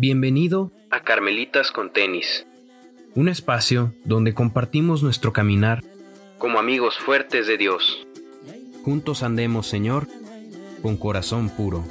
Bienvenido 0.00 0.72
a 0.90 1.02
Carmelitas 1.02 1.72
con 1.72 1.92
Tenis, 1.92 2.46
un 3.14 3.28
espacio 3.28 3.92
donde 4.06 4.32
compartimos 4.32 5.02
nuestro 5.02 5.34
caminar 5.34 5.84
como 6.38 6.58
amigos 6.58 6.98
fuertes 6.98 7.46
de 7.46 7.58
Dios. 7.58 8.06
Juntos 8.82 9.22
andemos, 9.22 9.66
Señor, 9.66 10.08
con 10.80 10.96
corazón 10.96 11.50
puro. 11.50 11.84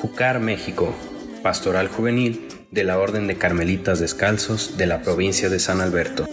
Jucar, 0.00 0.38
México, 0.38 0.94
Pastoral 1.42 1.88
Juvenil 1.88 2.46
de 2.70 2.84
la 2.84 3.00
Orden 3.00 3.26
de 3.26 3.36
Carmelitas 3.36 3.98
Descalzos 3.98 4.76
de 4.76 4.86
la 4.86 5.02
provincia 5.02 5.48
de 5.48 5.58
San 5.58 5.80
Alberto. 5.80 6.26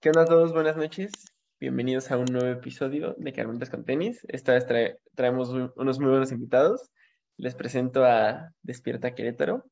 ¿Qué 0.00 0.08
onda 0.10 0.22
a 0.22 0.26
todos? 0.26 0.52
Buenas 0.52 0.76
noches. 0.76 1.10
Bienvenidos 1.60 2.10
a 2.10 2.16
un 2.16 2.24
nuevo 2.24 2.48
episodio 2.48 3.14
de 3.18 3.34
Carmelitas 3.34 3.68
con 3.68 3.84
Tenis. 3.84 4.24
Esta 4.28 4.54
vez 4.54 4.64
traemos 5.14 5.50
unos 5.50 6.00
muy 6.00 6.08
buenos 6.08 6.32
invitados. 6.32 6.90
Les 7.36 7.54
presento 7.54 8.02
a 8.06 8.54
Despierta 8.62 9.14
Querétaro. 9.14 9.70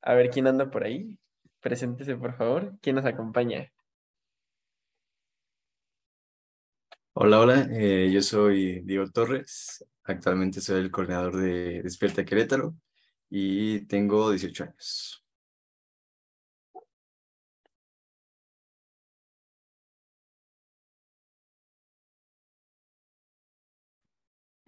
A 0.00 0.14
ver 0.14 0.30
quién 0.30 0.46
anda 0.46 0.70
por 0.70 0.84
ahí. 0.84 1.18
Preséntese, 1.58 2.14
por 2.14 2.36
favor. 2.36 2.78
¿Quién 2.80 2.94
nos 2.94 3.04
acompaña? 3.04 3.68
Hola, 7.14 7.40
hola. 7.40 7.68
Eh, 7.72 8.12
yo 8.12 8.22
soy 8.22 8.82
Diego 8.82 9.10
Torres. 9.10 9.84
Actualmente 10.04 10.60
soy 10.60 10.82
el 10.82 10.92
coordinador 10.92 11.36
de 11.36 11.82
Despierta 11.82 12.24
Querétaro 12.24 12.76
y 13.28 13.80
tengo 13.86 14.30
18 14.30 14.62
años. 14.62 15.24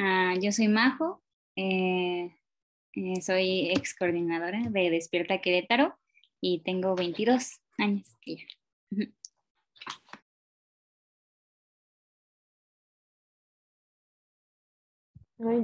Ah, 0.02 0.34
yo 0.40 0.50
soy 0.50 0.66
Majo, 0.68 1.22
eh, 1.56 2.34
eh, 2.94 3.20
soy 3.20 3.68
ex 3.70 3.94
coordinadora 3.94 4.62
de 4.70 4.88
Despierta 4.88 5.42
Querétaro 5.42 5.94
y 6.40 6.62
tengo 6.62 6.94
22 6.94 7.60
años. 7.76 8.18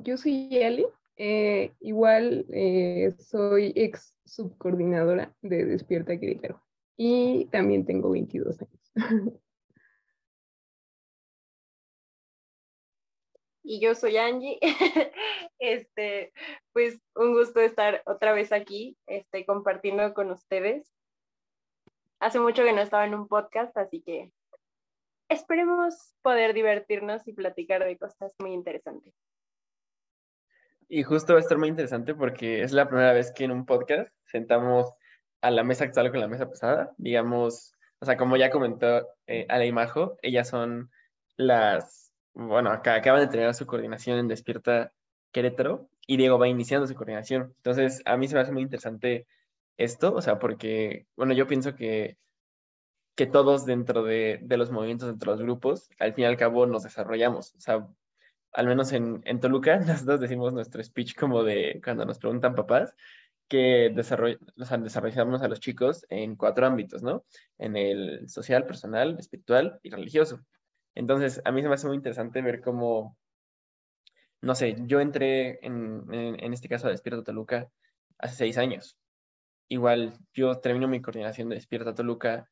yo 0.04 0.18
soy 0.18 0.50
Yali, 0.50 0.84
eh, 1.16 1.72
igual 1.80 2.44
soy 3.18 3.72
ex 3.74 4.14
subcoordinadora 4.26 5.34
de 5.40 5.64
Despierta 5.64 6.20
Querétaro 6.20 6.60
y 6.98 7.46
también 7.46 7.86
tengo 7.86 8.10
22 8.10 8.58
años. 8.60 8.92
y 13.66 13.80
yo 13.80 13.94
soy 13.94 14.16
Angie. 14.16 14.58
este, 15.58 16.32
pues 16.72 17.00
un 17.16 17.34
gusto 17.34 17.60
estar 17.60 18.02
otra 18.06 18.32
vez 18.32 18.52
aquí, 18.52 18.96
este, 19.06 19.44
compartiendo 19.44 20.14
con 20.14 20.30
ustedes. 20.30 20.94
Hace 22.20 22.38
mucho 22.38 22.62
que 22.62 22.72
no 22.72 22.80
estaba 22.80 23.04
en 23.04 23.14
un 23.14 23.26
podcast, 23.26 23.76
así 23.76 24.00
que 24.02 24.30
esperemos 25.28 26.14
poder 26.22 26.54
divertirnos 26.54 27.26
y 27.26 27.32
platicar 27.32 27.84
de 27.84 27.98
cosas 27.98 28.32
muy 28.38 28.52
interesantes. 28.52 29.12
Y 30.88 31.02
justo 31.02 31.32
va 31.32 31.40
a 31.40 31.42
estar 31.42 31.58
muy 31.58 31.68
interesante 31.68 32.14
porque 32.14 32.62
es 32.62 32.72
la 32.72 32.88
primera 32.88 33.12
vez 33.12 33.32
que 33.32 33.44
en 33.44 33.50
un 33.50 33.66
podcast 33.66 34.14
sentamos 34.26 34.94
a 35.40 35.50
la 35.50 35.64
mesa 35.64 35.84
actual 35.84 36.12
con 36.12 36.20
la 36.20 36.28
mesa 36.28 36.48
pasada. 36.48 36.94
Digamos, 36.96 37.74
o 37.98 38.06
sea, 38.06 38.16
como 38.16 38.36
ya 38.36 38.50
comentó 38.50 39.08
eh, 39.26 39.48
ellas 40.22 40.48
son 40.48 40.92
las 41.36 42.05
bueno, 42.36 42.70
acá 42.70 42.94
acaban 42.96 43.22
de 43.22 43.28
tener 43.28 43.54
su 43.54 43.66
coordinación 43.66 44.18
en 44.18 44.28
Despierta 44.28 44.92
Querétaro 45.32 45.88
y 46.06 46.18
Diego 46.18 46.38
va 46.38 46.48
iniciando 46.48 46.86
su 46.86 46.94
coordinación. 46.94 47.54
Entonces, 47.56 48.02
a 48.04 48.16
mí 48.18 48.28
se 48.28 48.34
me 48.34 48.42
hace 48.42 48.52
muy 48.52 48.62
interesante 48.62 49.26
esto, 49.78 50.14
o 50.14 50.20
sea, 50.20 50.38
porque, 50.38 51.06
bueno, 51.16 51.32
yo 51.32 51.46
pienso 51.46 51.74
que, 51.74 52.18
que 53.14 53.26
todos 53.26 53.64
dentro 53.64 54.02
de, 54.02 54.38
de 54.42 54.56
los 54.58 54.70
movimientos, 54.70 55.08
dentro 55.08 55.32
de 55.32 55.38
los 55.38 55.46
grupos, 55.46 55.88
al 55.98 56.12
fin 56.14 56.24
y 56.24 56.26
al 56.26 56.36
cabo 56.36 56.66
nos 56.66 56.82
desarrollamos. 56.82 57.54
O 57.54 57.60
sea, 57.60 57.88
al 58.52 58.66
menos 58.66 58.92
en, 58.92 59.22
en 59.24 59.40
Toluca, 59.40 59.78
nosotros 59.80 60.20
decimos 60.20 60.52
nuestro 60.52 60.84
speech 60.84 61.14
como 61.16 61.42
de 61.42 61.80
cuando 61.82 62.04
nos 62.04 62.18
preguntan 62.18 62.54
papás, 62.54 62.94
que 63.48 63.90
desarroll, 63.94 64.38
o 64.58 64.64
sea, 64.66 64.76
desarrollamos 64.78 65.40
a 65.40 65.48
los 65.48 65.60
chicos 65.60 66.04
en 66.10 66.36
cuatro 66.36 66.66
ámbitos, 66.66 67.02
¿no? 67.02 67.24
En 67.58 67.76
el 67.76 68.28
social, 68.28 68.66
personal, 68.66 69.16
espiritual 69.18 69.80
y 69.82 69.90
religioso. 69.90 70.40
Entonces, 70.96 71.42
a 71.44 71.52
mí 71.52 71.62
se 71.62 71.68
me 71.68 71.74
hace 71.74 71.86
muy 71.86 71.96
interesante 71.96 72.40
ver 72.42 72.62
cómo, 72.62 73.16
no 74.40 74.54
sé, 74.54 74.76
yo 74.86 75.00
entré 75.00 75.64
en, 75.64 76.02
en, 76.12 76.52
este 76.54 76.68
caso 76.68 76.86
a 76.88 76.90
Despierta 76.90 77.22
Toluca 77.22 77.70
hace 78.18 78.34
seis 78.34 78.58
años. 78.58 78.96
Igual 79.68 80.18
yo 80.32 80.58
termino 80.58 80.88
mi 80.88 81.02
coordinación 81.02 81.50
de 81.50 81.56
Despierta 81.56 81.94
Toluca 81.94 82.48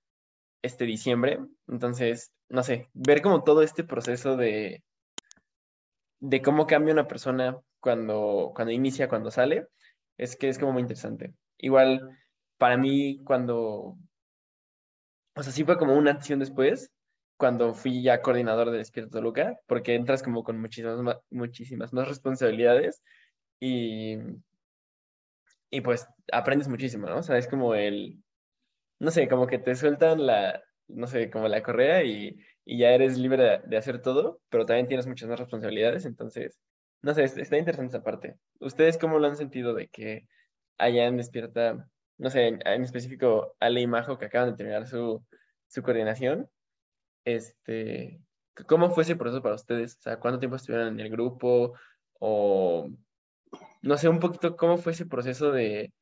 este 0.63 0.85
diciembre. 0.85 1.41
Entonces, 1.69 2.33
no 2.51 2.63
sé, 2.63 2.91
ver 2.93 3.23
como 3.23 3.45
todo 3.45 3.63
este 3.63 3.83
proceso 3.83 4.37
de, 4.37 4.85
de 6.21 6.43
cómo 6.43 6.67
cambia 6.67 6.93
una 6.93 7.09
persona 7.09 7.59
cuando, 7.81 8.53
cuando 8.55 8.73
inicia, 8.73 9.09
cuando 9.09 9.31
sale, 9.31 9.69
es 10.19 10.37
que 10.37 10.51
es 10.51 10.59
como 10.59 10.73
muy 10.73 10.83
interesante. 10.83 11.33
Igual, 11.57 12.19
para 12.59 12.77
mí, 12.77 13.23
cuando, 13.25 13.97
o 15.35 15.43
sea, 15.43 15.53
sí 15.53 15.65
fue 15.65 15.79
como 15.79 15.97
una 15.97 16.11
acción 16.11 16.41
después, 16.41 16.91
cuando 17.37 17.75
fui 17.75 18.03
ya 18.03 18.23
coordinador 18.23 18.71
de 18.71 18.79
Despierta 18.79 19.19
Toluca, 19.19 19.59
porque 19.67 19.95
entras 19.95 20.23
como 20.23 20.45
con 20.45 20.61
muchísimas 20.61 21.01
más, 21.01 21.17
muchísimas 21.31 21.93
más 21.93 22.09
responsabilidades 22.09 23.03
y, 23.61 24.19
y 25.71 25.81
pues 25.81 26.07
aprendes 26.33 26.69
muchísimo, 26.69 27.09
¿no? 27.09 27.19
O 27.19 27.23
sea, 27.23 27.39
es 27.39 27.49
como 27.49 27.75
el, 27.75 28.23
no 29.01 29.11
sé, 29.11 29.29
como 29.29 29.47
que 29.47 29.59
te 29.59 29.75
sueltan 29.75 30.27
la, 30.27 30.63
no 30.89 31.07
sé, 31.07 31.31
como 31.31 31.49
la 31.49 31.63
correa 31.63 32.05
y, 32.05 32.37
y 32.65 32.79
ya 32.79 32.91
eres 32.91 33.19
libre 33.19 33.61
de, 33.65 33.77
hacer 33.77 34.01
todo, 34.01 34.41
pero 34.49 34.67
también 34.67 34.89
tienes 34.89 35.07
muchas 35.07 35.29
más 35.29 35.39
responsabilidades, 35.39 36.07
entonces, 36.07 36.61
no 37.03 37.15
sé, 37.15 37.25
está 37.25 37.59
interesante 37.59 37.97
esa 37.97 38.05
parte. 38.05 38.37
¿Ustedes 38.61 38.99
cómo 38.99 39.19
lo 39.19 39.27
han 39.27 39.37
sentido 39.37 39.75
de 39.75 39.89
que 39.89 40.27
allá 40.79 41.07
en 41.07 41.17
Despierta, 41.19 41.89
no 42.19 42.31
sé, 42.31 42.49
en, 42.49 42.85
específico 42.85 43.55
Ale 43.61 43.83
y 43.83 43.87
Majo 43.87 44.19
que 44.19 44.27
acaban 44.27 44.51
de 44.51 44.57
terminar 44.57 44.87
su, 44.87 45.25
su 45.69 45.83
coordinación, 45.83 46.49
este, 47.25 48.21
¿cómo 48.67 48.91
fue 48.91 49.03
ese 49.03 49.17
proceso 49.17 49.43
para 49.43 49.55
ustedes? 49.55 49.97
O 49.99 50.03
sea, 50.03 50.19
¿cuánto 50.19 50.39
tiempo 50.39 50.57
estuvieron 50.57 50.89
en 50.89 51.01
el 51.01 51.11
grupo? 51.11 51.75
O, 52.15 52.91
no 53.83 53.97
sé, 53.97 54.09
un 54.09 54.21
poquito, 54.21 54.57
¿cómo 54.57 54.77
fue 54.79 54.93
ese 54.93 55.07
proceso 55.07 55.53
de, 55.53 55.93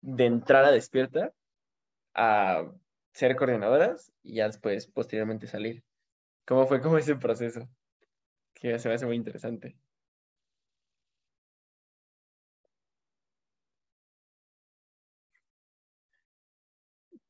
de 0.00 0.26
entrar 0.26 0.64
a 0.64 0.72
Despierta 0.72 1.32
a 2.14 2.64
ser 3.12 3.36
coordinadoras 3.36 4.12
y 4.22 4.36
ya 4.36 4.46
después, 4.46 4.86
posteriormente, 4.88 5.46
salir? 5.46 5.84
¿Cómo 6.46 6.66
fue 6.66 6.80
como 6.80 6.98
ese 6.98 7.16
proceso? 7.16 7.68
Que 8.54 8.78
se 8.78 8.88
me 8.88 8.94
hace 8.94 9.06
muy 9.06 9.16
interesante. 9.16 9.76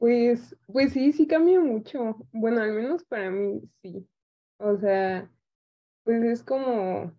Pues, 0.02 0.56
pues 0.66 0.92
sí, 0.94 1.12
sí 1.12 1.28
cambia 1.28 1.60
mucho. 1.60 2.16
Bueno, 2.32 2.60
al 2.60 2.72
menos 2.72 3.04
para 3.04 3.30
mí 3.30 3.62
sí. 3.82 4.04
O 4.58 4.76
sea, 4.76 5.30
pues 6.04 6.24
es 6.24 6.42
como, 6.44 7.16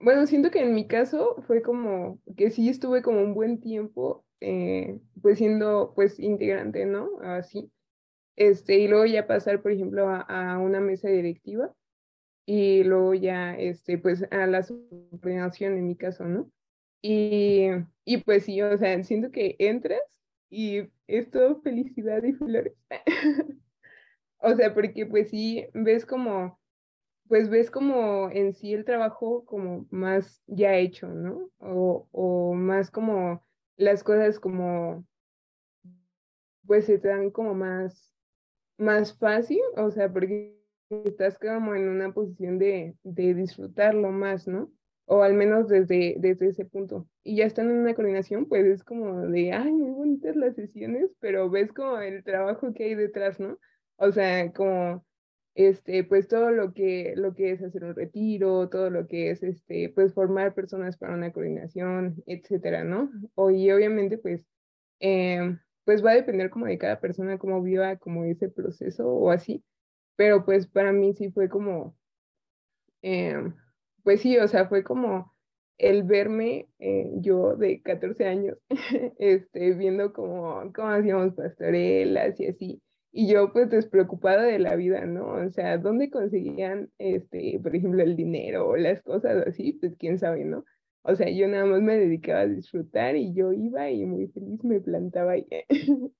bueno, 0.00 0.26
siento 0.26 0.50
que 0.50 0.60
en 0.62 0.74
mi 0.74 0.86
caso 0.88 1.36
fue 1.46 1.62
como 1.62 2.20
que 2.36 2.50
sí 2.50 2.68
estuve 2.68 3.02
como 3.02 3.22
un 3.22 3.34
buen 3.34 3.60
tiempo, 3.60 4.26
eh, 4.40 5.00
pues 5.22 5.38
siendo 5.38 5.94
pues 5.96 6.20
integrante, 6.20 6.86
¿no? 6.86 7.08
Así. 7.22 7.72
Este, 8.36 8.78
y 8.80 8.88
luego 8.88 9.06
ya 9.06 9.26
pasar, 9.26 9.62
por 9.62 9.72
ejemplo, 9.72 10.08
a, 10.10 10.20
a 10.22 10.58
una 10.58 10.80
mesa 10.80 11.08
directiva 11.08 11.74
y 12.46 12.84
luego 12.84 13.14
ya, 13.14 13.54
este, 13.56 13.98
pues 13.98 14.24
a 14.30 14.46
la 14.46 14.62
subordinación 14.62 15.78
en 15.78 15.86
mi 15.88 15.96
caso, 15.96 16.24
¿no? 16.26 16.50
Y, 17.02 17.68
y 18.04 18.18
pues 18.18 18.44
sí, 18.44 18.60
o 18.62 18.76
sea, 18.78 19.02
siento 19.04 19.30
que 19.30 19.56
entras 19.58 20.00
y 20.50 20.82
es 21.18 21.30
todo 21.30 21.60
felicidad 21.62 22.22
y 22.22 22.32
flores. 22.32 22.74
o 24.38 24.54
sea, 24.54 24.74
porque 24.74 25.06
pues 25.06 25.30
sí, 25.30 25.66
ves 25.74 26.06
como, 26.06 26.58
pues 27.28 27.50
ves 27.50 27.70
como 27.70 28.30
en 28.30 28.54
sí 28.54 28.72
el 28.74 28.84
trabajo 28.84 29.44
como 29.44 29.86
más 29.90 30.42
ya 30.46 30.76
hecho, 30.76 31.08
¿no? 31.08 31.50
O, 31.58 32.08
o 32.12 32.54
más 32.54 32.90
como 32.90 33.44
las 33.76 34.04
cosas 34.04 34.38
como, 34.38 35.06
pues 36.66 36.86
se 36.86 36.98
te 36.98 37.08
dan 37.08 37.30
como 37.30 37.54
más, 37.54 38.14
más 38.78 39.16
fácil, 39.18 39.60
o 39.76 39.90
sea, 39.90 40.12
porque 40.12 40.56
estás 40.90 41.38
como 41.38 41.74
en 41.74 41.88
una 41.88 42.12
posición 42.12 42.58
de, 42.58 42.96
de 43.02 43.34
disfrutarlo 43.34 44.10
más, 44.10 44.46
¿no? 44.46 44.70
O 45.06 45.22
al 45.22 45.34
menos 45.34 45.68
desde, 45.68 46.16
desde 46.18 46.48
ese 46.48 46.64
punto. 46.64 47.08
Y 47.22 47.36
ya 47.36 47.44
están 47.46 47.70
en 47.70 47.78
una 47.78 47.94
coordinación, 47.94 48.46
pues 48.46 48.64
es 48.66 48.84
como 48.84 49.26
de, 49.26 49.52
ay, 49.52 49.72
muy 49.72 49.90
bonitas 49.92 50.36
las 50.36 50.54
sesiones, 50.56 51.10
pero 51.20 51.50
ves 51.50 51.72
como 51.72 51.98
el 51.98 52.24
trabajo 52.24 52.72
que 52.72 52.84
hay 52.84 52.94
detrás, 52.94 53.40
¿no? 53.40 53.58
O 53.96 54.12
sea, 54.12 54.52
como 54.52 55.04
este, 55.54 56.04
pues 56.04 56.28
todo 56.28 56.50
lo 56.52 56.72
que, 56.72 57.14
lo 57.16 57.34
que 57.34 57.52
es 57.52 57.62
hacer 57.62 57.84
un 57.84 57.94
retiro, 57.94 58.68
todo 58.68 58.90
lo 58.90 59.06
que 59.06 59.30
es, 59.30 59.42
este, 59.42 59.90
pues 59.90 60.14
formar 60.14 60.54
personas 60.54 60.96
para 60.96 61.14
una 61.14 61.32
coordinación, 61.32 62.22
etcétera, 62.26 62.84
¿no? 62.84 63.10
O, 63.34 63.50
y 63.50 63.70
obviamente, 63.72 64.18
pues, 64.18 64.46
em, 65.00 65.58
pues 65.84 66.04
va 66.04 66.12
a 66.12 66.14
depender 66.14 66.50
como 66.50 66.66
de 66.66 66.78
cada 66.78 67.00
persona, 67.00 67.38
cómo 67.38 67.62
viva 67.62 67.96
como 67.96 68.24
ese 68.24 68.48
proceso 68.48 69.08
o 69.08 69.30
así, 69.30 69.64
pero 70.16 70.44
pues 70.44 70.66
para 70.68 70.92
mí 70.92 71.14
sí 71.14 71.30
fue 71.32 71.48
como, 71.48 71.96
em, 73.02 73.54
pues 74.04 74.20
sí, 74.22 74.38
o 74.38 74.48
sea, 74.48 74.68
fue 74.68 74.84
como 74.84 75.32
el 75.78 76.02
verme 76.04 76.68
eh, 76.78 77.10
yo 77.16 77.56
de 77.56 77.82
14 77.82 78.26
años, 78.26 78.58
este, 79.18 79.72
viendo 79.74 80.12
cómo, 80.12 80.72
cómo 80.74 80.88
hacíamos 80.88 81.34
pastorelas 81.34 82.38
y 82.40 82.46
así, 82.48 82.82
y 83.12 83.28
yo 83.32 83.52
pues 83.52 83.70
despreocupada 83.70 84.42
de 84.42 84.58
la 84.58 84.76
vida, 84.76 85.04
¿no? 85.06 85.32
O 85.32 85.50
sea, 85.50 85.78
¿dónde 85.78 86.10
conseguían, 86.10 86.90
este, 86.98 87.58
por 87.62 87.74
ejemplo, 87.74 88.02
el 88.02 88.16
dinero 88.16 88.68
o 88.68 88.76
las 88.76 89.02
cosas 89.02 89.46
así? 89.46 89.72
Pues 89.74 89.96
quién 89.98 90.18
sabe, 90.18 90.44
¿no? 90.44 90.64
O 91.02 91.14
sea, 91.16 91.28
yo 91.30 91.48
nada 91.48 91.66
más 91.66 91.80
me 91.80 91.96
dedicaba 91.96 92.40
a 92.40 92.46
disfrutar 92.46 93.16
y 93.16 93.32
yo 93.34 93.52
iba 93.52 93.90
y 93.90 94.04
muy 94.04 94.28
feliz 94.28 94.62
me 94.64 94.80
plantaba 94.80 95.32
ahí. 95.32 95.46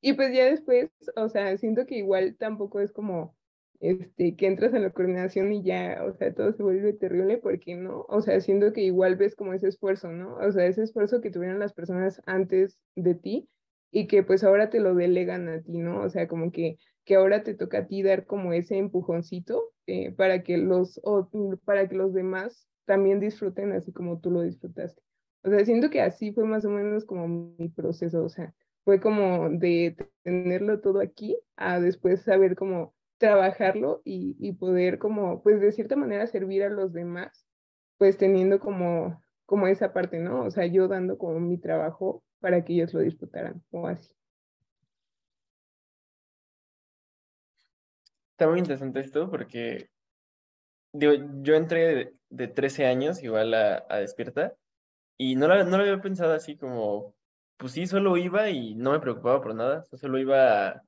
y 0.00 0.14
pues 0.14 0.34
ya 0.34 0.46
después, 0.46 0.90
o 1.16 1.28
sea, 1.28 1.56
siento 1.58 1.86
que 1.86 1.96
igual 1.98 2.36
tampoco 2.38 2.80
es 2.80 2.92
como, 2.92 3.36
este, 3.82 4.36
que 4.36 4.46
entras 4.46 4.72
en 4.74 4.82
la 4.82 4.90
coordinación 4.90 5.52
y 5.52 5.64
ya, 5.64 6.04
o 6.04 6.12
sea, 6.12 6.32
todo 6.32 6.52
se 6.52 6.62
vuelve 6.62 6.92
terrible 6.92 7.38
porque 7.38 7.74
no, 7.74 8.06
o 8.08 8.22
sea, 8.22 8.40
siento 8.40 8.72
que 8.72 8.82
igual 8.82 9.16
ves 9.16 9.34
como 9.34 9.54
ese 9.54 9.66
esfuerzo, 9.66 10.12
¿no? 10.12 10.36
O 10.36 10.52
sea, 10.52 10.66
ese 10.66 10.84
esfuerzo 10.84 11.20
que 11.20 11.32
tuvieron 11.32 11.58
las 11.58 11.72
personas 11.72 12.22
antes 12.24 12.78
de 12.94 13.16
ti 13.16 13.48
y 13.90 14.06
que 14.06 14.22
pues 14.22 14.44
ahora 14.44 14.70
te 14.70 14.78
lo 14.78 14.94
delegan 14.94 15.48
a 15.48 15.60
ti, 15.62 15.78
¿no? 15.78 16.00
O 16.00 16.08
sea, 16.10 16.28
como 16.28 16.52
que, 16.52 16.76
que 17.04 17.16
ahora 17.16 17.42
te 17.42 17.54
toca 17.54 17.78
a 17.78 17.86
ti 17.88 18.04
dar 18.04 18.24
como 18.24 18.52
ese 18.52 18.78
empujoncito 18.78 19.72
eh, 19.88 20.12
para, 20.12 20.44
que 20.44 20.58
los, 20.58 21.00
para 21.64 21.88
que 21.88 21.96
los 21.96 22.14
demás 22.14 22.68
también 22.84 23.18
disfruten 23.18 23.72
así 23.72 23.92
como 23.92 24.20
tú 24.20 24.30
lo 24.30 24.42
disfrutaste. 24.42 25.02
O 25.42 25.50
sea, 25.50 25.64
siento 25.64 25.90
que 25.90 26.02
así 26.02 26.32
fue 26.32 26.44
más 26.44 26.64
o 26.64 26.70
menos 26.70 27.04
como 27.04 27.26
mi 27.58 27.68
proceso, 27.68 28.22
o 28.22 28.28
sea, 28.28 28.54
fue 28.84 29.00
como 29.00 29.50
de 29.50 29.96
tenerlo 30.22 30.80
todo 30.80 31.00
aquí 31.00 31.36
a 31.56 31.80
después 31.80 32.22
saber 32.22 32.54
cómo 32.54 32.94
trabajarlo 33.22 34.02
y, 34.04 34.52
poder 34.54 34.98
como, 34.98 35.44
pues 35.44 35.60
de 35.60 35.70
cierta 35.70 35.94
manera 35.94 36.26
servir 36.26 36.64
a 36.64 36.68
los 36.68 36.92
demás, 36.92 37.46
pues 37.96 38.18
teniendo 38.18 38.58
como, 38.58 39.22
como 39.46 39.68
esa 39.68 39.92
parte, 39.92 40.18
¿no? 40.18 40.42
O 40.42 40.50
sea, 40.50 40.66
yo 40.66 40.88
dando 40.88 41.16
como 41.18 41.38
mi 41.38 41.56
trabajo 41.56 42.24
para 42.40 42.64
que 42.64 42.72
ellos 42.72 42.92
lo 42.92 42.98
disfrutaran 42.98 43.62
o 43.70 43.86
así. 43.86 44.12
Está 48.32 48.48
muy 48.48 48.58
interesante 48.58 48.98
esto 48.98 49.30
porque 49.30 49.88
digo, 50.92 51.12
yo 51.42 51.54
entré 51.54 52.16
de, 52.28 52.48
13 52.48 52.86
años 52.86 53.22
igual 53.22 53.54
a, 53.54 53.98
Despierta 53.98 54.56
y 55.16 55.36
no 55.36 55.46
lo, 55.46 55.62
no 55.62 55.76
lo 55.76 55.84
había 55.84 56.02
pensado 56.02 56.32
así 56.32 56.56
como, 56.56 57.14
pues 57.56 57.70
sí, 57.70 57.86
solo 57.86 58.16
iba 58.16 58.50
y 58.50 58.74
no 58.74 58.90
me 58.90 58.98
preocupaba 58.98 59.40
por 59.40 59.54
nada, 59.54 59.84
solo 59.84 60.18
iba 60.18 60.70
a, 60.70 60.82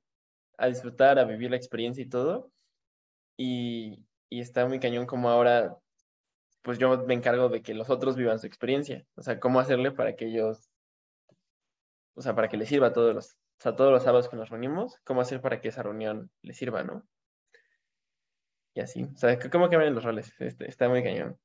a 0.58 0.66
disfrutar, 0.66 1.18
a 1.18 1.24
vivir 1.24 1.50
la 1.50 1.56
experiencia 1.56 2.02
y 2.02 2.08
todo. 2.08 2.52
Y, 3.36 4.04
y 4.30 4.40
está 4.40 4.66
muy 4.66 4.80
cañón 4.80 5.06
como 5.06 5.28
ahora, 5.28 5.76
pues 6.62 6.78
yo 6.78 6.96
me 7.06 7.14
encargo 7.14 7.48
de 7.48 7.62
que 7.62 7.74
los 7.74 7.90
otros 7.90 8.16
vivan 8.16 8.38
su 8.38 8.46
experiencia, 8.46 9.04
o 9.16 9.22
sea, 9.22 9.40
cómo 9.40 9.60
hacerle 9.60 9.90
para 9.92 10.16
que 10.16 10.26
ellos 10.26 10.70
o 12.14 12.22
sea, 12.22 12.34
para 12.34 12.48
que 12.48 12.56
le 12.56 12.66
sirva 12.66 12.88
a 12.88 12.92
todos 12.92 13.14
los, 13.14 13.34
o 13.34 13.62
sea, 13.62 13.76
todos 13.76 13.92
los 13.92 14.02
sábados 14.02 14.28
que 14.28 14.36
nos 14.36 14.50
reunimos, 14.50 14.98
cómo 15.04 15.20
hacer 15.20 15.40
para 15.40 15.60
que 15.60 15.68
esa 15.68 15.82
reunión 15.82 16.30
le 16.42 16.54
sirva, 16.54 16.84
¿no? 16.84 17.06
Y 18.74 18.80
así, 18.80 19.04
o 19.04 19.16
sea, 19.16 19.38
cómo 19.50 19.68
cambian 19.68 19.94
los 19.94 20.04
roles, 20.04 20.32
este, 20.40 20.68
está 20.68 20.88
muy 20.88 21.02
cañón. 21.02 21.38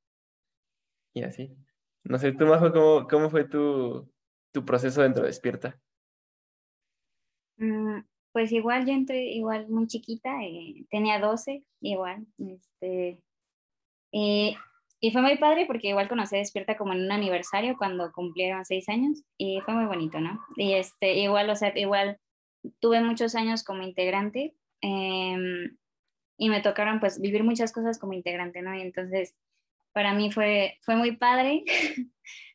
Y 1.13 1.23
así. 1.23 1.55
No 2.03 2.17
sé, 2.17 2.31
tú, 2.33 2.45
Majo, 2.45 2.71
¿cómo, 2.71 3.07
cómo 3.07 3.29
fue 3.29 3.45
tu, 3.45 4.11
tu 4.51 4.65
proceso 4.65 5.01
dentro 5.01 5.23
de 5.23 5.27
Despierta? 5.29 5.79
Pues 8.39 8.53
igual 8.53 8.85
yo 8.85 8.93
entré 8.93 9.33
igual 9.33 9.67
muy 9.67 9.85
chiquita, 9.87 10.41
eh, 10.45 10.85
tenía 10.89 11.19
12, 11.19 11.61
igual, 11.81 12.25
este, 12.37 13.21
eh, 14.13 14.55
y 15.01 15.11
fue 15.11 15.21
muy 15.21 15.37
padre 15.37 15.65
porque 15.65 15.89
igual 15.89 16.07
conocí 16.07 16.37
Despierta 16.37 16.77
como 16.77 16.93
en 16.93 17.01
un 17.03 17.11
aniversario 17.11 17.75
cuando 17.77 18.13
cumplieron 18.13 18.63
seis 18.63 18.87
años 18.87 19.25
y 19.37 19.59
fue 19.65 19.73
muy 19.73 19.87
bonito, 19.87 20.21
¿no? 20.21 20.39
Y 20.55 20.71
este, 20.71 21.15
igual, 21.15 21.49
o 21.49 21.55
sea, 21.57 21.77
igual 21.77 22.17
tuve 22.79 23.01
muchos 23.01 23.35
años 23.35 23.65
como 23.65 23.83
integrante 23.83 24.55
em, 24.79 25.75
y 26.37 26.47
me 26.47 26.61
tocaron 26.61 27.01
pues 27.01 27.19
vivir 27.19 27.43
muchas 27.43 27.73
cosas 27.73 27.99
como 27.99 28.13
integrante, 28.13 28.61
¿no? 28.61 28.73
Y 28.73 28.79
entonces 28.79 29.35
para 29.91 30.13
mí 30.13 30.31
fue, 30.31 30.77
fue 30.79 30.95
muy 30.95 31.17
padre, 31.17 31.65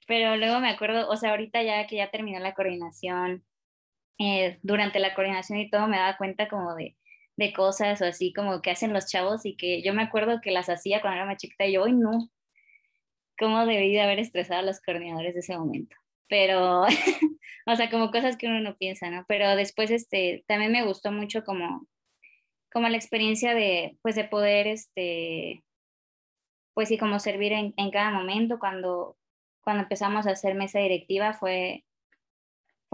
pero 0.09 0.35
luego 0.39 0.61
me 0.61 0.71
acuerdo, 0.71 1.11
o 1.11 1.17
sea, 1.19 1.33
ahorita 1.33 1.63
ya 1.63 1.87
que 1.87 1.97
ya 1.97 2.11
terminó 2.11 2.39
la 2.39 2.55
coordinación, 2.55 3.45
eh, 4.19 4.58
durante 4.62 4.99
la 4.99 5.14
coordinación 5.14 5.58
y 5.58 5.70
todo 5.70 5.88
me 5.88 5.99
daba 5.99 6.16
cuenta 6.16 6.49
como 6.49 6.75
de 6.75 6.96
de 7.37 7.52
cosas 7.52 8.00
o 8.00 8.05
así 8.06 8.32
como 8.32 8.62
que 8.62 8.70
hacen 8.70 8.93
los 8.93 9.06
chavos 9.06 9.44
y 9.44 9.56
que 9.56 9.82
yo 9.82 9.93
me 9.94 10.02
acuerdo 10.02 10.40
que 10.40 10.50
las 10.50 10.69
hacía 10.69 11.00
cuando 11.00 11.16
era 11.16 11.26
más 11.26 11.37
chiquita 11.38 11.66
y 11.66 11.72
yo, 11.72 11.82
hoy 11.82 11.93
no, 11.93 12.31
cómo 13.38 13.66
debí 13.66 13.93
de 13.93 14.02
haber 14.02 14.19
estresado 14.19 14.61
a 14.61 14.64
los 14.64 14.81
coordinadores 14.81 15.34
de 15.34 15.40
ese 15.40 15.56
momento. 15.58 15.96
Pero, 16.28 16.82
o 17.66 17.76
sea, 17.76 17.90
como 17.90 18.11
cosas 18.11 18.37
que 18.37 18.46
uno 18.46 18.61
no 18.61 18.76
piensa, 18.76 19.11
¿no? 19.11 19.25
Pero 19.28 19.56
después, 19.56 19.90
este, 19.90 20.44
también 20.46 20.72
me 20.72 20.84
gustó 20.84 21.12
mucho 21.12 21.44
como, 21.44 21.87
como 22.72 22.88
la 22.88 22.96
experiencia 22.96 23.55
de, 23.55 23.99
pues, 24.02 24.14
de 24.14 24.25
poder, 24.25 24.66
este, 24.66 25.64
pues 26.75 26.88
sí, 26.88 26.99
como 26.99 27.19
servir 27.19 27.52
en, 27.52 27.75
en 27.76 27.90
cada 27.90 28.11
momento. 28.11 28.58
Cuando, 28.58 29.16
cuando 29.62 29.82
empezamos 29.82 30.26
a 30.26 30.32
hacer 30.32 30.55
mesa 30.55 30.78
directiva 30.81 31.34
fue, 31.34 31.84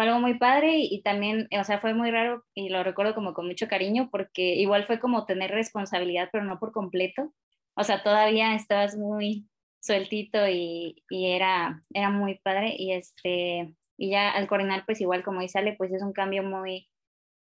fue 0.00 0.08
algo 0.08 0.20
muy 0.20 0.38
padre 0.38 0.79
y, 0.79 0.94
y, 0.94 1.02
también, 1.02 1.47
o 1.52 1.64
sea, 1.64 1.79
fue 1.79 1.93
muy 1.93 2.11
raro 2.11 2.43
y 2.55 2.70
lo 2.70 2.82
recuerdo 2.82 3.14
como 3.14 3.35
con 3.35 3.47
mucho 3.47 3.69
cariño 3.69 4.08
porque 4.11 4.55
igual 4.55 4.85
fue 4.87 4.99
como 4.99 5.26
tener 5.26 5.50
responsabilidad, 5.50 6.31
pero 6.32 6.44
no 6.44 6.58
por 6.58 6.73
completo. 6.73 7.35
O 7.75 7.85
sea, 7.85 8.02
todavía 8.02 8.55
estabas 8.55 8.97
muy, 8.97 9.47
sueltito 9.81 10.47
y, 10.49 11.02
y, 11.08 11.32
era, 11.32 11.82
era 11.93 12.11
muy 12.11 12.38
padre 12.38 12.75
y 12.79 12.93
este 12.93 13.75
y 13.97 14.11
ya 14.11 14.31
al 14.31 14.47
coordinar 14.47 14.85
pues 14.87 15.00
igual 15.00 15.23
como 15.23 15.41
dice 15.41 15.58
Ale 15.58 15.75
pues 15.76 15.93
es 15.93 16.03
un 16.03 16.12
cambio 16.12 16.43
muy 16.43 16.88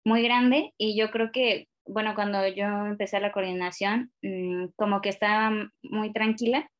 muy 0.04 0.22
grande 0.22 0.72
y 0.78 0.98
yo 0.98 1.10
creo 1.10 1.32
que 1.32 1.68
bueno 1.86 2.14
cuando 2.14 2.46
yo 2.48 2.64
empecé 2.86 3.20
la 3.20 3.32
coordinación 3.32 4.12
mmm, 4.22 4.66
como 4.76 5.00
que 5.00 5.10
estaba 5.10 5.50
muy 5.82 6.12
tranquila 6.12 6.70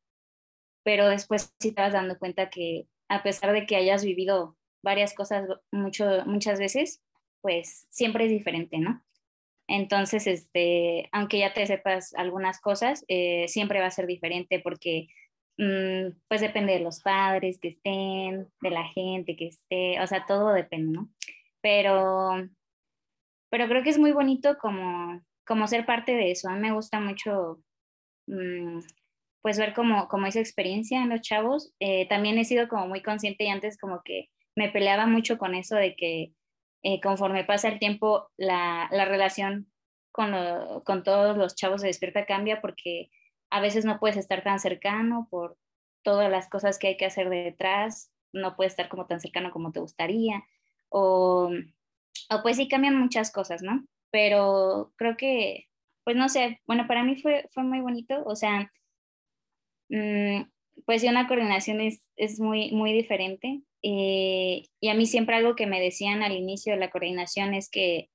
pero 0.84 1.08
después 1.08 1.54
sí 1.60 1.72
vas 1.72 1.92
dando 1.92 2.18
cuenta 2.18 2.48
que 2.50 2.86
a 3.08 3.22
pesar 3.22 3.52
de 3.52 3.66
que 3.66 3.76
hayas 3.76 4.04
vivido 4.04 4.56
varias 4.86 5.14
cosas 5.14 5.46
mucho 5.70 6.24
muchas 6.24 6.58
veces 6.58 7.02
pues 7.42 7.86
siempre 7.90 8.24
es 8.24 8.30
diferente 8.30 8.78
no 8.78 9.02
entonces 9.68 10.26
este 10.26 11.08
aunque 11.12 11.40
ya 11.40 11.52
te 11.52 11.66
sepas 11.66 12.14
algunas 12.14 12.60
cosas 12.60 13.04
eh, 13.08 13.46
siempre 13.48 13.80
va 13.80 13.86
a 13.86 13.90
ser 13.90 14.06
diferente 14.06 14.60
porque 14.60 15.08
Mm, 15.58 16.12
pues 16.28 16.42
depende 16.42 16.74
de 16.74 16.80
los 16.80 17.00
padres 17.00 17.58
que 17.58 17.68
estén, 17.68 18.48
de 18.60 18.70
la 18.70 18.84
gente 18.88 19.36
que 19.36 19.48
esté, 19.48 20.00
o 20.02 20.06
sea, 20.06 20.26
todo 20.26 20.52
depende, 20.52 20.92
¿no? 20.98 21.08
Pero, 21.62 22.48
pero 23.50 23.68
creo 23.68 23.82
que 23.82 23.90
es 23.90 23.98
muy 23.98 24.12
bonito 24.12 24.58
como, 24.58 25.22
como 25.46 25.66
ser 25.66 25.86
parte 25.86 26.12
de 26.14 26.30
eso. 26.30 26.48
A 26.48 26.54
mí 26.54 26.60
me 26.60 26.72
gusta 26.72 27.00
mucho, 27.00 27.58
mm, 28.26 28.80
pues 29.42 29.58
ver 29.58 29.74
como, 29.74 30.08
como 30.08 30.26
esa 30.26 30.40
experiencia 30.40 31.02
en 31.02 31.10
los 31.10 31.22
chavos. 31.22 31.72
Eh, 31.80 32.06
también 32.08 32.38
he 32.38 32.44
sido 32.44 32.68
como 32.68 32.88
muy 32.88 33.02
consciente 33.02 33.44
y 33.44 33.48
antes 33.48 33.78
como 33.78 34.02
que 34.04 34.28
me 34.56 34.70
peleaba 34.70 35.06
mucho 35.06 35.38
con 35.38 35.54
eso 35.54 35.76
de 35.76 35.94
que 35.94 36.32
eh, 36.82 37.00
conforme 37.00 37.44
pasa 37.44 37.68
el 37.68 37.78
tiempo 37.78 38.30
la, 38.36 38.88
la 38.90 39.04
relación 39.04 39.70
con, 40.12 40.32
lo, 40.32 40.82
con 40.84 41.02
todos 41.02 41.36
los 41.36 41.54
chavos 41.54 41.82
de 41.82 41.88
despierta 41.88 42.26
cambia 42.26 42.60
porque 42.60 43.10
a 43.50 43.60
veces 43.60 43.84
no 43.84 43.98
puedes 44.00 44.16
estar 44.16 44.42
tan 44.42 44.58
cercano 44.58 45.28
por 45.30 45.58
todas 46.02 46.30
las 46.30 46.48
cosas 46.48 46.78
que 46.78 46.88
hay 46.88 46.96
que 46.96 47.06
hacer 47.06 47.28
detrás, 47.28 48.12
no 48.32 48.56
puedes 48.56 48.72
estar 48.72 48.88
como 48.88 49.06
tan 49.06 49.20
cercano 49.20 49.50
como 49.50 49.72
te 49.72 49.80
gustaría, 49.80 50.42
o, 50.88 51.50
pues 52.42 52.56
sí 52.56 52.68
cambian 52.68 52.96
muchas 52.96 53.32
cosas, 53.32 53.62
¿no? 53.62 53.84
Pero 54.10 54.92
creo 54.96 55.16
que, 55.16 55.66
pues 56.04 56.16
no 56.16 56.28
sé, 56.28 56.60
bueno, 56.66 56.86
para 56.86 57.02
mí 57.02 57.16
fue, 57.16 57.48
fue 57.52 57.64
muy 57.64 57.80
bonito, 57.80 58.22
o 58.24 58.36
sea, 58.36 58.70
mmm, 59.88 60.42
pues 60.84 61.00
sí, 61.00 61.08
una 61.08 61.26
coordinación 61.26 61.80
es, 61.80 62.08
es 62.16 62.38
muy, 62.40 62.70
muy 62.72 62.92
diferente. 62.92 63.62
Eh, 63.82 64.64
y 64.80 64.88
a 64.88 64.94
mí 64.94 65.06
siempre 65.06 65.36
algo 65.36 65.56
que 65.56 65.66
me 65.66 65.80
decían 65.80 66.22
al 66.22 66.32
inicio 66.32 66.72
de 66.72 66.80
la 66.80 66.90
coordinación 66.90 67.54
es 67.54 67.70
que 67.70 68.10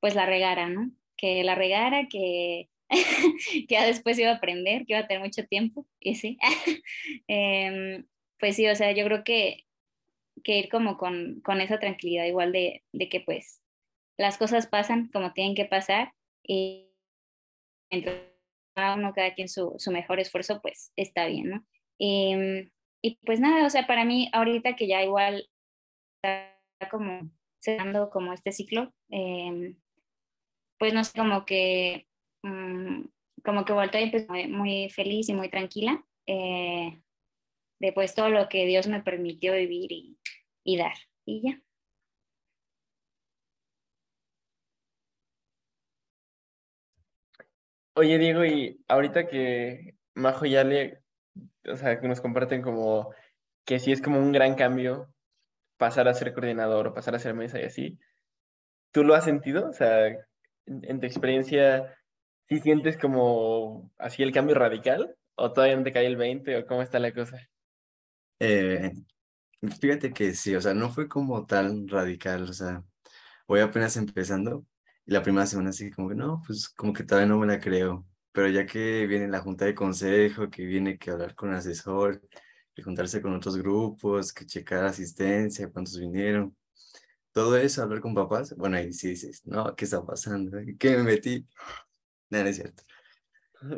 pues 0.00 0.14
la 0.14 0.26
regara, 0.26 0.68
¿no? 0.68 0.90
Que 1.16 1.42
la 1.42 1.54
regara, 1.54 2.06
que 2.08 2.68
que 3.68 3.80
después 3.82 4.18
iba 4.18 4.30
a 4.30 4.36
aprender, 4.36 4.86
que 4.86 4.94
iba 4.94 5.00
a 5.00 5.06
tener 5.06 5.22
mucho 5.22 5.46
tiempo, 5.46 5.86
y 6.00 6.14
sí. 6.14 6.38
Em, 7.28 8.06
pues 8.38 8.56
sí, 8.56 8.68
o 8.68 8.74
sea, 8.74 8.92
yo 8.92 9.04
creo 9.04 9.24
que, 9.24 9.66
que 10.44 10.58
ir 10.58 10.68
como 10.68 10.96
con, 10.96 11.40
con 11.42 11.60
esa 11.60 11.78
tranquilidad 11.78 12.24
igual 12.26 12.52
de, 12.52 12.84
de, 12.92 13.08
que 13.08 13.20
pues 13.20 13.60
las 14.16 14.38
cosas 14.38 14.66
pasan 14.66 15.08
como 15.12 15.32
tienen 15.32 15.54
que 15.54 15.64
pasar 15.64 16.12
y, 16.42 16.86
cada 18.74 18.94
uno, 18.94 19.12
cada 19.12 19.34
quien 19.34 19.48
su, 19.48 19.74
su 19.78 19.90
mejor 19.90 20.20
esfuerzo, 20.20 20.60
pues 20.62 20.92
está 20.96 21.26
bien, 21.26 21.50
¿no? 21.50 21.66
Em, 21.98 22.70
y 23.02 23.16
pues 23.24 23.40
nada, 23.40 23.66
o 23.66 23.70
sea, 23.70 23.86
para 23.86 24.04
mí 24.04 24.30
ahorita 24.32 24.76
que 24.76 24.86
ya 24.86 25.02
igual 25.02 25.48
está 26.16 26.58
como 26.90 27.30
cerrando 27.60 28.10
como 28.10 28.32
este 28.32 28.52
ciclo, 28.52 28.92
em, 29.10 29.76
pues 30.78 30.94
no 30.94 31.04
sé, 31.04 31.18
como 31.18 31.44
que, 31.44 32.06
mm, 32.42 33.04
como 33.44 33.64
que 33.64 33.72
volteé 33.72 34.10
pues, 34.10 34.26
muy, 34.48 34.90
feliz 34.90 35.28
y 35.28 35.34
muy 35.34 35.48
tranquila 35.50 36.04
eh, 36.26 37.00
de 37.80 37.92
pues 37.92 38.14
todo 38.14 38.28
lo 38.30 38.48
que 38.48 38.66
Dios 38.66 38.86
me 38.88 39.02
permitió 39.02 39.54
vivir 39.54 39.92
y, 39.92 40.18
y 40.64 40.76
dar, 40.76 40.94
y 41.24 41.42
ya. 41.42 41.62
Oye, 47.94 48.18
Diego, 48.18 48.44
y 48.44 48.80
ahorita 48.86 49.26
que 49.26 49.96
Majo 50.14 50.46
ya 50.46 50.62
le, 50.62 51.02
o 51.66 51.76
sea, 51.76 52.00
que 52.00 52.08
nos 52.08 52.20
comparten 52.20 52.62
como 52.62 53.12
que 53.64 53.78
sí 53.78 53.92
es 53.92 54.00
como 54.00 54.18
un 54.18 54.32
gran 54.32 54.54
cambio 54.54 55.12
pasar 55.76 56.08
a 56.08 56.14
ser 56.14 56.32
coordinador 56.32 56.88
o 56.88 56.94
pasar 56.94 57.14
a 57.14 57.18
ser 57.18 57.34
mesa 57.34 57.60
y 57.60 57.64
así, 57.64 57.98
¿tú 58.92 59.04
lo 59.04 59.14
has 59.14 59.24
sentido? 59.24 59.68
O 59.68 59.72
sea, 59.72 60.08
en, 60.66 61.00
tu 61.00 61.06
experiencia, 61.06 61.94
¿sí 62.48 62.60
sientes 62.60 62.96
como 62.96 63.90
así 63.98 64.22
el 64.22 64.32
cambio 64.32 64.54
radical? 64.54 65.16
¿O 65.34 65.52
todavía 65.52 65.76
no 65.76 65.84
te 65.84 65.92
cae 65.92 66.06
el 66.06 66.16
20 66.16 66.56
o 66.56 66.66
cómo 66.66 66.82
está 66.82 66.98
la 66.98 67.12
cosa? 67.12 67.38
Eh, 68.40 68.92
fíjate 69.80 70.12
que 70.12 70.34
sí, 70.34 70.54
o 70.54 70.60
sea, 70.60 70.74
no 70.74 70.90
fue 70.90 71.08
como 71.08 71.46
tan 71.46 71.88
radical, 71.88 72.44
o 72.44 72.52
sea, 72.52 72.82
voy 73.46 73.60
apenas 73.60 73.96
empezando, 73.96 74.64
y 75.06 75.12
la 75.12 75.22
primera 75.22 75.46
semana 75.46 75.70
así 75.70 75.90
como 75.90 76.08
que 76.08 76.14
no, 76.14 76.42
pues 76.46 76.68
como 76.68 76.92
que 76.92 77.04
todavía 77.04 77.28
no 77.28 77.38
me 77.38 77.46
la 77.46 77.60
creo. 77.60 78.04
Pero 78.38 78.50
ya 78.50 78.64
que 78.66 79.04
viene 79.08 79.26
la 79.26 79.40
junta 79.40 79.64
de 79.64 79.74
consejo, 79.74 80.48
que 80.48 80.64
viene 80.64 80.96
que 80.96 81.10
hablar 81.10 81.34
con 81.34 81.50
el 81.50 81.56
asesor, 81.56 82.22
que 82.72 82.84
juntarse 82.84 83.20
con 83.20 83.34
otros 83.34 83.56
grupos, 83.56 84.32
que 84.32 84.46
checar 84.46 84.84
asistencia, 84.84 85.68
cuántos 85.72 85.98
vinieron, 85.98 86.56
todo 87.32 87.56
eso, 87.56 87.82
hablar 87.82 88.00
con 88.00 88.14
papás, 88.14 88.54
bueno, 88.56 88.76
ahí 88.76 88.92
sí 88.92 89.08
dices, 89.08 89.44
no, 89.44 89.74
¿qué 89.74 89.86
está 89.86 90.06
pasando? 90.06 90.56
¿Qué 90.78 90.96
me 90.96 91.02
metí? 91.02 91.48
No, 92.30 92.40
no 92.44 92.48
es 92.48 92.54
cierto. 92.54 92.84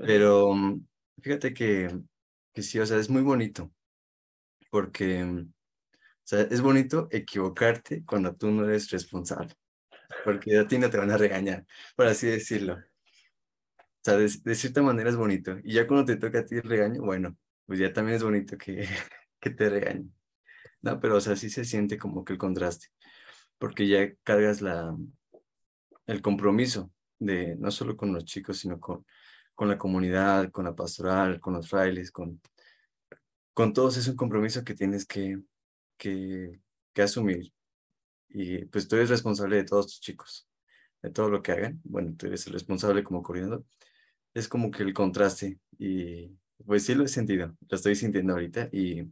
Pero 0.04 0.52
mm, 0.54 0.86
fíjate 1.22 1.54
que, 1.54 1.98
que 2.52 2.62
sí, 2.62 2.78
o 2.80 2.84
sea, 2.84 2.98
es 2.98 3.08
muy 3.08 3.22
bonito, 3.22 3.72
porque, 4.70 5.24
mm, 5.24 5.38
o 5.40 6.22
sea, 6.24 6.42
es 6.42 6.60
bonito 6.60 7.08
equivocarte 7.10 8.04
cuando 8.04 8.34
tú 8.36 8.50
no 8.50 8.66
eres 8.66 8.90
responsable 8.90 9.54
porque 10.24 10.58
a 10.58 10.66
ti 10.66 10.78
no 10.78 10.90
te 10.90 10.98
van 10.98 11.10
a 11.10 11.16
regañar, 11.16 11.64
por 11.96 12.06
así 12.06 12.26
decirlo. 12.26 12.78
O 14.02 14.04
sea, 14.04 14.16
de, 14.16 14.54
cierta 14.54 14.82
manera 14.82 15.10
es 15.10 15.16
bonito. 15.16 15.58
Y 15.62 15.74
ya 15.74 15.86
cuando 15.86 16.06
te 16.06 16.16
toca 16.16 16.40
a 16.40 16.44
ti 16.44 16.56
el 16.56 16.62
regaño, 16.62 17.02
bueno, 17.02 17.36
pues 17.66 17.78
ya 17.78 17.92
también 17.92 18.16
es 18.16 18.22
bonito 18.22 18.56
que, 18.58 18.88
que 19.40 19.50
te 19.50 19.68
regañen. 19.68 20.14
No, 20.82 21.00
pero 21.00 21.16
o 21.16 21.20
sea, 21.20 21.36
sí 21.36 21.50
se 21.50 21.64
siente 21.64 21.98
como 21.98 22.24
que 22.24 22.32
el 22.34 22.38
contraste, 22.38 22.88
porque 23.58 23.86
ya 23.88 24.14
cargas 24.24 24.62
la, 24.62 24.96
el 26.06 26.22
compromiso 26.22 26.90
de 27.18 27.56
no 27.56 27.70
solo 27.70 27.96
con 27.96 28.12
los 28.14 28.24
chicos, 28.24 28.58
sino 28.58 28.80
con, 28.80 29.04
con 29.54 29.68
la 29.68 29.78
comunidad, 29.78 30.50
con 30.50 30.64
la 30.64 30.74
pastoral, 30.74 31.40
con 31.40 31.54
los 31.54 31.68
frailes, 31.68 32.10
con, 32.10 32.40
con 33.54 33.72
todos 33.74 33.96
es 33.98 34.08
un 34.08 34.16
compromiso 34.16 34.64
que 34.64 34.74
tienes 34.74 35.06
que, 35.06 35.38
que, 35.98 36.60
que 36.94 37.02
asumir 37.02 37.52
y 38.30 38.64
pues 38.66 38.88
tú 38.88 38.96
eres 38.96 39.10
responsable 39.10 39.56
de 39.56 39.64
todos 39.64 39.86
tus 39.86 40.00
chicos, 40.00 40.48
de 41.02 41.10
todo 41.10 41.28
lo 41.28 41.42
que 41.42 41.52
hagan. 41.52 41.80
Bueno, 41.84 42.14
tú 42.16 42.26
eres 42.26 42.46
el 42.46 42.52
responsable 42.52 43.02
como 43.02 43.22
coordinador. 43.22 43.64
Es 44.34 44.48
como 44.48 44.70
que 44.70 44.82
el 44.82 44.92
contraste 44.92 45.58
y 45.78 46.30
pues 46.64 46.84
sí 46.84 46.94
lo 46.94 47.04
he 47.04 47.08
sentido, 47.08 47.56
lo 47.68 47.76
estoy 47.76 47.94
sintiendo 47.96 48.32
ahorita 48.34 48.68
y 48.72 49.08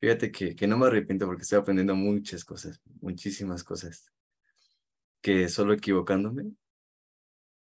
fíjate 0.00 0.30
que, 0.30 0.54
que 0.54 0.66
no 0.66 0.76
me 0.76 0.86
arrepiento 0.86 1.26
porque 1.26 1.42
estoy 1.42 1.58
aprendiendo 1.58 1.94
muchas 1.94 2.44
cosas, 2.44 2.80
muchísimas 3.00 3.64
cosas, 3.64 4.12
que 5.22 5.48
solo 5.48 5.72
equivocándome 5.72 6.52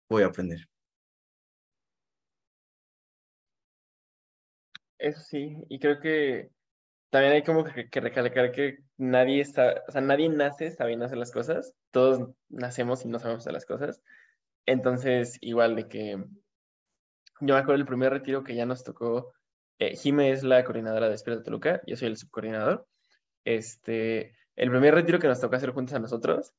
voy 0.09 0.23
a 0.23 0.27
aprender. 0.27 0.67
Eso 4.97 5.19
sí, 5.19 5.57
y 5.67 5.79
creo 5.79 5.99
que 5.99 6.49
también 7.09 7.33
hay 7.33 7.43
como 7.43 7.65
que, 7.65 7.87
recalcar 7.99 8.51
que 8.51 8.79
nadie 8.97 9.41
está, 9.41 9.83
o 9.87 9.91
sea, 9.91 10.01
nadie 10.01 10.29
nace 10.29 10.71
sabiendo 10.71 11.05
hacer 11.05 11.17
las 11.17 11.31
cosas, 11.31 11.73
todos 11.91 12.29
nacemos 12.49 13.03
y 13.03 13.09
no 13.09 13.19
sabemos 13.19 13.43
hacer 13.43 13.53
las 13.53 13.65
cosas. 13.65 14.01
Entonces, 14.65 15.37
igual 15.41 15.75
de 15.75 15.87
que 15.89 16.23
yo 17.45 17.55
me 17.55 17.59
acuerdo 17.59 17.77
del 17.77 17.85
primer 17.85 18.11
retiro 18.11 18.43
que 18.43 18.55
ya 18.55 18.65
nos 18.65 18.83
tocó, 18.83 19.33
eh, 19.79 19.95
Jime 19.95 20.31
es 20.31 20.43
la 20.43 20.63
coordinadora 20.63 21.07
de 21.07 21.11
Despierta 21.11 21.43
Toluca, 21.43 21.81
yo 21.85 21.97
soy 21.97 22.07
el 22.07 22.17
subcoordinador. 22.17 22.87
Este, 23.43 24.35
el 24.55 24.69
primer 24.69 24.95
retiro 24.95 25.19
que 25.19 25.27
nos 25.27 25.41
tocó 25.41 25.55
hacer 25.55 25.71
juntos 25.71 25.93
a 25.93 25.99
nosotros, 25.99 26.53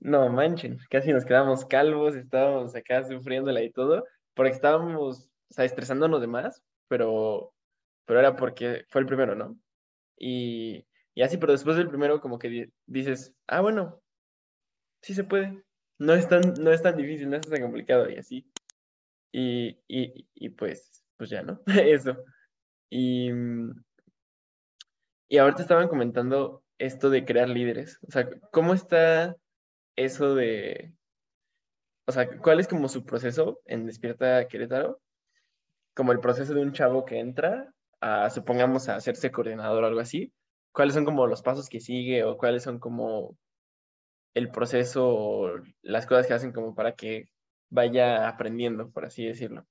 no 0.00 0.28
manchen, 0.28 0.78
casi 0.90 1.12
nos 1.12 1.24
quedamos 1.24 1.64
calvos, 1.66 2.14
estábamos 2.14 2.74
acá 2.76 3.04
sufriéndola 3.04 3.62
y 3.62 3.72
todo, 3.72 4.04
porque 4.34 4.52
estábamos, 4.52 5.28
o 5.50 5.54
sea, 5.54 5.64
estresándonos 5.64 6.20
de 6.20 6.28
más, 6.28 6.62
pero, 6.86 7.52
pero 8.04 8.20
era 8.20 8.36
porque 8.36 8.84
fue 8.88 9.00
el 9.00 9.06
primero, 9.06 9.34
¿no? 9.34 9.58
Y, 10.16 10.86
así, 11.20 11.36
pero 11.36 11.52
después 11.52 11.76
del 11.76 11.88
primero 11.88 12.20
como 12.20 12.38
que 12.38 12.70
dices, 12.86 13.34
ah, 13.48 13.60
bueno, 13.60 14.00
sí 15.02 15.14
se 15.14 15.24
puede. 15.24 15.62
No 15.98 16.14
es 16.14 16.28
tan, 16.28 16.54
no 16.60 16.70
es 16.72 16.82
tan 16.82 16.96
difícil, 16.96 17.28
no 17.28 17.36
es 17.36 17.48
tan 17.48 17.60
complicado 17.60 18.08
y 18.08 18.16
así. 18.18 18.48
Y, 19.32 19.78
y, 19.86 20.48
pues, 20.50 21.04
pues 21.16 21.30
ya, 21.30 21.42
¿no? 21.42 21.60
Eso. 21.66 22.16
Y, 22.90 23.30
y 25.28 25.38
ahorita 25.38 25.62
estaban 25.62 25.88
comentando 25.88 26.62
esto 26.78 27.10
de 27.10 27.24
crear 27.24 27.48
líderes. 27.48 27.98
O 28.06 28.10
sea, 28.10 28.28
¿cómo 28.50 28.74
está 28.74 29.36
eso 29.96 30.34
de... 30.34 30.94
O 32.06 32.12
sea, 32.12 32.38
¿cuál 32.38 32.60
es 32.60 32.68
como 32.68 32.88
su 32.88 33.04
proceso 33.04 33.60
en 33.66 33.84
Despierta 33.84 34.48
Querétaro? 34.48 35.00
Como 35.94 36.12
el 36.12 36.20
proceso 36.20 36.54
de 36.54 36.62
un 36.62 36.72
chavo 36.72 37.04
que 37.04 37.18
entra 37.18 37.74
a, 38.00 38.30
supongamos, 38.30 38.88
a 38.88 38.96
hacerse 38.96 39.30
coordinador 39.30 39.84
o 39.84 39.86
algo 39.86 40.00
así, 40.00 40.32
¿cuáles 40.72 40.94
son 40.94 41.04
como 41.04 41.26
los 41.26 41.42
pasos 41.42 41.68
que 41.68 41.80
sigue 41.80 42.24
o 42.24 42.38
cuáles 42.38 42.62
son 42.62 42.78
como 42.78 43.36
el 44.34 44.50
proceso 44.50 45.06
o 45.08 45.50
las 45.82 46.06
cosas 46.06 46.26
que 46.26 46.34
hacen 46.34 46.52
como 46.52 46.74
para 46.74 46.92
que 46.92 47.28
vaya 47.70 48.28
aprendiendo, 48.28 48.90
por 48.90 49.04
así 49.04 49.24
decirlo? 49.24 49.66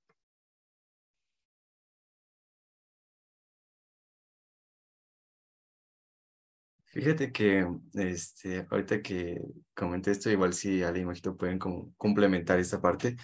Fíjate 6.98 7.32
que 7.32 7.68
este, 7.94 8.66
ahorita 8.72 9.02
que 9.04 9.40
comenté 9.76 10.10
esto, 10.12 10.32
igual 10.32 10.54
si 10.54 10.82
Ale 10.82 11.00
y 11.00 11.06
Majito 11.06 11.38
pueden 11.38 11.60
como 11.60 11.94
complementar 11.96 12.60
esta 12.60 12.82
parte. 12.82 13.18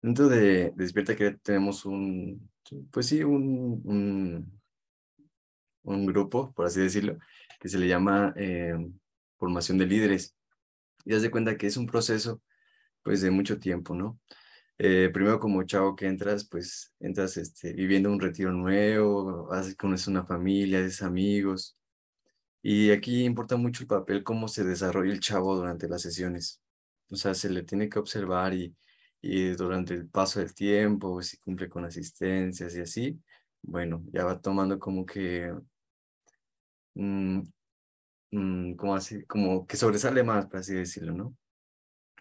Dentro 0.00 0.28
de 0.28 0.72
Despierta 0.74 1.14
que 1.14 1.30
tenemos 1.42 1.84
un, 1.84 2.50
pues 2.90 3.06
sí, 3.06 3.22
un, 3.22 4.60
un, 5.84 6.06
grupo, 6.06 6.52
por 6.54 6.66
así 6.66 6.80
decirlo, 6.80 7.18
que 7.60 7.68
se 7.68 7.78
le 7.78 7.86
llama 7.86 8.34
eh, 8.36 8.74
formación 9.38 9.78
de 9.78 9.86
líderes. 9.86 10.34
Y 11.04 11.14
haz 11.14 11.22
de 11.22 11.30
cuenta 11.30 11.56
que 11.56 11.68
es 11.68 11.76
un 11.76 11.86
proceso, 11.86 12.42
pues, 13.02 13.20
de 13.22 13.30
mucho 13.30 13.58
tiempo, 13.58 13.94
¿no? 13.94 14.20
Eh, 14.78 15.10
primero 15.12 15.38
como 15.40 15.62
chavo 15.64 15.96
que 15.96 16.06
entras, 16.06 16.48
pues, 16.48 16.94
entras 17.00 17.36
este, 17.36 17.72
viviendo 17.72 18.10
un 18.10 18.20
retiro 18.20 18.52
nuevo, 18.52 19.52
haces, 19.52 19.76
conoces 19.76 20.08
una 20.08 20.24
familia, 20.26 20.80
haces 20.80 21.02
amigos. 21.02 21.76
Y 22.62 22.90
aquí 22.90 23.24
importa 23.24 23.56
mucho 23.56 23.82
el 23.82 23.88
papel, 23.88 24.24
cómo 24.24 24.48
se 24.48 24.64
desarrolla 24.64 25.12
el 25.12 25.20
chavo 25.20 25.56
durante 25.56 25.88
las 25.88 26.02
sesiones. 26.02 26.62
O 27.10 27.16
sea, 27.16 27.34
se 27.34 27.50
le 27.50 27.62
tiene 27.64 27.88
que 27.88 27.98
observar 27.98 28.54
y, 28.54 28.74
y 29.20 29.50
durante 29.50 29.94
el 29.94 30.08
paso 30.08 30.40
del 30.40 30.54
tiempo, 30.54 31.22
si 31.22 31.38
cumple 31.38 31.68
con 31.68 31.84
asistencias 31.84 32.74
y 32.76 32.80
así, 32.80 33.22
bueno, 33.62 34.04
ya 34.12 34.24
va 34.24 34.40
tomando 34.40 34.78
como 34.78 35.06
que, 35.06 35.52
mm, 36.94 37.40
mm, 38.32 38.90
así, 38.94 39.24
como 39.26 39.66
que 39.66 39.76
sobresale 39.76 40.22
más, 40.22 40.46
por 40.46 40.58
así 40.60 40.74
decirlo, 40.74 41.12
¿no? 41.14 41.36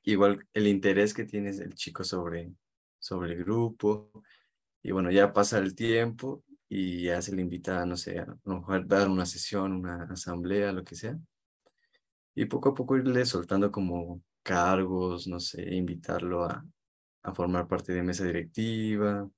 Igual 0.04 0.48
el 0.54 0.68
interés 0.68 1.14
que 1.14 1.26
tiene 1.26 1.50
el 1.50 1.76
chico 1.76 2.04
sobre, 2.04 2.54
sobre 3.00 3.34
el 3.34 3.40
grupo, 3.44 4.12
y 4.84 4.92
bueno, 4.92 5.12
ya 5.12 5.34
pasa 5.34 5.60
el 5.60 5.76
tiempo 5.76 6.44
y 6.70 7.04
ya 7.06 7.22
se 7.22 7.36
le 7.36 7.42
invita, 7.42 7.86
no 7.86 7.98
sé, 7.98 8.20
a 8.20 8.26
lo 8.46 8.56
mejor 8.56 8.88
dar 8.88 9.10
una 9.10 9.26
sesión, 9.26 9.74
una 9.74 10.04
asamblea, 10.06 10.72
lo 10.72 10.84
que 10.84 10.96
sea, 10.96 11.18
y 12.36 12.46
poco 12.46 12.70
a 12.70 12.74
poco 12.76 12.98
irle 12.98 13.26
soltando 13.26 13.72
como 13.72 14.22
cargos, 14.44 15.28
no 15.28 15.40
sé, 15.40 15.74
invitarlo 15.76 16.46
a, 16.46 16.66
a 17.24 17.34
formar 17.34 17.68
parte 17.68 17.94
de 17.94 18.04
mesa 18.04 18.26
directiva, 18.26 19.30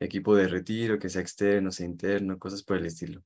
equipo 0.00 0.36
de 0.36 0.48
retiro, 0.48 0.98
que 0.98 1.08
sea 1.08 1.22
externo, 1.22 1.70
sea 1.72 1.86
interno, 1.86 2.38
cosas 2.38 2.62
por 2.62 2.76
el 2.78 2.86
estilo. 2.86 3.22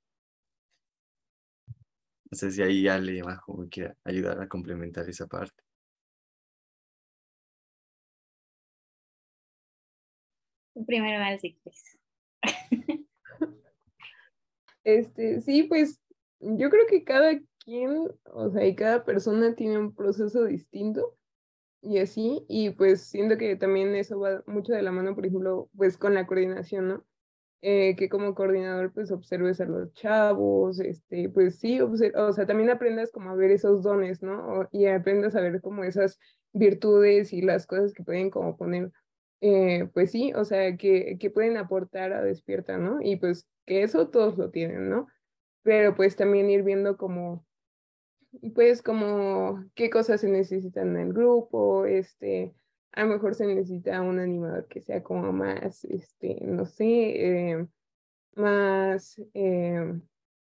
No 2.31 2.37
sé 2.37 2.50
si 2.50 2.62
ahí 2.62 2.88
Ale 2.88 3.21
abajo 3.21 3.57
me 3.57 3.69
quiera 3.69 3.97
ayudar 4.05 4.41
a 4.41 4.49
complementar 4.49 5.09
esa 5.09 5.29
parte. 5.29 5.62
Primero 10.87 11.21
va 11.21 11.38
ciclis. 11.38 11.99
Este, 14.85 15.41
sí, 15.41 15.62
pues 15.62 16.00
yo 16.41 16.69
creo 16.69 16.87
que 16.88 17.05
cada 17.05 17.38
quien, 17.64 18.11
o 18.25 18.50
sea, 18.50 18.67
y 18.67 18.75
cada 18.75 19.05
persona 19.05 19.55
tiene 19.55 19.79
un 19.79 19.95
proceso 19.95 20.45
distinto 20.45 21.17
y 21.83 21.99
así, 21.99 22.45
y 22.49 22.71
pues 22.71 23.02
siento 23.02 23.38
que 23.38 23.57
también 23.57 23.95
eso 23.95 24.19
va 24.19 24.43
mucho 24.47 24.73
de 24.73 24.83
la 24.83 24.93
mano, 24.93 25.14
por 25.14 25.26
ejemplo, 25.26 25.71
pues 25.76 25.97
con 25.99 26.14
la 26.14 26.26
coordinación, 26.26 26.88
¿no? 26.88 27.05
Eh, 27.64 27.95
que 27.97 28.09
como 28.09 28.35
coordinador 28.35 28.93
pues 28.93 29.12
observes 29.12 29.61
a 29.61 29.67
los 29.67 29.93
chavos, 29.95 30.81
este, 30.81 31.29
pues 31.29 31.61
sí, 31.61 31.81
o 31.81 32.33
sea, 32.33 32.47
también 32.47 32.71
aprendas 32.71 33.12
como 33.12 33.31
a 33.31 33.37
ver 33.37 33.52
esos 33.52 33.85
dones, 33.85 34.21
¿no? 34.21 34.69
y 34.73 34.87
aprendas 34.87 35.37
a 35.37 35.41
ver 35.41 35.61
como 35.61 35.85
esas 35.85 36.19
virtudes 36.52 37.33
y 37.33 37.41
las 37.41 37.67
cosas 37.69 37.93
que 37.93 38.02
pueden 38.02 38.31
como 38.31 38.57
poner, 38.57 38.91
eh, 39.42 39.88
pues 39.92 40.12
sí, 40.12 40.32
o 40.34 40.44
sea, 40.44 40.76
que, 40.76 41.18
que 41.18 41.30
pueden 41.30 41.56
aportar 41.56 42.12
a 42.12 42.22
Despierta, 42.22 42.78
¿no? 42.78 42.99
Y 43.02 43.16
pues 43.16 43.49
que 43.66 43.82
eso 43.82 44.08
todos 44.08 44.38
lo 44.38 44.50
tienen, 44.50 44.88
¿no? 44.88 45.08
Pero 45.62 45.96
pues 45.96 46.16
también 46.16 46.49
ir 46.49 46.62
viendo 46.62 46.96
como, 46.96 47.44
pues 48.54 48.82
como 48.82 49.64
qué 49.75 49.90
cosas 49.90 50.20
se 50.20 50.28
necesitan 50.28 50.96
en 50.96 51.08
el 51.08 51.12
grupo, 51.12 51.87
este, 51.87 52.54
a 52.92 53.02
lo 53.02 53.08
mejor 53.14 53.34
se 53.34 53.46
necesita 53.46 54.00
un 54.00 54.20
animador 54.20 54.68
que 54.68 54.80
sea 54.80 55.02
como 55.02 55.32
más, 55.32 55.84
este, 55.87 56.38
no 56.42 56.64
sé, 56.64 56.84
eh, 57.56 57.66
más, 58.37 59.20
eh, 59.34 59.92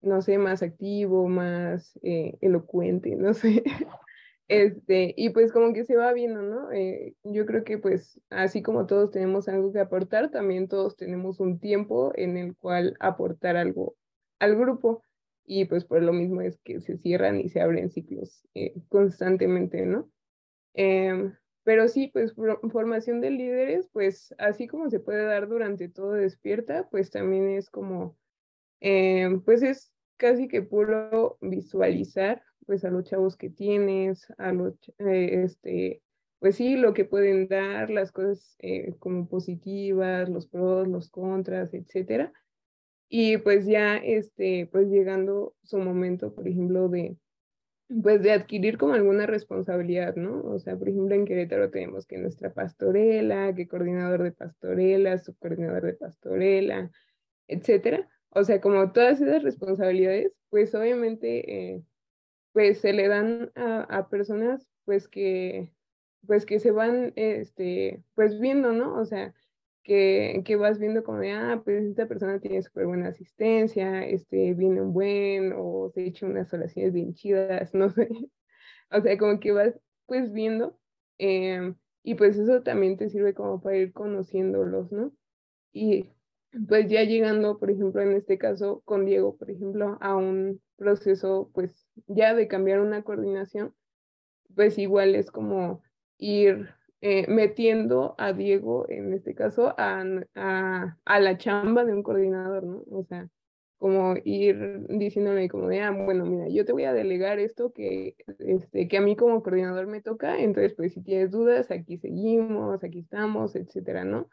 no 0.01 0.21
sé, 0.21 0.37
más 0.37 0.63
activo, 0.63 1.27
más 1.27 1.99
eh, 2.03 2.37
elocuente, 2.41 3.15
no 3.17 3.33
sé. 3.33 3.63
Este, 4.47 5.13
y 5.17 5.31
pues 5.31 5.51
como 5.51 5.73
que 5.73 5.83
se 5.83 5.97
va 5.97 6.13
viendo, 6.13 6.41
¿no? 6.41 6.69
yo 7.23 7.45
creo 7.45 7.65
que 7.65 7.77
pues 7.77 8.21
así 8.29 8.61
como 8.61 8.85
todos 8.85 9.11
tenemos 9.11 9.49
algo 9.49 9.73
que 9.73 9.79
aportar, 9.79 10.31
también 10.31 10.69
todos 10.69 10.95
tenemos 10.95 11.41
un 11.41 11.59
tiempo 11.59 12.13
en 12.15 12.37
el 12.37 12.55
cual 12.55 12.95
aportar 12.99 13.57
algo 13.57 13.95
al 14.39 14.55
grupo. 14.55 15.03
Y 15.49 15.65
pues 15.65 15.85
por 15.85 16.03
lo 16.03 16.11
mismo 16.11 16.41
es 16.41 16.59
que 16.59 16.81
se 16.81 16.97
cierran 16.97 17.39
y 17.39 17.47
se 17.49 17.61
abren 17.61 17.89
ciclos 17.89 18.45
constantemente, 18.89 19.85
¿no? 19.85 20.09
Em, 20.73 21.33
pero 21.63 21.87
sí, 21.87 22.09
pues 22.13 22.33
formación 22.71 23.19
de 23.19 23.31
líderes, 23.31 23.89
pues 23.91 24.33
así 24.37 24.67
como 24.67 24.89
se 24.89 24.99
puede 24.99 25.25
dar 25.25 25.49
durante 25.49 25.89
todo 25.89 26.13
despierta, 26.13 26.87
pues 26.91 27.09
también 27.11 27.49
es 27.49 27.69
como, 27.69 28.17
eh, 28.79 29.41
pues 29.43 29.63
es 29.63 29.91
casi 30.17 30.47
que 30.47 30.61
puro 30.61 31.37
visualizar, 31.41 32.43
pues 32.65 32.83
a 32.83 32.89
los 32.89 33.05
chavos 33.05 33.37
que 33.37 33.49
tienes, 33.49 34.27
a 34.37 34.51
los, 34.51 34.73
eh, 34.99 35.43
este, 35.43 36.01
pues 36.39 36.55
sí, 36.55 36.75
lo 36.75 36.93
que 36.93 37.05
pueden 37.05 37.47
dar, 37.47 37.89
las 37.89 38.11
cosas 38.11 38.55
eh, 38.59 38.93
como 38.99 39.27
positivas, 39.27 40.29
los 40.29 40.47
pros, 40.47 40.87
los 40.87 41.09
contras, 41.09 41.73
etcétera. 41.73 42.33
Y 43.09 43.37
pues 43.37 43.65
ya, 43.65 43.97
este, 43.97 44.67
pues 44.71 44.89
llegando 44.89 45.55
su 45.63 45.77
momento, 45.77 46.33
por 46.35 46.47
ejemplo, 46.47 46.89
de, 46.89 47.17
pues 48.03 48.21
de 48.21 48.33
adquirir 48.33 48.77
como 48.77 48.93
alguna 48.93 49.25
responsabilidad, 49.25 50.15
¿no? 50.15 50.41
O 50.41 50.59
sea, 50.59 50.77
por 50.77 50.89
ejemplo, 50.89 51.15
en 51.15 51.25
Querétaro 51.25 51.69
tenemos 51.71 52.05
que 52.05 52.17
nuestra 52.17 52.53
pastorela, 52.53 53.55
que 53.55 53.67
coordinador 53.67 54.23
de 54.23 54.33
pastorela, 54.33 55.17
subcoordinador 55.17 55.85
de 55.85 55.93
pastorela, 55.93 56.91
etcétera. 57.47 58.09
O 58.37 58.43
sea, 58.43 58.61
como 58.61 58.91
todas 58.91 59.19
esas 59.19 59.41
responsabilidades, 59.41 60.31
pues 60.51 60.75
obviamente, 60.75 61.73
eh, 61.75 61.83
pues 62.53 62.79
se 62.79 62.93
le 62.93 63.07
dan 63.07 63.51
a, 63.55 64.09
personas, 64.09 64.67
pues 64.85 65.07
que, 65.07 65.73
pues 66.27 66.45
que 66.45 66.59
se 66.59 66.69
van, 66.69 67.13
este, 67.15 68.03
pues 68.13 68.39
viendo, 68.39 68.73
¿no? 68.73 68.95
O 68.95 69.05
sea, 69.05 69.33
que, 69.83 70.43
que, 70.45 70.55
vas 70.55 70.77
viendo 70.77 71.03
como 71.03 71.19
de, 71.19 71.31
ah, 71.31 71.61
pues 71.65 71.85
esta 71.85 72.07
persona 72.07 72.39
tiene 72.39 72.61
súper 72.61 72.85
buena 72.85 73.07
asistencia, 73.07 74.05
este, 74.05 74.53
viene 74.53 74.81
un 74.81 74.93
buen, 74.93 75.53
o 75.57 75.89
se 75.89 76.05
echa 76.05 76.27
unas 76.27 76.53
oraciones 76.53 76.93
bien 76.93 77.15
chidas, 77.15 77.73
no 77.73 77.89
sé. 77.89 78.07
O 78.91 79.01
sea, 79.01 79.17
como 79.17 79.39
que 79.39 79.51
vas 79.51 79.79
pues 80.05 80.31
viendo, 80.31 80.79
em, 81.17 81.75
y 82.03 82.15
pues 82.15 82.37
eso 82.37 82.61
también 82.61 82.97
te 82.97 83.09
sirve 83.09 83.33
como 83.33 83.61
para 83.61 83.77
ir 83.77 83.93
conociéndolos, 83.93 84.91
¿no? 84.91 85.11
Y 85.73 86.11
pues 86.67 86.89
ya 86.89 87.03
llegando, 87.03 87.59
por 87.59 87.71
ejemplo, 87.71 88.01
en 88.01 88.13
este 88.13 88.37
caso 88.37 88.81
con 88.85 89.05
Diego, 89.05 89.37
por 89.37 89.51
ejemplo, 89.51 89.97
a 90.01 90.15
un 90.15 90.61
proceso 90.77 91.49
pues 91.53 91.87
ya 92.07 92.33
de 92.33 92.47
cambiar 92.47 92.79
una 92.79 93.03
coordinación, 93.03 93.73
pues 94.55 94.77
igual 94.77 95.15
es 95.15 95.31
como 95.31 95.81
ir 96.17 96.69
eh, 97.01 97.27
metiendo 97.27 98.15
a 98.17 98.33
Diego, 98.33 98.85
en 98.89 99.13
este 99.13 99.35
caso, 99.35 99.75
a, 99.77 100.03
a, 100.35 100.97
a, 101.05 101.19
la 101.19 101.37
chamba 101.37 101.85
de 101.85 101.93
un 101.93 102.01
coordinador, 102.01 102.63
¿no? 102.63 102.83
O 102.89 103.03
sea, 103.03 103.29
como 103.77 104.15
ir 104.23 104.87
diciéndole 104.89 105.47
como 105.49 105.67
de, 105.67 105.81
ah, 105.81 105.91
bueno, 105.91 106.25
mira, 106.25 106.47
yo 106.49 106.65
te 106.65 106.71
voy 106.73 106.85
a 106.85 106.93
delegar 106.93 107.37
esto 107.39 107.71
que, 107.71 108.15
este, 108.39 108.87
que 108.87 108.97
a 108.97 109.01
mí 109.01 109.15
como 109.15 109.43
coordinador 109.43 109.85
me 109.85 110.01
toca, 110.01 110.39
entonces, 110.39 110.73
pues 110.75 110.93
si 110.93 111.01
tienes 111.03 111.29
dudas, 111.29 111.69
aquí 111.69 111.97
seguimos, 111.97 112.83
aquí 112.83 112.99
estamos, 112.99 113.55
etcétera, 113.55 114.03
¿no? 114.03 114.27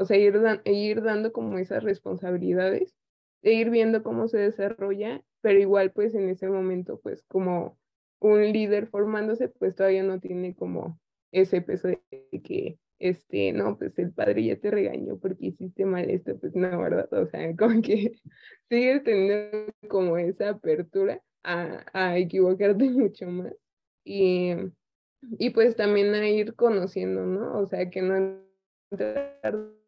O 0.00 0.06
sea, 0.06 0.16
ir, 0.16 0.34
ir 0.64 1.02
dando 1.02 1.30
como 1.30 1.58
esas 1.58 1.84
responsabilidades, 1.84 2.96
e 3.42 3.52
ir 3.52 3.68
viendo 3.68 4.02
cómo 4.02 4.28
se 4.28 4.38
desarrolla, 4.38 5.22
pero 5.42 5.58
igual, 5.58 5.92
pues 5.92 6.14
en 6.14 6.30
ese 6.30 6.48
momento, 6.48 6.98
pues 7.00 7.22
como 7.24 7.78
un 8.18 8.50
líder 8.50 8.86
formándose, 8.88 9.48
pues 9.48 9.74
todavía 9.74 10.02
no 10.02 10.18
tiene 10.18 10.54
como 10.54 10.98
ese 11.32 11.60
peso 11.60 11.88
de 11.88 12.00
que, 12.42 12.78
este, 12.98 13.52
no, 13.52 13.76
pues 13.76 13.98
el 13.98 14.10
padre 14.12 14.42
ya 14.44 14.56
te 14.56 14.70
regañó 14.70 15.18
porque 15.18 15.48
hiciste 15.48 15.84
mal 15.84 16.08
esto, 16.08 16.38
pues 16.38 16.56
no, 16.56 16.80
¿verdad? 16.80 17.12
O 17.12 17.26
sea, 17.26 17.54
como 17.58 17.82
que 17.82 18.12
sigues 18.70 19.04
teniendo 19.04 19.66
como 19.86 20.16
esa 20.16 20.48
apertura 20.48 21.22
a, 21.42 21.84
a 21.92 22.16
equivocarte 22.16 22.84
mucho 22.88 23.26
más. 23.26 23.54
Y, 24.02 24.54
y 25.38 25.50
pues 25.50 25.76
también 25.76 26.14
a 26.14 26.26
ir 26.26 26.54
conociendo, 26.54 27.26
¿no? 27.26 27.58
O 27.58 27.66
sea, 27.66 27.90
que 27.90 28.00
no 28.00 28.40
entrar 28.90 29.79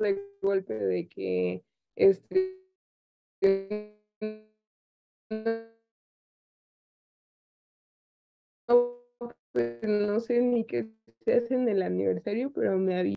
de 0.00 0.20
golpe 0.42 0.74
de 0.74 1.08
que 1.08 1.62
este 1.96 2.56
pues 9.52 9.82
no 9.82 10.20
sé 10.20 10.40
ni 10.40 10.64
qué 10.64 10.88
se 11.24 11.34
hace 11.34 11.54
en 11.54 11.68
el 11.68 11.82
aniversario, 11.82 12.52
pero 12.52 12.78
me 12.78 12.98
había 12.98 13.16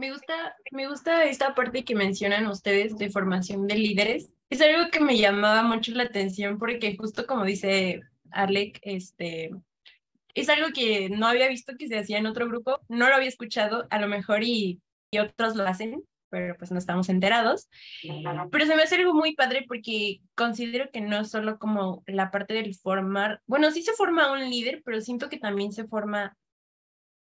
Me 0.00 0.10
gusta, 0.12 0.56
me 0.70 0.88
gusta 0.88 1.24
esta 1.24 1.54
parte 1.54 1.84
que 1.84 1.94
mencionan 1.94 2.46
ustedes 2.46 2.96
de 2.96 3.10
formación 3.10 3.66
de 3.66 3.74
líderes. 3.74 4.30
Es 4.48 4.62
algo 4.62 4.90
que 4.90 4.98
me 4.98 5.18
llamaba 5.18 5.62
mucho 5.62 5.92
la 5.92 6.04
atención 6.04 6.58
porque 6.58 6.96
justo 6.96 7.26
como 7.26 7.44
dice 7.44 8.00
Alec, 8.30 8.80
este, 8.80 9.50
es 10.32 10.48
algo 10.48 10.68
que 10.72 11.10
no 11.10 11.26
había 11.26 11.48
visto 11.48 11.74
que 11.78 11.86
se 11.86 11.98
hacía 11.98 12.16
en 12.16 12.24
otro 12.24 12.48
grupo, 12.48 12.80
no 12.88 13.10
lo 13.10 13.14
había 13.14 13.28
escuchado, 13.28 13.86
a 13.90 14.00
lo 14.00 14.08
mejor 14.08 14.42
y, 14.42 14.80
y 15.10 15.18
otros 15.18 15.54
lo 15.54 15.64
hacen, 15.64 16.02
pero 16.30 16.56
pues 16.56 16.70
no 16.70 16.78
estamos 16.78 17.10
enterados. 17.10 17.68
Pero 18.50 18.64
se 18.64 18.76
me 18.76 18.82
hace 18.82 18.94
algo 18.94 19.12
muy 19.12 19.34
padre 19.34 19.66
porque 19.68 20.22
considero 20.34 20.90
que 20.90 21.02
no 21.02 21.26
solo 21.26 21.58
como 21.58 22.04
la 22.06 22.30
parte 22.30 22.54
del 22.54 22.74
formar, 22.74 23.42
bueno, 23.46 23.70
sí 23.70 23.82
se 23.82 23.92
forma 23.92 24.32
un 24.32 24.48
líder, 24.48 24.80
pero 24.82 25.02
siento 25.02 25.28
que 25.28 25.38
también 25.38 25.72
se 25.72 25.86
forma 25.86 26.38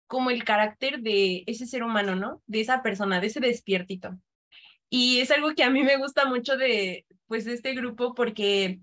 como 0.08 0.30
el 0.32 0.44
carácter 0.44 1.02
de 1.02 1.44
ese 1.48 1.66
ser 1.66 1.84
humano, 1.84 2.16
¿no? 2.16 2.42
De 2.48 2.62
esa 2.62 2.82
persona, 2.84 3.20
de 3.20 3.28
ese 3.28 3.40
despiertito. 3.40 4.18
Y 4.90 5.20
es 5.20 5.32
algo 5.32 5.54
que 5.56 5.64
a 5.64 5.70
mí 5.70 5.84
me 5.84 5.98
gusta 5.98 6.26
mucho 6.26 6.58
de, 6.58 7.06
pues, 7.28 7.46
de 7.46 7.54
este 7.54 7.74
grupo 7.74 8.14
porque, 8.16 8.80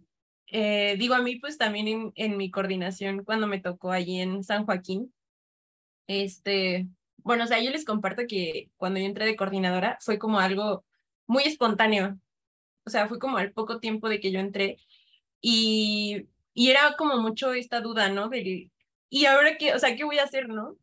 eh, 0.48 0.96
digo, 0.98 1.14
a 1.14 1.22
mí, 1.22 1.36
pues, 1.36 1.58
también 1.58 1.88
en, 1.88 2.12
en, 2.16 2.36
mi 2.36 2.50
coordinación, 2.50 3.24
cuando 3.24 3.46
me 3.46 3.60
tocó 3.60 3.92
allí 3.92 4.20
en 4.20 4.42
San 4.44 4.64
Joaquín, 4.66 5.12
este, 6.06 6.88
bueno, 7.18 7.44
o 7.44 7.46
sea, 7.46 7.60
yo 7.60 7.70
les 7.70 7.84
comparto 7.84 8.22
que 8.28 8.70
cuando 8.76 9.00
yo 9.00 9.06
entré 9.06 9.26
de 9.26 9.36
coordinadora 9.36 9.98
fue 10.00 10.18
como 10.18 10.40
algo 10.40 10.84
muy 11.26 11.44
espontáneo. 11.44 12.18
O 12.84 12.90
sea, 12.90 13.08
fue 13.08 13.18
como 13.18 13.38
al 13.38 13.52
poco 13.52 13.80
tiempo 13.80 14.08
de 14.08 14.20
que 14.20 14.32
yo 14.32 14.40
entré 14.40 14.78
y, 15.40 16.28
y 16.54 16.70
era 16.70 16.94
como 16.98 17.18
mucho 17.18 17.52
esta 17.54 17.80
duda, 17.80 18.08
¿no? 18.10 18.28
Del, 18.28 18.70
y 19.10 19.26
ahora 19.26 19.56
qué, 19.58 19.74
o 19.74 19.78
sea, 19.78 19.96
¿qué 19.96 20.04
voy 20.04 20.18
a 20.18 20.24
hacer, 20.24 20.48
no? 20.48 20.76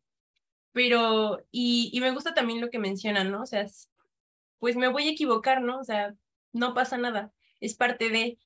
Pero, 0.72 1.44
y, 1.52 1.90
y 1.94 2.02
me 2.02 2.12
gusta 2.12 2.34
también 2.34 2.62
lo 2.62 2.70
que 2.70 2.80
mencionan, 2.80 3.32
¿no? 3.32 3.42
O 3.42 3.46
sea, 3.46 3.66
pues 4.60 4.76
me 4.76 4.88
voy 4.88 5.08
a 5.08 5.12
equivocar, 5.12 5.62
¿no? 5.62 5.80
O 5.80 5.84
sea, 5.84 6.14
no 6.54 6.74
pasa 6.74 6.98
nada, 6.98 7.32
es 7.60 7.76
parte 7.76 8.10
de... 8.10 8.38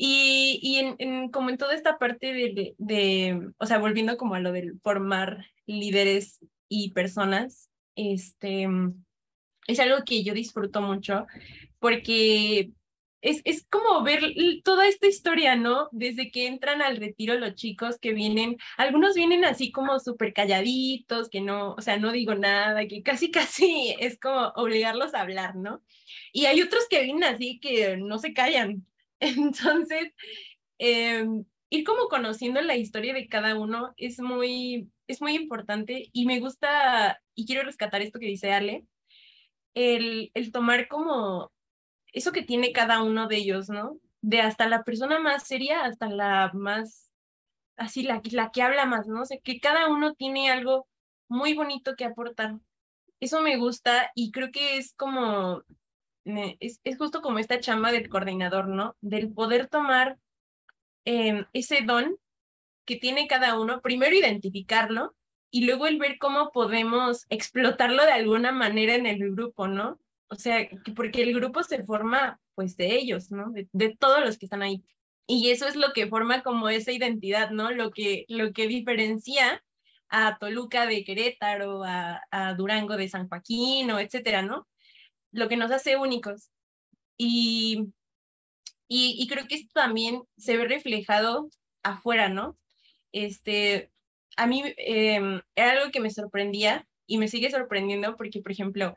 Y, 0.00 0.60
y 0.62 0.76
en, 0.76 0.94
en, 0.98 1.28
como 1.30 1.50
en 1.50 1.58
toda 1.58 1.74
esta 1.74 1.98
parte 1.98 2.32
de, 2.32 2.74
de, 2.78 3.50
o 3.58 3.66
sea, 3.66 3.78
volviendo 3.78 4.16
como 4.16 4.36
a 4.36 4.40
lo 4.40 4.52
del 4.52 4.78
formar 4.80 5.46
líderes 5.66 6.38
y 6.68 6.92
personas, 6.92 7.68
este, 7.96 8.68
es 9.66 9.80
algo 9.80 10.04
que 10.04 10.22
yo 10.22 10.34
disfruto 10.34 10.80
mucho 10.82 11.26
porque 11.80 12.70
es, 13.20 13.42
es 13.44 13.66
como 13.68 14.02
ver 14.02 14.22
toda 14.64 14.86
esta 14.86 15.06
historia, 15.06 15.56
¿no? 15.56 15.88
Desde 15.92 16.30
que 16.30 16.46
entran 16.46 16.82
al 16.82 16.96
retiro 16.96 17.34
los 17.38 17.54
chicos 17.54 17.98
que 17.98 18.12
vienen, 18.12 18.56
algunos 18.76 19.14
vienen 19.14 19.44
así 19.44 19.72
como 19.72 19.98
súper 20.00 20.32
calladitos, 20.32 21.28
que 21.28 21.40
no, 21.40 21.74
o 21.74 21.80
sea, 21.80 21.98
no 21.98 22.12
digo 22.12 22.34
nada, 22.34 22.86
que 22.86 23.02
casi, 23.02 23.30
casi 23.32 23.94
es 23.98 24.18
como 24.18 24.52
obligarlos 24.56 25.14
a 25.14 25.22
hablar, 25.22 25.56
¿no? 25.56 25.82
Y 26.32 26.46
hay 26.46 26.62
otros 26.62 26.86
que 26.88 27.02
vienen 27.02 27.24
así 27.24 27.58
que 27.60 27.96
no 27.96 28.18
se 28.18 28.32
callan, 28.32 28.86
Entonces, 29.20 30.12
eh, 30.78 31.26
ir 31.70 31.84
como 31.84 32.08
conociendo 32.08 32.60
la 32.60 32.76
historia 32.76 33.14
de 33.14 33.28
cada 33.28 33.58
uno 33.58 33.94
es 33.96 34.20
muy, 34.20 34.90
es 35.06 35.20
muy 35.20 35.34
importante 35.34 36.08
y 36.12 36.26
me 36.26 36.40
gusta, 36.40 37.20
y 37.34 37.46
quiero 37.46 37.64
rescatar 37.64 38.02
esto 38.02 38.18
que 38.18 38.26
dice 38.26 38.52
Ale, 38.52 38.84
el, 39.74 40.30
el 40.34 40.52
tomar 40.52 40.88
como 40.88 41.52
eso 42.12 42.32
que 42.32 42.42
tiene 42.42 42.72
cada 42.72 43.02
uno 43.02 43.28
de 43.28 43.36
ellos, 43.36 43.68
¿no? 43.68 43.98
De 44.20 44.40
hasta 44.40 44.68
la 44.68 44.84
persona 44.84 45.18
más 45.20 45.46
seria 45.46 45.84
hasta 45.84 46.08
la 46.08 46.50
más, 46.54 47.10
así, 47.76 48.02
la, 48.02 48.20
la 48.32 48.50
que 48.50 48.62
habla 48.62 48.86
más, 48.86 49.06
¿no? 49.06 49.22
O 49.22 49.26
sea, 49.26 49.38
que 49.38 49.60
cada 49.60 49.88
uno 49.88 50.14
tiene 50.14 50.50
algo 50.50 50.88
muy 51.28 51.54
bonito 51.54 51.96
que 51.96 52.04
aportar. 52.04 52.58
Eso 53.20 53.42
me 53.42 53.56
gusta 53.56 54.10
y 54.14 54.30
creo 54.30 54.50
que 54.50 54.78
es 54.78 54.94
como 54.94 55.62
es, 56.60 56.80
es, 56.84 56.98
justo 56.98 57.22
como 57.22 57.38
esta 57.38 57.60
chamba 57.60 57.92
del 57.92 58.08
coordinador, 58.08 58.68
¿no? 58.68 58.96
Del 59.00 59.32
poder 59.32 59.68
tomar 59.68 60.18
eh, 61.04 61.46
ese 61.52 61.80
don 61.82 62.18
que 62.84 62.96
tiene 62.96 63.26
cada 63.26 63.58
uno, 63.58 63.80
primero 63.80 64.14
identificarlo 64.14 65.14
y 65.50 65.64
luego 65.64 65.86
el 65.86 65.98
ver 65.98 66.18
cómo 66.18 66.50
podemos 66.52 67.26
explotarlo 67.30 68.04
de 68.04 68.12
alguna 68.12 68.52
manera 68.52 68.94
en 68.94 69.06
el 69.06 69.30
grupo, 69.30 69.68
¿no? 69.68 69.98
O 70.30 70.36
sea, 70.36 70.68
porque 70.94 71.22
el 71.22 71.34
grupo 71.34 71.62
se 71.62 71.82
forma 71.84 72.40
pues 72.54 72.76
de 72.76 72.96
ellos, 72.96 73.30
¿no? 73.30 73.50
De, 73.50 73.68
de, 73.72 73.96
todos 73.96 74.24
los 74.24 74.38
que 74.38 74.46
están 74.46 74.62
ahí. 74.62 74.84
Y 75.26 75.50
eso 75.50 75.66
es 75.66 75.76
lo 75.76 75.92
que 75.92 76.08
forma 76.08 76.42
como 76.42 76.68
esa 76.68 76.92
identidad, 76.92 77.50
¿no? 77.50 77.70
Lo 77.70 77.90
que, 77.90 78.24
lo 78.28 78.52
que 78.52 78.66
diferencia 78.66 79.62
a 80.08 80.38
Toluca 80.38 80.86
de 80.86 81.04
Querétaro, 81.04 81.84
a, 81.84 82.22
a 82.30 82.54
Durango 82.54 82.96
de 82.96 83.08
San 83.08 83.28
Joaquín, 83.28 83.90
o 83.90 84.00
etcétera, 84.00 84.42
¿no? 84.42 84.66
lo 85.32 85.48
que 85.48 85.56
nos 85.56 85.70
hace 85.70 85.96
únicos. 85.96 86.50
Y, 87.16 87.92
y, 88.88 89.16
y, 89.18 89.26
creo 89.28 89.46
que 89.46 89.56
esto 89.56 89.70
también 89.74 90.22
se 90.36 90.56
ve 90.56 90.66
reflejado 90.66 91.50
afuera, 91.82 92.28
¿no? 92.28 92.56
Este, 93.12 93.90
a 94.36 94.46
mí 94.46 94.62
eh, 94.76 95.40
era 95.56 95.72
algo 95.72 95.90
que 95.90 96.00
me 96.00 96.10
sorprendía 96.10 96.86
y 97.06 97.18
me 97.18 97.28
sigue 97.28 97.50
sorprendiendo 97.50 98.16
porque, 98.16 98.40
por 98.40 98.52
ejemplo, 98.52 98.94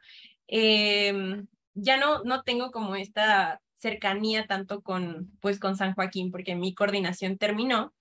eh, 0.51 1.43
ya 1.73 1.97
no, 1.97 2.23
no 2.23 2.43
tengo 2.43 2.71
como 2.71 2.95
esta 2.95 3.61
cercanía 3.77 4.45
tanto 4.45 4.81
con, 4.81 5.31
pues, 5.39 5.59
con 5.59 5.75
San 5.75 5.95
Joaquín 5.95 6.29
porque 6.29 6.55
mi 6.55 6.75
coordinación 6.75 7.37
terminó, 7.37 7.93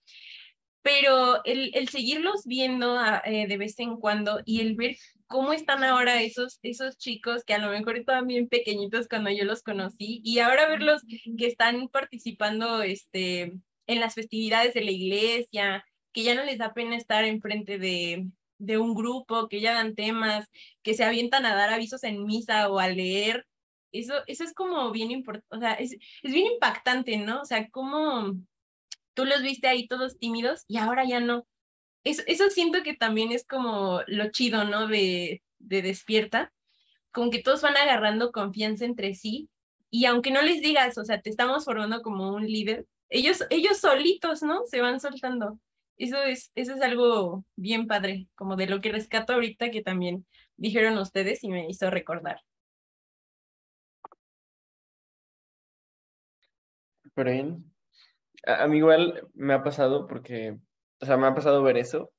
pero 0.82 1.44
el, 1.44 1.70
el 1.74 1.88
seguirlos 1.88 2.44
viendo 2.44 2.98
eh, 3.24 3.46
de 3.46 3.56
vez 3.56 3.78
en 3.78 3.96
cuando 3.96 4.40
y 4.44 4.60
el 4.60 4.74
ver 4.74 4.96
cómo 5.26 5.52
están 5.52 5.84
ahora 5.84 6.22
esos, 6.22 6.58
esos 6.62 6.98
chicos 6.98 7.44
que 7.44 7.54
a 7.54 7.58
lo 7.58 7.70
mejor 7.70 7.96
estaban 7.96 8.26
bien 8.26 8.48
pequeñitos 8.48 9.06
cuando 9.08 9.30
yo 9.30 9.44
los 9.44 9.62
conocí 9.62 10.20
y 10.24 10.40
ahora 10.40 10.68
verlos 10.68 11.02
que 11.38 11.46
están 11.46 11.88
participando 11.88 12.82
este, 12.82 13.52
en 13.86 14.00
las 14.00 14.14
festividades 14.14 14.74
de 14.74 14.82
la 14.82 14.90
iglesia, 14.90 15.84
que 16.12 16.24
ya 16.24 16.34
no 16.34 16.44
les 16.44 16.58
da 16.58 16.74
pena 16.74 16.96
estar 16.96 17.24
enfrente 17.24 17.78
de, 17.78 18.26
de 18.60 18.78
un 18.78 18.94
grupo, 18.94 19.48
que 19.48 19.60
ya 19.60 19.74
dan 19.74 19.94
temas, 19.94 20.48
que 20.82 20.94
se 20.94 21.04
avientan 21.04 21.46
a 21.46 21.54
dar 21.54 21.70
avisos 21.70 22.04
en 22.04 22.24
misa 22.24 22.68
o 22.68 22.78
a 22.78 22.88
leer. 22.88 23.46
Eso, 23.92 24.14
eso 24.26 24.44
es 24.44 24.54
como 24.54 24.92
bien 24.92 25.10
importante, 25.10 25.56
o 25.56 25.58
sea, 25.58 25.74
es, 25.74 25.92
es 26.22 26.32
bien 26.32 26.46
impactante, 26.46 27.16
¿no? 27.16 27.40
O 27.42 27.44
sea, 27.44 27.68
cómo 27.70 28.34
tú 29.14 29.24
los 29.24 29.42
viste 29.42 29.66
ahí 29.66 29.88
todos 29.88 30.18
tímidos 30.18 30.64
y 30.68 30.76
ahora 30.78 31.04
ya 31.04 31.20
no 31.20 31.46
eso, 32.04 32.22
eso 32.26 32.48
siento 32.50 32.82
que 32.82 32.94
también 32.94 33.32
es 33.32 33.46
como 33.46 34.00
lo 34.06 34.30
chido, 34.30 34.64
¿no? 34.64 34.86
De, 34.86 35.42
de 35.58 35.82
despierta, 35.82 36.52
como 37.12 37.30
que 37.30 37.42
todos 37.42 37.62
van 37.62 37.76
agarrando 37.76 38.32
confianza 38.32 38.84
entre 38.84 39.14
sí 39.14 39.50
y 39.90 40.04
aunque 40.06 40.30
no 40.30 40.42
les 40.42 40.62
digas, 40.62 40.96
o 40.98 41.04
sea, 41.04 41.20
te 41.20 41.30
estamos 41.30 41.64
formando 41.64 42.02
como 42.02 42.32
un 42.32 42.46
líder, 42.46 42.86
ellos, 43.08 43.44
ellos 43.50 43.78
solitos, 43.78 44.42
¿no? 44.42 44.64
Se 44.66 44.80
van 44.80 45.00
soltando. 45.00 45.58
Eso 46.00 46.22
es, 46.22 46.50
eso 46.54 46.74
es 46.74 46.80
algo 46.80 47.44
bien 47.56 47.86
padre, 47.86 48.26
como 48.34 48.56
de 48.56 48.66
lo 48.66 48.80
que 48.80 48.90
rescato 48.90 49.34
ahorita 49.34 49.70
que 49.70 49.82
también 49.82 50.26
dijeron 50.56 50.96
ustedes 50.96 51.44
y 51.44 51.50
me 51.50 51.68
hizo 51.68 51.90
recordar. 51.90 52.40
A, 58.46 58.66
mí 58.66 58.78
igual 58.78 59.28
me 59.34 59.52
ha 59.52 59.62
pasado 59.62 60.06
porque 60.06 60.58
o 61.00 61.06
sea, 61.06 61.18
me 61.18 61.26
ha 61.26 61.34
pasado 61.34 61.62
ver 61.62 61.76
eso 61.76 62.12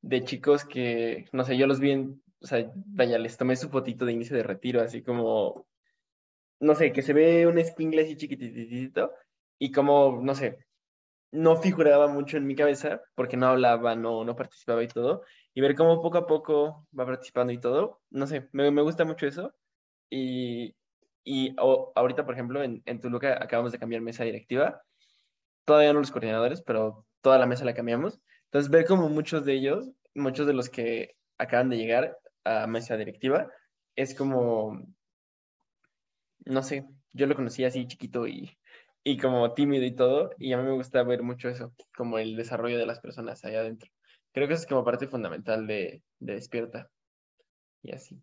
de 0.00 0.24
chicos 0.24 0.64
que, 0.64 1.26
no 1.32 1.44
sé, 1.44 1.58
yo 1.58 1.66
los 1.66 1.78
vi 1.78 1.90
en, 1.90 2.22
o 2.40 2.46
sea, 2.46 2.70
vaya, 2.74 3.18
les 3.18 3.36
tomé 3.36 3.56
su 3.56 3.68
fotito 3.68 4.06
de 4.06 4.12
inicio 4.12 4.34
de 4.34 4.44
retiro, 4.44 4.80
así 4.80 5.02
como, 5.02 5.66
no 6.60 6.74
sé, 6.74 6.92
que 6.92 7.02
se 7.02 7.12
ve 7.12 7.46
un 7.46 7.58
escuingle 7.58 8.02
así 8.02 8.16
chiquititito 8.16 9.12
y 9.58 9.72
como, 9.72 10.20
no 10.22 10.34
sé, 10.34 10.65
no 11.36 11.56
figuraba 11.56 12.08
mucho 12.08 12.38
en 12.38 12.46
mi 12.46 12.56
cabeza 12.56 13.02
porque 13.14 13.36
no 13.36 13.46
hablaba, 13.46 13.94
no, 13.94 14.24
no 14.24 14.36
participaba 14.36 14.82
y 14.82 14.88
todo, 14.88 15.22
y 15.54 15.60
ver 15.60 15.74
cómo 15.74 16.02
poco 16.02 16.18
a 16.18 16.26
poco 16.26 16.88
va 16.98 17.04
participando 17.06 17.52
y 17.52 17.60
todo, 17.60 18.00
no 18.10 18.26
sé, 18.26 18.48
me, 18.52 18.70
me 18.70 18.82
gusta 18.82 19.04
mucho 19.04 19.26
eso. 19.26 19.54
Y, 20.10 20.74
y 21.24 21.54
ahorita, 21.58 22.24
por 22.24 22.34
ejemplo, 22.34 22.62
en, 22.62 22.82
en 22.86 23.00
Toluca 23.00 23.38
acabamos 23.42 23.72
de 23.72 23.78
cambiar 23.78 24.00
mesa 24.00 24.24
directiva, 24.24 24.82
todavía 25.64 25.92
no 25.92 26.00
los 26.00 26.10
coordinadores, 26.10 26.62
pero 26.62 27.06
toda 27.20 27.38
la 27.38 27.46
mesa 27.46 27.64
la 27.64 27.74
cambiamos. 27.74 28.20
Entonces, 28.46 28.70
ver 28.70 28.86
como 28.86 29.08
muchos 29.08 29.44
de 29.44 29.54
ellos, 29.54 29.90
muchos 30.14 30.46
de 30.46 30.54
los 30.54 30.70
que 30.70 31.16
acaban 31.38 31.68
de 31.68 31.76
llegar 31.76 32.18
a 32.44 32.66
mesa 32.66 32.96
directiva, 32.96 33.50
es 33.94 34.14
como, 34.14 34.80
no 36.46 36.62
sé, 36.62 36.86
yo 37.12 37.26
lo 37.26 37.34
conocí 37.34 37.64
así 37.64 37.86
chiquito 37.86 38.26
y, 38.26 38.56
y 39.08 39.18
como 39.18 39.54
tímido 39.54 39.84
y 39.84 39.94
todo, 39.94 40.30
y 40.36 40.52
a 40.52 40.56
mí 40.56 40.64
me 40.64 40.72
gusta 40.72 41.00
ver 41.04 41.22
mucho 41.22 41.48
eso, 41.48 41.72
como 41.96 42.18
el 42.18 42.34
desarrollo 42.34 42.76
de 42.76 42.86
las 42.86 42.98
personas 42.98 43.44
allá 43.44 43.60
adentro. 43.60 43.88
Creo 44.32 44.48
que 44.48 44.54
eso 44.54 44.64
es 44.64 44.68
como 44.68 44.84
parte 44.84 45.06
fundamental 45.06 45.64
de, 45.68 46.02
de 46.18 46.34
Despierta. 46.34 46.90
Y 47.84 47.92
así. 47.92 48.20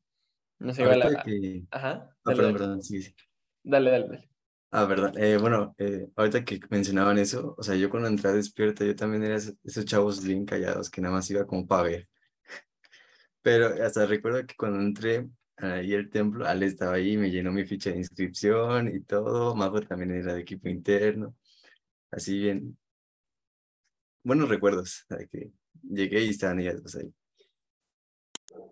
No 0.59 0.73
sé, 0.73 0.83
Ahorita 0.83 1.09
la... 1.09 1.23
que... 1.23 1.63
Ajá. 1.71 2.09
Ah, 2.09 2.15
Dale, 2.25 2.35
perdón, 2.35 2.43
dale. 2.43 2.53
perdón, 2.57 2.83
sí, 2.83 3.01
sí. 3.01 3.15
Dale, 3.63 3.91
dale, 3.91 4.07
dale. 4.09 4.29
Ah, 4.71 4.83
verdad. 4.83 5.17
Eh, 5.17 5.37
bueno, 5.37 5.73
eh, 5.77 6.09
ahorita 6.17 6.43
que 6.43 6.59
mencionaban 6.69 7.17
eso, 7.17 7.55
o 7.57 7.63
sea, 7.63 7.75
yo 7.75 7.89
cuando 7.89 8.09
entré 8.09 8.31
a 8.31 8.33
Despierta, 8.33 8.83
yo 8.83 8.93
también 8.93 9.23
era 9.23 9.37
esos 9.37 9.85
chavos 9.85 10.21
bien 10.21 10.45
callados 10.45 10.89
que 10.89 10.99
nada 10.99 11.15
más 11.15 11.31
iba 11.31 11.47
como 11.47 11.65
para 11.65 11.83
ver. 11.83 12.09
Pero 13.41 13.67
hasta 13.85 14.05
recuerdo 14.05 14.45
que 14.45 14.55
cuando 14.57 14.81
entré 14.81 15.29
ahí 15.57 15.93
al 15.93 16.09
templo, 16.09 16.45
Ale 16.45 16.65
estaba 16.65 16.95
ahí, 16.95 17.17
me 17.17 17.29
llenó 17.29 17.51
mi 17.51 17.65
ficha 17.65 17.91
de 17.91 17.97
inscripción 17.97 18.93
y 18.95 19.01
todo. 19.01 19.55
Mago 19.55 19.81
también 19.81 20.11
era 20.11 20.33
de 20.33 20.41
equipo 20.41 20.69
interno. 20.69 21.35
Así 22.11 22.39
bien. 22.39 22.77
Buenos 24.23 24.49
recuerdos, 24.49 25.05
de 25.09 25.27
que 25.27 25.51
llegué 25.81 26.21
y 26.21 26.29
estaban 26.29 26.59
ellas 26.59 26.81
dos 26.81 26.95
ahí. 26.95 27.13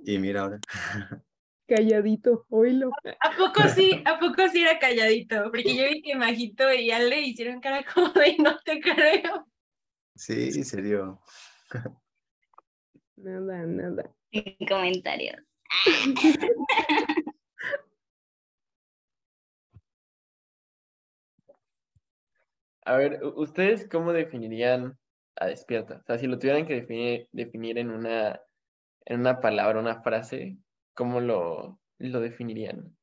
Y 0.06 0.18
mira 0.18 0.42
ahora. 0.42 0.60
Calladito, 1.68 2.46
oílo. 2.50 2.92
¿A 3.20 3.38
poco 3.38 3.68
sí? 3.70 4.04
¿A 4.06 4.20
poco 4.20 4.48
sí 4.50 4.62
era 4.62 4.78
calladito? 4.78 5.44
Porque 5.44 5.74
yo 5.74 5.86
vi 5.88 6.02
que 6.02 6.16
Majito 6.16 6.74
y 6.74 6.92
Ale 6.92 7.22
hicieron 7.22 7.62
cara 7.62 7.86
como 7.94 8.10
de 8.10 8.36
no 8.40 8.60
te 8.60 8.82
creo. 8.82 9.48
Sí, 10.14 10.52
se 10.66 10.82
dio. 10.82 11.22
Nada, 13.16 13.66
nada. 13.68 14.12
Sin 14.32 14.56
comentarios. 14.68 15.44
A 22.86 22.96
ver, 22.98 23.22
¿ustedes 23.24 23.88
cómo 23.90 24.12
definirían 24.14 24.98
a 25.36 25.46
Despierta? 25.48 25.98
O 25.98 26.04
sea, 26.04 26.18
si 26.18 26.28
lo 26.28 26.38
tuvieran 26.40 26.66
que 26.68 26.76
definir, 26.76 27.28
definir 27.32 27.78
en 27.78 27.90
una, 27.92 28.42
en 29.06 29.20
una 29.22 29.40
palabra, 29.40 29.80
una 29.80 30.02
frase, 30.04 30.58
¿cómo 30.94 31.22
lo, 31.22 31.80
lo 32.00 32.20
definirían? 32.20 32.96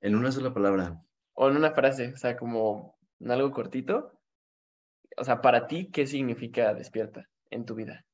En 0.00 0.14
una 0.16 0.32
sola 0.32 0.54
palabra. 0.54 1.02
O 1.34 1.50
en 1.50 1.56
una 1.56 1.72
frase, 1.72 2.12
o 2.14 2.16
sea, 2.16 2.36
como 2.38 2.96
en 3.20 3.30
algo 3.30 3.50
cortito. 3.50 4.15
O 5.16 5.24
sea, 5.24 5.40
para 5.40 5.66
ti, 5.66 5.90
¿qué 5.90 6.06
significa 6.06 6.74
Despierta 6.74 7.28
en 7.50 7.64
tu 7.64 7.74
vida? 7.74 8.04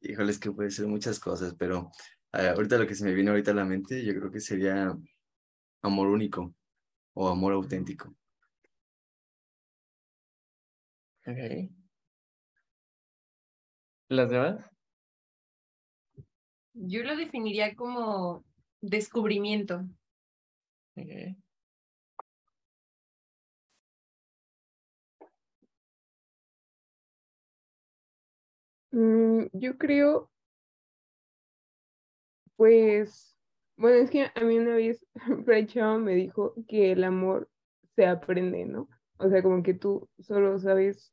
Híjole, 0.00 0.30
es 0.30 0.38
que 0.38 0.52
puede 0.52 0.70
ser 0.70 0.86
muchas 0.86 1.18
cosas, 1.18 1.54
pero 1.58 1.90
eh, 2.32 2.48
ahorita 2.48 2.78
lo 2.78 2.86
que 2.86 2.94
se 2.94 3.04
me 3.04 3.12
viene 3.12 3.30
ahorita 3.30 3.50
a 3.50 3.54
la 3.54 3.64
mente, 3.64 4.04
yo 4.04 4.14
creo 4.14 4.30
que 4.30 4.40
sería 4.40 4.96
amor 5.82 6.06
único 6.06 6.54
o 7.14 7.28
amor 7.28 7.52
auténtico. 7.52 8.14
Ok. 11.26 11.70
¿Las 14.08 14.30
demás? 14.30 14.70
Yo 16.74 17.02
lo 17.02 17.16
definiría 17.16 17.74
como 17.74 18.44
descubrimiento. 18.80 19.84
Ok. 20.94 21.36
Mm, 28.92 29.46
yo 29.52 29.76
creo, 29.78 30.30
pues, 32.56 33.36
bueno, 33.76 33.96
es 33.98 34.10
que 34.10 34.26
a 34.34 34.40
mí 34.44 34.58
una 34.58 34.74
vez 34.74 35.06
Fray 35.44 35.68
me 36.00 36.14
dijo 36.14 36.54
que 36.66 36.92
el 36.92 37.04
amor 37.04 37.48
se 37.94 38.06
aprende, 38.06 38.64
¿no? 38.66 38.88
O 39.18 39.28
sea, 39.28 39.42
como 39.42 39.62
que 39.62 39.74
tú 39.74 40.08
solo 40.18 40.58
sabes 40.58 41.12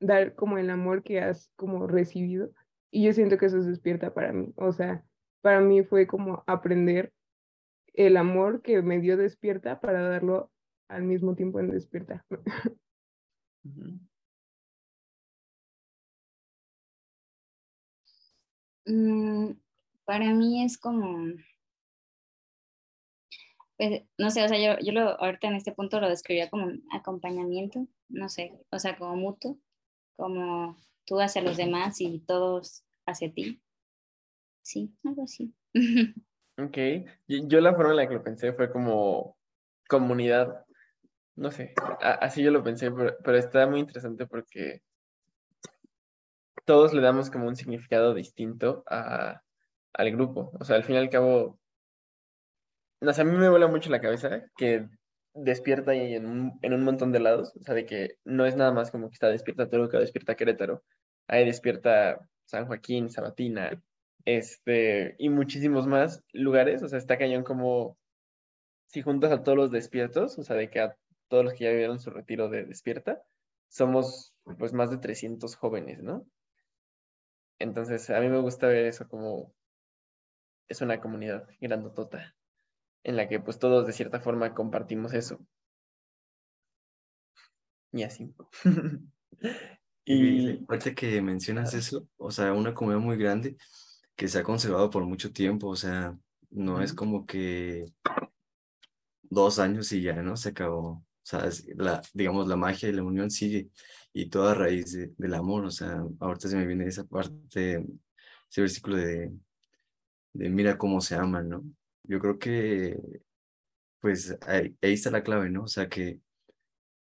dar 0.00 0.34
como 0.34 0.58
el 0.58 0.70
amor 0.70 1.02
que 1.02 1.20
has 1.20 1.52
como 1.56 1.86
recibido. 1.86 2.52
Y 2.90 3.04
yo 3.06 3.12
siento 3.12 3.38
que 3.38 3.46
eso 3.46 3.58
es 3.58 3.66
despierta 3.66 4.14
para 4.14 4.32
mí. 4.32 4.52
O 4.56 4.72
sea, 4.72 5.04
para 5.42 5.60
mí 5.60 5.84
fue 5.84 6.06
como 6.06 6.44
aprender 6.46 7.12
el 7.94 8.16
amor 8.16 8.62
que 8.62 8.82
me 8.82 9.00
dio 9.00 9.16
despierta 9.16 9.80
para 9.80 10.02
darlo 10.08 10.52
al 10.88 11.04
mismo 11.04 11.36
tiempo 11.36 11.60
en 11.60 11.70
despierta. 11.70 12.26
Mm, 18.86 19.52
para 20.04 20.32
mí 20.32 20.64
es 20.64 20.78
como, 20.78 21.34
pues, 23.76 24.02
no 24.18 24.30
sé, 24.30 24.44
o 24.44 24.48
sea, 24.48 24.58
yo, 24.58 24.84
yo 24.84 24.92
lo, 24.92 25.20
ahorita 25.20 25.48
en 25.48 25.54
este 25.54 25.72
punto 25.72 26.00
lo 26.00 26.08
describiría 26.08 26.50
como 26.50 26.72
acompañamiento, 26.92 27.86
no 28.08 28.28
sé, 28.28 28.52
o 28.70 28.78
sea, 28.78 28.96
como 28.98 29.16
mutuo, 29.16 29.58
como 30.16 30.78
tú 31.06 31.20
hacia 31.20 31.42
los 31.42 31.56
demás 31.56 32.00
y 32.00 32.20
todos 32.20 32.84
hacia 33.06 33.32
ti. 33.32 33.60
Sí, 34.62 34.94
algo 35.04 35.24
así. 35.24 35.54
Ok. 36.58 36.76
Yo 37.26 37.60
la 37.62 37.74
forma 37.74 37.92
en 37.92 37.96
la 37.96 38.08
que 38.08 38.14
lo 38.14 38.22
pensé 38.22 38.52
fue 38.52 38.70
como 38.70 39.38
comunidad. 39.88 40.66
No 41.34 41.50
sé, 41.50 41.72
así 42.00 42.42
yo 42.42 42.50
lo 42.50 42.62
pensé, 42.62 42.90
pero 42.90 43.38
está 43.38 43.66
muy 43.66 43.80
interesante 43.80 44.26
porque 44.26 44.82
todos 46.64 46.94
le 46.94 47.02
damos 47.02 47.30
como 47.30 47.48
un 47.48 47.56
significado 47.56 48.14
distinto 48.14 48.84
a, 48.88 49.42
al 49.92 50.10
grupo. 50.12 50.52
O 50.60 50.64
sea, 50.64 50.76
al 50.76 50.84
fin 50.84 50.96
y 50.96 50.98
al 50.98 51.10
cabo, 51.10 51.58
no 53.00 53.12
sé, 53.12 53.22
a 53.22 53.24
mí 53.24 53.36
me 53.36 53.48
vuela 53.48 53.68
mucho 53.68 53.90
la 53.90 54.00
cabeza 54.00 54.42
que 54.56 54.88
despierta 55.34 55.94
en 55.94 56.26
un, 56.26 56.58
en 56.62 56.72
un 56.74 56.84
montón 56.84 57.12
de 57.12 57.20
lados. 57.20 57.54
O 57.56 57.62
sea, 57.62 57.74
de 57.74 57.86
que 57.86 58.16
no 58.24 58.46
es 58.46 58.56
nada 58.56 58.72
más 58.72 58.90
como 58.90 59.08
que 59.08 59.14
está 59.14 59.28
despierta 59.28 59.68
Toluca, 59.68 59.98
despierta 59.98 60.36
Querétaro. 60.36 60.82
Ahí 61.28 61.44
despierta 61.44 62.18
San 62.44 62.66
Joaquín, 62.66 63.10
Sabatina, 63.10 63.82
este, 64.24 65.14
y 65.18 65.28
muchísimos 65.28 65.86
más 65.86 66.22
lugares. 66.32 66.82
O 66.82 66.88
sea, 66.88 66.98
está 66.98 67.18
cañón 67.18 67.44
como 67.44 67.96
si 68.86 69.02
juntas 69.02 69.32
a 69.32 69.42
todos 69.42 69.56
los 69.56 69.70
despiertos, 69.70 70.38
o 70.38 70.42
sea, 70.42 70.56
de 70.56 70.68
que 70.68 70.80
a 70.80 70.96
todos 71.28 71.44
los 71.44 71.54
que 71.54 71.64
ya 71.64 71.70
vivieron 71.70 72.00
su 72.00 72.10
retiro 72.10 72.48
de 72.48 72.64
despierta, 72.64 73.22
somos 73.68 74.34
pues 74.58 74.72
más 74.72 74.90
de 74.90 74.98
300 74.98 75.54
jóvenes, 75.54 76.02
¿no? 76.02 76.26
Entonces, 77.60 78.10
a 78.10 78.18
mí 78.20 78.28
me 78.28 78.40
gusta 78.40 78.66
ver 78.66 78.86
eso 78.86 79.06
como 79.08 79.54
es 80.68 80.80
una 80.80 81.00
comunidad 81.00 81.46
grandotota 81.60 82.34
en 83.04 83.16
la 83.16 83.28
que 83.28 83.38
pues 83.38 83.58
todos 83.58 83.86
de 83.86 83.92
cierta 83.92 84.20
forma 84.20 84.54
compartimos 84.54 85.12
eso. 85.14 85.38
Y 87.92 88.02
así. 88.02 88.34
Y 90.02 90.64
ahorita 90.66 90.94
que 90.94 91.22
mencionas 91.22 91.72
eso, 91.74 92.08
o 92.16 92.32
sea, 92.32 92.52
una 92.52 92.74
comunidad 92.74 93.00
muy 93.00 93.16
grande 93.16 93.56
que 94.16 94.26
se 94.26 94.38
ha 94.38 94.42
conservado 94.42 94.90
por 94.90 95.04
mucho 95.04 95.30
tiempo, 95.32 95.68
o 95.68 95.76
sea, 95.76 96.18
no 96.50 96.82
es 96.82 96.92
como 96.92 97.26
que 97.26 97.84
dos 99.22 99.60
años 99.60 99.92
y 99.92 100.02
ya, 100.02 100.14
¿no? 100.22 100.36
Se 100.36 100.48
acabó. 100.48 100.88
O 100.88 101.04
sea, 101.22 101.46
es 101.46 101.64
la, 101.76 102.02
digamos, 102.12 102.48
la 102.48 102.56
magia 102.56 102.88
y 102.88 102.92
la 102.92 103.04
unión 103.04 103.30
sigue 103.30 103.70
y 104.12 104.28
toda 104.30 104.54
raíz 104.54 104.92
de- 104.92 105.12
del 105.18 105.34
amor, 105.34 105.64
o 105.66 105.70
sea, 105.70 106.02
ahorita 106.20 106.48
se 106.48 106.56
me 106.56 106.66
viene 106.66 106.86
esa 106.86 107.04
parte, 107.04 107.84
ese 108.50 108.60
versículo 108.62 108.96
de, 108.96 109.32
de 110.32 110.48
mira 110.50 110.78
cómo 110.78 111.00
se 111.00 111.14
aman, 111.16 111.48
¿no? 111.48 111.64
Yo 112.04 112.18
creo 112.20 112.38
que, 112.38 112.96
pues, 114.00 114.36
ahí, 114.46 114.76
ahí 114.82 114.92
está 114.94 115.10
la 115.10 115.22
clave, 115.22 115.50
¿no? 115.50 115.64
O 115.64 115.68
sea, 115.68 115.88
que, 115.88 116.20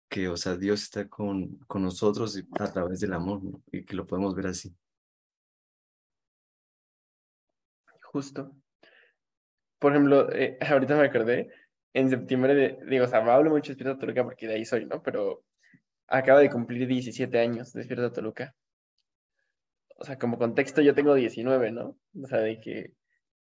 que, 0.09 0.29
o 0.29 0.37
sea, 0.37 0.57
Dios 0.57 0.83
está 0.83 1.07
con, 1.09 1.57
con 1.67 1.83
nosotros 1.83 2.41
a 2.59 2.71
través 2.71 2.99
del 3.01 3.13
amor, 3.13 3.43
¿no? 3.43 3.63
Y 3.71 3.85
que 3.85 3.95
lo 3.95 4.07
podemos 4.07 4.35
ver 4.35 4.47
así. 4.49 4.75
justo. 8.11 8.55
Por 9.79 9.91
ejemplo, 9.93 10.31
eh, 10.33 10.57
ahorita 10.61 10.95
me 10.95 11.05
acordé, 11.05 11.49
en 11.93 12.09
septiembre 12.09 12.55
de, 12.55 12.79
digo, 12.89 13.05
o 13.05 13.07
sea, 13.07 13.19
hablo 13.19 13.49
mucho 13.51 13.75
de 13.75 13.95
Toluca 13.95 14.23
porque 14.23 14.47
de 14.47 14.55
ahí 14.55 14.65
soy, 14.65 14.85
¿no? 14.85 15.01
Pero 15.01 15.43
acaba 16.07 16.39
de 16.39 16.49
cumplir 16.49 16.87
17 16.87 17.39
años 17.39 17.73
Despierta 17.73 18.11
Toluca. 18.11 18.55
O 19.97 20.05
sea, 20.05 20.17
como 20.17 20.37
contexto 20.37 20.81
yo 20.81 20.93
tengo 20.93 21.13
19, 21.15 21.71
¿no? 21.71 21.97
O 22.21 22.27
sea, 22.27 22.39
de 22.39 22.59
que 22.59 22.93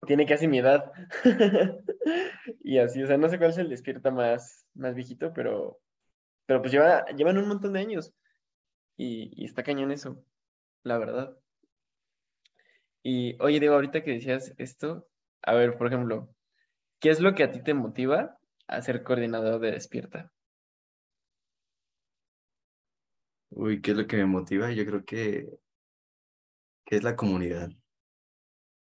tiene 0.06 0.26
casi 0.26 0.48
mi 0.48 0.58
edad. 0.58 0.92
Y 2.64 2.78
así, 2.78 3.02
o 3.02 3.06
sea, 3.06 3.18
no 3.18 3.28
sé 3.28 3.38
cuál 3.38 3.50
es 3.50 3.58
el 3.58 3.68
Despierta 3.68 4.10
más, 4.10 4.66
más 4.74 4.94
viejito, 4.94 5.32
pero, 5.32 5.78
pero 6.46 6.60
pues 6.60 6.72
lleva, 6.72 7.04
llevan 7.06 7.38
un 7.38 7.48
montón 7.48 7.72
de 7.72 7.80
años. 7.80 8.12
Y, 8.96 9.30
y 9.36 9.44
está 9.44 9.62
cañón 9.62 9.92
eso, 9.92 10.24
la 10.82 10.98
verdad. 10.98 11.36
Y 13.02 13.36
oye, 13.40 13.60
Diego, 13.60 13.74
ahorita 13.74 14.02
que 14.02 14.12
decías 14.12 14.54
esto, 14.58 15.08
a 15.42 15.54
ver, 15.54 15.76
por 15.76 15.88
ejemplo, 15.88 16.34
¿qué 17.00 17.10
es 17.10 17.20
lo 17.20 17.34
que 17.34 17.44
a 17.44 17.50
ti 17.50 17.62
te 17.62 17.74
motiva 17.74 18.38
a 18.68 18.82
ser 18.82 19.02
coordinador 19.02 19.60
de 19.60 19.72
Despierta? 19.72 20.32
Uy, 23.54 23.80
¿qué 23.80 23.92
es 23.92 23.96
lo 23.96 24.06
que 24.06 24.16
me 24.16 24.26
motiva? 24.26 24.72
Yo 24.72 24.84
creo 24.86 25.04
que, 25.04 25.48
que 26.84 26.96
es 26.96 27.02
la 27.02 27.16
comunidad. 27.16 27.70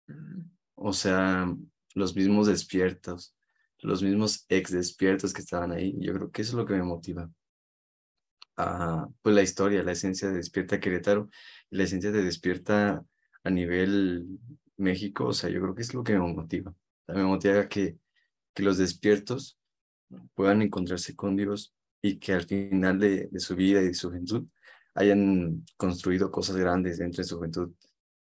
Mm, 0.08 0.42
O 0.76 0.94
sea, 0.94 1.48
los 1.96 2.16
mismos 2.16 2.48
despiertos, 2.48 3.36
los 3.80 4.04
mismos 4.04 4.46
ex 4.50 4.72
despiertos 4.72 5.34
que 5.34 5.42
estaban 5.42 5.72
ahí. 5.72 5.96
Yo 6.00 6.14
creo 6.14 6.32
que 6.32 6.42
eso 6.44 6.52
es 6.52 6.56
lo 6.58 6.66
que 6.66 6.74
me 6.76 6.84
motiva. 6.84 7.30
Ah, 8.58 9.08
pues 9.22 9.36
la 9.36 9.42
historia, 9.42 9.84
la 9.84 9.94
esencia 9.94 10.30
de 10.30 10.36
Despierta 10.36 10.80
Querétaro, 10.80 11.30
la 11.70 11.84
esencia 11.84 12.12
de 12.12 12.24
Despierta 12.24 13.04
a 13.44 13.50
nivel 13.50 14.28
México. 14.78 15.28
O 15.28 15.34
sea, 15.34 15.50
yo 15.50 15.62
creo 15.62 15.74
que 15.76 15.82
es 15.82 15.94
lo 15.94 16.04
que 16.04 16.14
me 16.14 16.20
motiva. 16.34 16.74
Me 17.08 17.24
motiva 17.24 17.68
que, 17.68 17.98
que 18.54 18.64
los 18.64 18.78
despiertos 18.78 19.60
puedan 20.36 20.62
encontrarse 20.62 21.16
con 21.16 21.36
Dios 21.38 21.76
y 22.02 22.20
que 22.20 22.34
al 22.34 22.46
final 22.46 23.00
de, 23.00 23.28
de 23.32 23.40
su 23.40 23.56
vida 23.56 23.82
y 23.82 23.88
de 23.88 23.94
su 23.94 24.10
juventud 24.10 24.48
hayan 24.96 25.64
construido 25.78 26.32
cosas 26.32 26.58
grandes 26.58 26.98
dentro 27.00 27.22
de 27.24 27.28
su 27.30 27.38
juventud, 27.38 27.74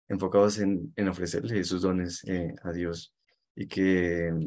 enfocados 0.09 0.59
en, 0.59 0.93
en 0.97 1.09
ofrecerle 1.09 1.63
sus 1.65 1.83
dones 1.83 2.25
eh, 2.27 2.55
a 2.63 2.73
Dios 2.73 3.15
y 3.55 3.67
que 3.69 4.31
mm, 4.33 4.45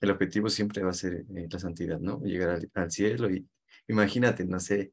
el 0.00 0.10
objetivo 0.10 0.48
siempre 0.50 0.82
va 0.82 0.90
a 0.90 0.94
ser 0.94 1.24
eh, 1.36 1.48
la 1.50 1.58
santidad, 1.58 1.98
¿no? 2.00 2.20
Llegar 2.22 2.50
al, 2.50 2.70
al 2.74 2.90
cielo 2.90 3.30
y 3.30 3.46
imagínate, 3.88 4.44
no 4.44 4.60
sé, 4.60 4.92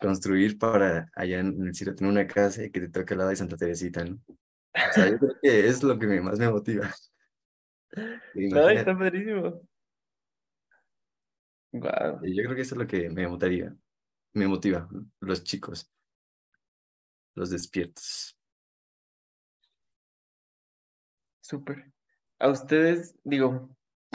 construir 0.00 0.58
para 0.58 1.08
allá 1.14 1.40
en 1.40 1.66
el 1.66 1.74
cielo 1.74 1.94
tener 1.94 2.12
una 2.12 2.26
casa 2.26 2.64
y 2.64 2.70
que 2.70 2.80
te 2.80 2.88
toque 2.88 3.14
al 3.14 3.18
lado 3.18 3.30
de 3.30 3.36
Santa 3.36 3.56
Teresita, 3.56 4.04
¿no? 4.04 4.16
O 4.26 4.92
sea, 4.92 5.10
yo 5.10 5.18
creo 5.18 5.32
que 5.42 5.66
es 5.68 5.82
lo 5.82 5.98
que 5.98 6.06
me- 6.06 6.20
más 6.20 6.38
me 6.38 6.50
motiva. 6.50 6.90
Ay, 7.96 8.44
Imagínate, 8.46 8.74
está 8.80 8.98
padrísimo. 8.98 9.62
Wow, 11.72 12.20
yo 12.22 12.42
creo 12.44 12.54
que 12.54 12.62
eso 12.62 12.74
es 12.74 12.78
lo 12.78 12.86
que 12.86 13.10
me 13.10 13.28
motivaría, 13.28 13.74
me 14.36 14.46
motiva, 14.46 14.88
los 15.20 15.44
chicos, 15.44 15.90
los 17.34 17.50
despiertos. 17.50 18.36
súper. 21.46 21.84
A 22.38 22.48
ustedes, 22.50 23.14
digo, 23.24 23.70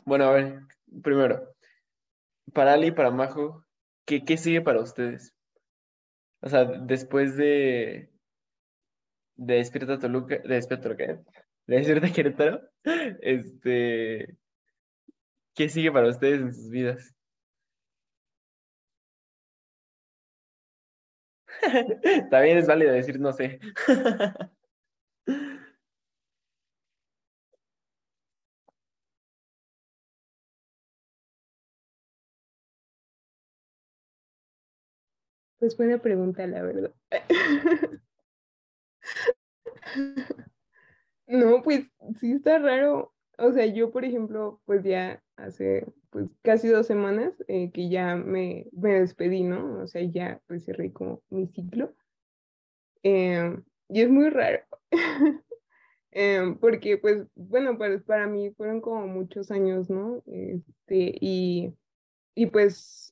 bueno, 0.06 0.26
a 0.26 0.32
ver, 0.32 0.60
primero, 1.04 1.56
para 2.54 2.74
Ali 2.74 2.88
y 2.88 2.92
para 2.92 3.12
Majo, 3.12 3.66
¿qué, 4.06 4.24
qué 4.24 4.38
sigue 4.38 4.62
para 4.62 4.82
ustedes? 4.82 5.34
O 6.42 6.50
sea, 6.50 6.66
después 6.66 7.38
de, 7.38 8.12
de 9.36 9.56
Despierta 9.56 10.00
Toluca, 10.00 10.38
de 10.40 10.56
Despierta 10.56 10.84
Toluca, 10.84 11.04
¿eh? 11.06 11.24
de 11.68 11.76
Despierta 11.78 12.12
Querétaro, 12.12 12.62
este, 13.22 14.38
¿qué 15.56 15.70
sigue 15.70 15.92
para 15.92 16.10
ustedes 16.10 16.42
en 16.42 16.54
sus 16.54 16.70
vidas? 16.70 17.16
También 22.30 22.58
es 22.58 22.68
válido 22.68 22.92
decir 22.94 23.20
no 23.20 23.34
sé. 23.34 23.60
Pues 35.60 35.78
buena 35.78 35.98
pregunta, 36.00 36.46
la 36.46 36.62
verdad. 36.62 36.92
No, 41.28 41.62
pues 41.64 41.86
sí 42.20 42.34
está 42.34 42.60
raro. 42.60 43.14
O 43.38 43.52
sea, 43.52 43.66
yo, 43.66 43.92
por 43.92 44.06
ejemplo, 44.06 44.62
pues 44.66 44.84
ya 44.84 45.24
hace 45.38 45.86
pues 46.12 46.28
casi 46.44 46.68
dos 46.68 46.88
semanas 46.88 47.34
eh, 47.48 47.72
que 47.72 47.90
ya 47.90 48.16
me, 48.16 48.68
me 48.74 49.00
despedí, 49.00 49.44
¿no? 49.44 49.82
O 49.82 49.88
sea, 49.88 50.04
ya 50.04 50.42
pues 50.48 50.66
cerré 50.66 50.94
como 50.94 51.24
mi 51.30 51.48
ciclo. 51.48 51.96
Em, 53.04 53.64
y 53.90 54.02
es 54.02 54.10
muy 54.10 54.30
raro. 54.30 54.60
Em, 56.14 56.58
porque 56.58 56.98
pues, 56.98 57.26
bueno, 57.36 57.78
pues 57.78 58.04
para 58.04 58.28
mí 58.28 58.52
fueron 58.52 58.82
como 58.82 59.08
muchos 59.08 59.50
años, 59.50 59.90
¿no? 59.90 60.22
Este, 60.28 61.16
y, 61.22 61.74
y 62.36 62.48
pues 62.48 63.11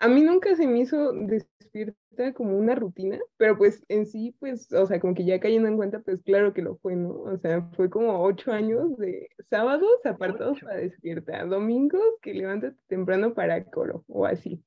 a 0.00 0.08
mí 0.08 0.22
nunca 0.22 0.56
se 0.56 0.66
me 0.66 0.80
hizo 0.80 1.12
despierta 1.12 1.94
como 2.34 2.56
una 2.58 2.74
rutina, 2.74 3.18
pero 3.36 3.56
pues 3.56 3.84
en 3.88 4.06
sí, 4.06 4.34
pues, 4.40 4.72
o 4.72 4.86
sea, 4.86 4.98
como 5.00 5.14
que 5.14 5.24
ya 5.24 5.40
cayendo 5.40 5.68
en 5.68 5.76
cuenta, 5.76 6.00
pues 6.00 6.22
claro 6.22 6.52
que 6.54 6.62
lo 6.62 6.76
fue, 6.78 6.96
¿no? 6.96 7.10
O 7.22 7.38
sea, 7.38 7.62
fue 7.76 7.90
como 7.90 8.22
ocho 8.24 8.52
años 8.52 8.96
de 8.98 9.28
sábados 9.50 10.04
apartados 10.04 10.60
para 10.60 10.76
despierta, 10.76 11.44
domingos 11.44 12.02
que 12.22 12.34
levántate 12.34 12.76
temprano 12.88 13.34
para 13.34 13.64
coro 13.64 14.04
o 14.08 14.26
así. 14.26 14.62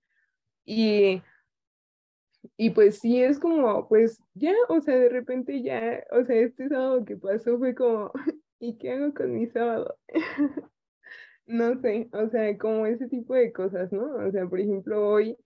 Y, 0.66 1.22
y 2.58 2.70
pues 2.72 3.00
sí, 3.00 3.22
es 3.24 3.40
como, 3.40 3.88
pues 3.88 4.22
ya, 4.36 4.54
o 4.70 4.82
sea, 4.82 4.96
de 4.98 5.10
repente 5.10 5.62
ya, 5.64 6.04
o 6.12 6.24
sea, 6.26 6.36
este 6.38 6.70
sábado 6.70 7.06
que 7.06 7.18
pasó 7.18 7.58
fue 7.58 7.76
como, 7.76 8.12
¿y 8.60 8.78
qué 8.78 8.92
hago 8.94 9.14
con 9.14 9.34
mi 9.34 9.48
sábado? 9.48 9.98
No 11.46 11.80
sé, 11.82 12.10
o 12.14 12.30
sea, 12.30 12.58
como 12.58 12.86
ese 12.86 13.08
tipo 13.08 13.34
de 13.36 13.52
cosas, 13.52 13.92
¿no? 13.92 14.16
O 14.26 14.32
sea, 14.32 14.48
por 14.48 14.60
ejemplo, 14.62 15.10
hoy 15.10 15.38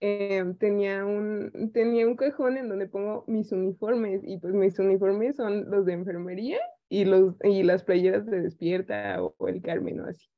em, 0.00 0.56
tenía, 0.56 1.04
un, 1.04 1.70
tenía 1.72 2.06
un 2.06 2.16
cajón 2.16 2.56
en 2.56 2.68
donde 2.68 2.86
pongo 2.86 3.24
mis 3.26 3.50
uniformes 3.50 4.22
y 4.24 4.38
pues 4.38 4.54
mis 4.54 4.78
uniformes 4.78 5.36
son 5.36 5.68
los 5.70 5.86
de 5.86 5.94
enfermería 5.94 6.58
y, 6.88 7.04
los, 7.04 7.34
y 7.42 7.64
las 7.64 7.82
playeras 7.82 8.26
de 8.26 8.42
Despierta 8.42 9.22
o, 9.22 9.48
el 9.48 9.60
Carmen 9.60 10.00
o 10.00 10.06
así. 10.06 10.28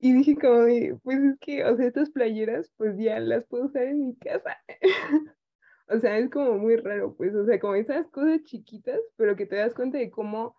Y 0.00 0.12
dije 0.12 0.36
como, 0.36 0.66
pues 1.04 1.18
es 1.20 1.38
que, 1.40 1.64
o 1.64 1.76
sea, 1.76 1.86
estas 1.86 2.10
playeras 2.10 2.72
pues 2.76 2.98
ya 2.98 3.20
las 3.20 3.46
puedo 3.46 3.66
usar 3.66 3.84
en 3.84 4.00
mi 4.08 4.16
casa. 4.16 4.56
o 5.88 5.98
sea, 6.00 6.18
es 6.18 6.30
como 6.30 6.58
muy 6.58 6.76
raro, 6.76 7.14
pues, 7.16 7.32
o 7.34 7.44
sea, 7.44 7.60
como 7.60 7.76
esas 7.76 8.08
cosas 8.10 8.42
chiquitas, 8.42 9.00
pero 9.16 9.36
que 9.36 9.46
te 9.46 9.56
das 9.56 9.74
cuenta 9.74 9.98
de 9.98 10.10
cómo 10.10 10.56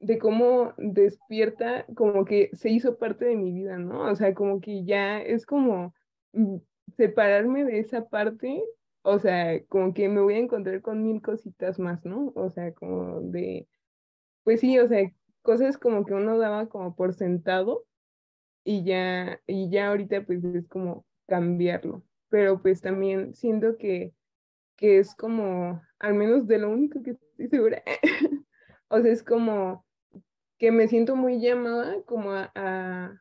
de 0.00 0.18
cómo 0.18 0.72
despierta, 0.78 1.84
como 1.94 2.24
que 2.24 2.50
se 2.54 2.70
hizo 2.70 2.98
parte 2.98 3.26
de 3.26 3.36
mi 3.36 3.52
vida, 3.52 3.78
¿no? 3.78 4.10
O 4.10 4.16
sea, 4.16 4.34
como 4.34 4.60
que 4.60 4.84
ya 4.84 5.20
es 5.20 5.44
como 5.46 5.94
mm, 6.32 6.56
separarme 6.96 7.64
de 7.64 7.80
esa 7.80 8.08
parte, 8.08 8.62
o 9.02 9.18
sea, 9.18 9.62
como 9.66 9.92
que 9.94 10.08
me 10.08 10.20
voy 10.22 10.34
a 10.34 10.38
encontrar 10.38 10.80
con 10.82 11.02
mil 11.02 11.20
cositas 11.22 11.78
más, 11.78 12.04
¿no? 12.04 12.32
O 12.34 12.48
sea, 12.50 12.72
como 12.74 13.20
de, 13.20 13.68
pues 14.44 14.60
sí, 14.60 14.78
o 14.78 14.88
sea, 14.88 15.10
cosas 15.42 15.78
como 15.78 16.04
que 16.06 16.14
uno 16.14 16.38
daba 16.38 16.68
como 16.68 16.96
por 16.96 17.14
sentado 17.14 17.84
y 18.64 18.84
ya, 18.84 19.40
y 19.46 19.70
ya 19.70 19.88
ahorita 19.88 20.24
pues 20.24 20.44
es 20.44 20.66
como 20.68 21.06
cambiarlo, 21.28 22.04
pero 22.30 22.60
pues 22.62 22.80
también 22.80 23.34
siento 23.34 23.76
que, 23.78 24.14
que 24.76 24.98
es 24.98 25.14
como, 25.14 25.82
al 25.98 26.14
menos 26.14 26.46
de 26.46 26.58
lo 26.58 26.70
único 26.70 27.02
que 27.02 27.12
estoy 27.12 27.48
segura, 27.48 27.82
o 28.88 29.00
sea, 29.00 29.12
es 29.12 29.22
como 29.22 29.84
que 30.60 30.70
me 30.70 30.88
siento 30.88 31.16
muy 31.16 31.40
llamada 31.40 32.02
como 32.04 32.32
a, 32.32 33.18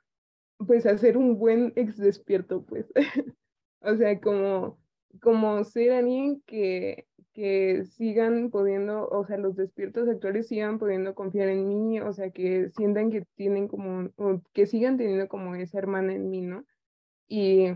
pues 0.58 0.86
a 0.86 0.98
ser 0.98 1.18
un 1.18 1.40
buen 1.40 1.72
ex 1.78 1.98
despierto, 1.98 2.66
pues. 2.66 2.92
o 3.80 3.96
sea, 3.96 4.20
como, 4.20 4.78
como 5.22 5.64
ser 5.64 5.94
alguien 5.94 6.44
que, 6.46 7.08
que 7.32 7.86
sigan 7.86 8.50
pudiendo, 8.52 9.08
o 9.08 9.26
sea, 9.26 9.38
los 9.38 9.56
despiertos 9.56 10.10
actuales 10.10 10.50
sigan 10.50 10.80
pudiendo 10.80 11.16
confiar 11.16 11.48
en 11.48 11.70
mí, 11.70 12.02
o 12.02 12.12
sea, 12.12 12.30
que 12.32 12.72
sientan 12.76 13.10
que 13.10 13.24
tienen 13.36 13.70
como, 13.70 14.10
o 14.18 14.42
que 14.52 14.68
sigan 14.68 14.98
teniendo 14.98 15.30
como 15.30 15.56
esa 15.56 15.78
hermana 15.78 16.14
en 16.14 16.30
mí, 16.30 16.42
¿no? 16.42 16.66
Y, 17.30 17.68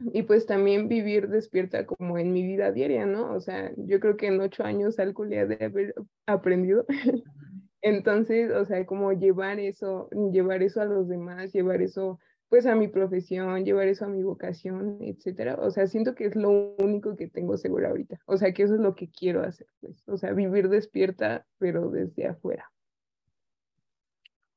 y 0.00 0.22
pues 0.24 0.46
también 0.46 0.88
vivir 0.88 1.28
despierta 1.28 1.86
como 1.86 2.18
en 2.18 2.32
mi 2.32 2.42
vida 2.42 2.72
diaria, 2.72 3.06
¿no? 3.06 3.34
O 3.34 3.40
sea, 3.40 3.72
yo 3.76 4.00
creo 4.00 4.16
que 4.16 4.26
en 4.26 4.40
ocho 4.40 4.64
años 4.64 4.98
algo 4.98 5.24
le 5.24 5.38
ha 5.38 5.46
de 5.46 5.64
haber 5.64 5.94
aprendido. 6.26 6.86
Entonces, 7.82 8.50
o 8.50 8.64
sea, 8.64 8.84
como 8.86 9.12
llevar 9.12 9.58
eso, 9.58 10.08
llevar 10.32 10.62
eso 10.62 10.80
a 10.80 10.84
los 10.84 11.08
demás, 11.08 11.52
llevar 11.52 11.82
eso 11.82 12.18
pues 12.50 12.66
a 12.66 12.74
mi 12.74 12.88
profesión, 12.88 13.64
llevar 13.64 13.86
eso 13.86 14.04
a 14.04 14.08
mi 14.08 14.24
vocación, 14.24 14.98
etcétera. 15.00 15.54
O 15.60 15.70
sea, 15.70 15.86
siento 15.86 16.16
que 16.16 16.26
es 16.26 16.34
lo 16.34 16.74
único 16.78 17.14
que 17.16 17.28
tengo 17.28 17.56
seguro 17.56 17.88
ahorita. 17.88 18.18
O 18.26 18.36
sea, 18.36 18.52
que 18.52 18.64
eso 18.64 18.74
es 18.74 18.80
lo 18.80 18.96
que 18.96 19.08
quiero 19.08 19.42
hacer, 19.42 19.68
pues. 19.80 20.02
O 20.08 20.16
sea, 20.16 20.32
vivir 20.32 20.68
despierta, 20.68 21.46
pero 21.58 21.88
desde 21.90 22.26
afuera. 22.26 22.68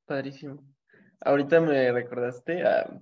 Padrísimo. 0.05 0.63
Ahorita 1.21 1.61
me 1.61 1.91
recordaste 1.91 2.63
a... 2.63 2.99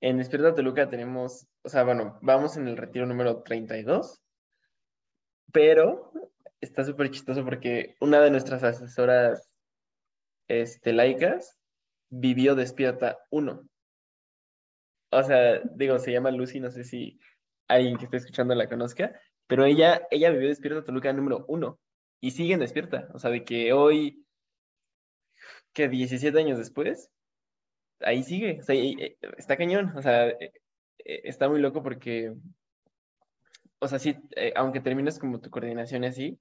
En 0.00 0.18
Despierta 0.18 0.52
Toluca 0.52 0.90
tenemos, 0.90 1.46
o 1.62 1.68
sea, 1.68 1.84
bueno, 1.84 2.18
vamos 2.22 2.56
en 2.56 2.66
el 2.66 2.76
retiro 2.76 3.06
número 3.06 3.44
32, 3.44 4.20
pero 5.52 6.10
está 6.62 6.84
súper 6.84 7.10
chistoso 7.10 7.44
porque 7.44 7.96
una 8.00 8.20
de 8.20 8.30
nuestras 8.30 8.62
asesoras 8.62 9.50
este, 10.48 10.92
laicas 10.92 11.58
vivió 12.08 12.54
despierta 12.54 13.18
uno. 13.30 13.68
O 15.10 15.22
sea, 15.22 15.60
digo, 15.74 15.98
se 15.98 16.12
llama 16.12 16.30
Lucy, 16.30 16.60
no 16.60 16.70
sé 16.70 16.84
si 16.84 17.18
alguien 17.68 17.98
que 17.98 18.04
esté 18.04 18.16
escuchando 18.18 18.54
la 18.54 18.68
conozca, 18.68 19.20
pero 19.46 19.64
ella, 19.64 20.06
ella 20.10 20.30
vivió 20.30 20.48
despierta 20.48 20.84
Toluca 20.84 21.12
número 21.12 21.44
uno 21.48 21.78
y 22.20 22.30
sigue 22.30 22.56
despierta. 22.56 23.08
O 23.12 23.18
sea, 23.18 23.30
de 23.30 23.44
que 23.44 23.72
hoy, 23.72 24.24
que 25.72 25.88
17 25.88 26.38
años 26.38 26.58
después, 26.58 27.10
ahí 28.00 28.22
sigue. 28.22 28.60
O 28.60 28.62
sea, 28.62 28.76
está 29.36 29.56
cañón. 29.56 29.92
O 29.96 30.02
sea, 30.02 30.28
e, 30.28 30.52
e, 30.98 31.20
está 31.24 31.48
muy 31.48 31.60
loco 31.60 31.82
porque, 31.82 32.34
o 33.80 33.88
sea, 33.88 33.98
sí, 33.98 34.16
eh, 34.36 34.52
aunque 34.56 34.80
termines 34.80 35.18
como 35.18 35.40
tu 35.40 35.50
coordinación 35.50 36.04
así, 36.04 36.38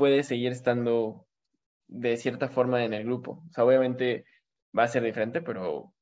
puede 0.00 0.22
seguir 0.22 0.50
estando 0.52 1.26
de 1.86 2.16
cierta 2.16 2.48
forma 2.48 2.82
en 2.86 2.94
el 2.94 3.04
grupo. 3.04 3.44
O 3.50 3.52
sea, 3.52 3.66
obviamente 3.66 4.24
va 4.76 4.84
a 4.84 4.88
ser 4.88 5.02
diferente, 5.02 5.42
pero, 5.42 5.92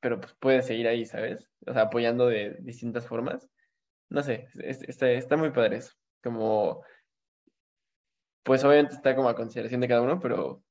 pero 0.00 0.20
pues 0.20 0.34
puede 0.34 0.62
seguir 0.62 0.88
ahí, 0.88 1.06
¿sabes? 1.06 1.48
O 1.64 1.72
sea, 1.72 1.82
apoyando 1.82 2.26
de 2.26 2.56
distintas 2.60 3.06
formas. 3.06 3.48
No 4.08 4.24
sé, 4.24 4.48
está, 4.64 5.08
está 5.12 5.36
muy 5.36 5.52
padre 5.52 5.76
eso. 5.76 5.92
Como, 6.24 6.82
pues 8.42 8.64
obviamente 8.64 8.96
está 8.96 9.14
como 9.14 9.28
a 9.28 9.36
consideración 9.36 9.80
de 9.80 9.88
cada 9.88 10.02
uno, 10.02 10.18
pero 10.18 10.64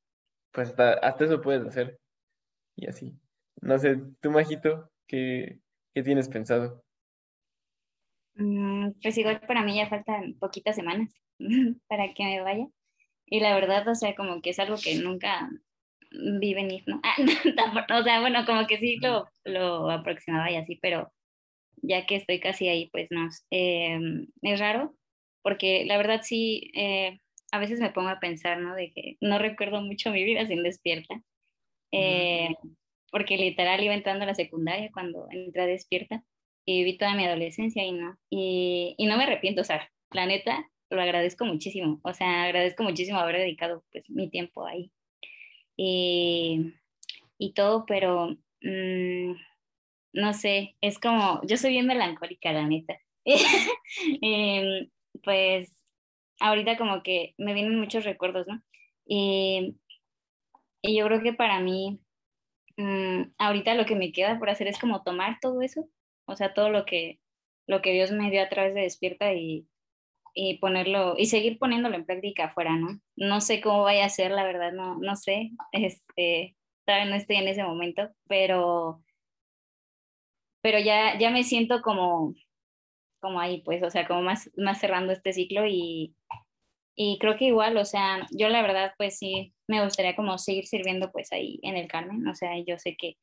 pues 0.52 0.68
hasta, 0.72 0.96
hasta 0.96 1.24
eso 1.24 1.40
puedes 1.40 1.66
hacer. 1.66 1.98
Y 2.76 2.88
así. 2.88 3.18
No 3.62 3.80
sé, 3.80 4.02
tú, 4.20 4.32
Majito, 4.32 4.92
¿qué, 5.08 5.62
qué 5.94 6.04
tienes 6.04 6.28
pensado? 6.28 6.84
Mm, 8.36 8.92
pues 9.02 9.18
igual 9.18 9.40
para 9.48 9.64
mí 9.64 9.78
ya 9.78 9.88
faltan 9.88 10.34
poquitas 10.40 10.76
semanas. 10.76 11.14
para 11.88 12.14
que 12.14 12.24
me 12.24 12.42
vaya. 12.42 12.68
Y 13.26 13.40
la 13.40 13.54
verdad, 13.56 13.88
o 13.88 13.96
sea, 13.96 14.16
como 14.16 14.42
que 14.42 14.52
es 14.52 14.60
algo 14.60 14.76
que 14.82 14.96
nunca 14.96 15.50
vi 16.12 16.54
venir, 16.54 16.84
¿no? 16.88 17.02
o 18.00 18.04
sea, 18.04 18.22
bueno, 18.22 18.46
como 18.46 18.66
que 18.68 18.78
sí 18.78 18.98
lo, 18.98 19.28
lo 19.46 19.90
aproximaba 19.92 20.52
y 20.52 20.56
así, 20.56 20.78
pero 20.82 21.12
ya 21.82 22.06
que 22.06 22.16
estoy 22.16 22.40
casi 22.40 22.68
ahí, 22.68 22.90
pues 22.92 23.08
no. 23.12 23.30
Em, 23.52 24.28
es 24.42 24.60
raro, 24.60 24.96
porque 25.44 25.86
la 25.86 25.98
verdad 25.98 26.22
sí, 26.24 26.72
eh, 26.76 27.20
a 27.52 27.60
veces 27.60 27.80
me 27.80 27.92
pongo 27.92 28.10
a 28.10 28.20
pensar, 28.20 28.60
¿no? 28.60 28.76
De 28.76 28.92
que 28.92 29.18
no 29.22 29.40
recuerdo 29.40 29.82
mucho 29.82 30.12
mi 30.12 30.24
vida 30.24 30.46
sin 30.46 30.64
despierta. 30.64 31.22
Eh, 31.92 32.50
porque 33.12 33.38
literal 33.38 33.84
iba 33.84 33.94
entrando 33.94 34.24
a 34.24 34.28
la 34.28 34.36
secundaria 34.36 34.92
cuando 34.94 35.28
entré 35.32 35.64
a 35.64 35.66
despierta 35.66 36.24
y 36.66 36.84
viví 36.84 36.98
toda 36.98 37.16
mi 37.16 37.26
adolescencia 37.26 37.84
y 37.84 37.92
no. 37.92 38.18
Y, 38.30 38.96
y 38.98 39.06
no 39.08 39.18
me 39.18 39.24
arrepiento, 39.24 39.62
o 39.62 39.64
sea, 39.66 39.90
la 40.12 40.26
neta, 40.26 40.70
lo 40.96 41.02
agradezco 41.02 41.46
muchísimo. 41.46 42.00
O 42.04 42.14
sea, 42.14 42.44
agradezco 42.46 42.84
muchísimo 42.84 43.20
haber 43.20 43.38
dedicado 43.38 43.84
pues 43.92 44.10
mi 44.10 44.30
tiempo 44.30 44.66
ahí. 44.66 44.92
Y, 45.78 46.74
y 47.38 47.54
todo, 47.54 47.86
pero 47.86 48.38
mm, 48.62 49.34
no 50.14 50.34
sé, 50.34 50.76
es 50.82 51.00
como, 51.00 51.42
yo 51.44 51.58
soy 51.58 51.72
bien 51.72 51.88
melancólica, 51.88 52.52
la 52.54 52.68
neta. 52.68 53.00
Em, 54.22 54.90
pues 55.24 55.76
ahorita 56.40 56.78
como 56.78 57.04
que 57.04 57.36
me 57.38 57.54
vienen 57.54 57.80
muchos 57.80 58.06
recuerdos, 58.06 58.48
¿no? 58.48 58.62
Y, 59.06 59.78
y 60.82 60.98
yo 60.98 61.06
creo 61.06 61.22
que 61.22 61.34
para 61.34 61.60
mí, 61.60 62.00
mm, 62.78 63.34
ahorita 63.38 63.76
lo 63.76 63.86
que 63.86 63.96
me 63.96 64.12
queda 64.12 64.40
por 64.40 64.50
hacer 64.50 64.68
es 64.68 64.80
como 64.80 65.04
tomar 65.04 65.40
todo 65.42 65.62
eso, 65.62 65.90
o 66.26 66.36
sea, 66.36 66.54
todo 66.54 66.70
lo 66.70 66.86
que, 66.86 67.20
lo 67.68 67.82
que 67.82 67.94
Dios 67.94 68.12
me 68.12 68.32
dio 68.32 68.42
a 68.44 68.50
través 68.50 68.74
de 68.76 68.82
Despierta 68.82 69.34
y, 69.34 69.68
y 70.34 70.58
ponerlo 70.60 71.16
y 71.18 71.28
seguir 71.28 71.60
poniéndolo 71.60 71.96
en 71.96 72.06
práctica 72.06 72.46
afuera, 72.46 72.76
¿no? 72.76 73.00
No 73.16 73.42
sé 73.42 73.62
cómo 73.62 73.84
vaya 73.84 74.06
a 74.06 74.10
ser, 74.10 74.32
la 74.32 74.44
verdad, 74.44 74.72
no, 74.74 74.98
no 75.00 75.16
sé, 75.16 75.52
este, 75.72 76.56
todavía 76.86 77.10
no 77.10 77.16
estoy 77.16 77.38
en 77.38 77.48
ese 77.48 77.64
momento, 77.64 78.10
pero, 78.28 79.04
pero 80.62 80.80
ya, 80.80 81.18
ya 81.20 81.32
me 81.32 81.44
siento 81.44 81.82
como, 81.82 82.34
como 83.20 83.40
ahí, 83.40 83.62
pues, 83.62 83.84
o 83.84 83.90
sea, 83.90 84.08
como 84.08 84.22
más, 84.22 84.50
más 84.58 84.80
cerrando 84.80 85.14
este 85.14 85.34
ciclo 85.34 85.66
y, 85.68 86.16
y 86.96 87.18
creo 87.20 87.38
que 87.38 87.46
igual, 87.46 87.78
o 87.78 87.86
sea, 87.86 88.28
yo 88.32 88.50
la 88.50 88.62
verdad, 88.62 88.94
pues 88.98 89.18
sí, 89.18 89.54
me 89.68 89.84
gustaría 89.84 90.16
como 90.16 90.38
seguir 90.38 90.68
sirviendo 90.68 91.12
pues 91.12 91.32
ahí 91.32 91.60
en 91.64 91.78
el 91.78 91.88
Carmen, 91.88 92.28
o 92.28 92.36
sea, 92.36 92.52
yo 92.66 92.78
sé 92.78 92.98
que, 92.98 93.18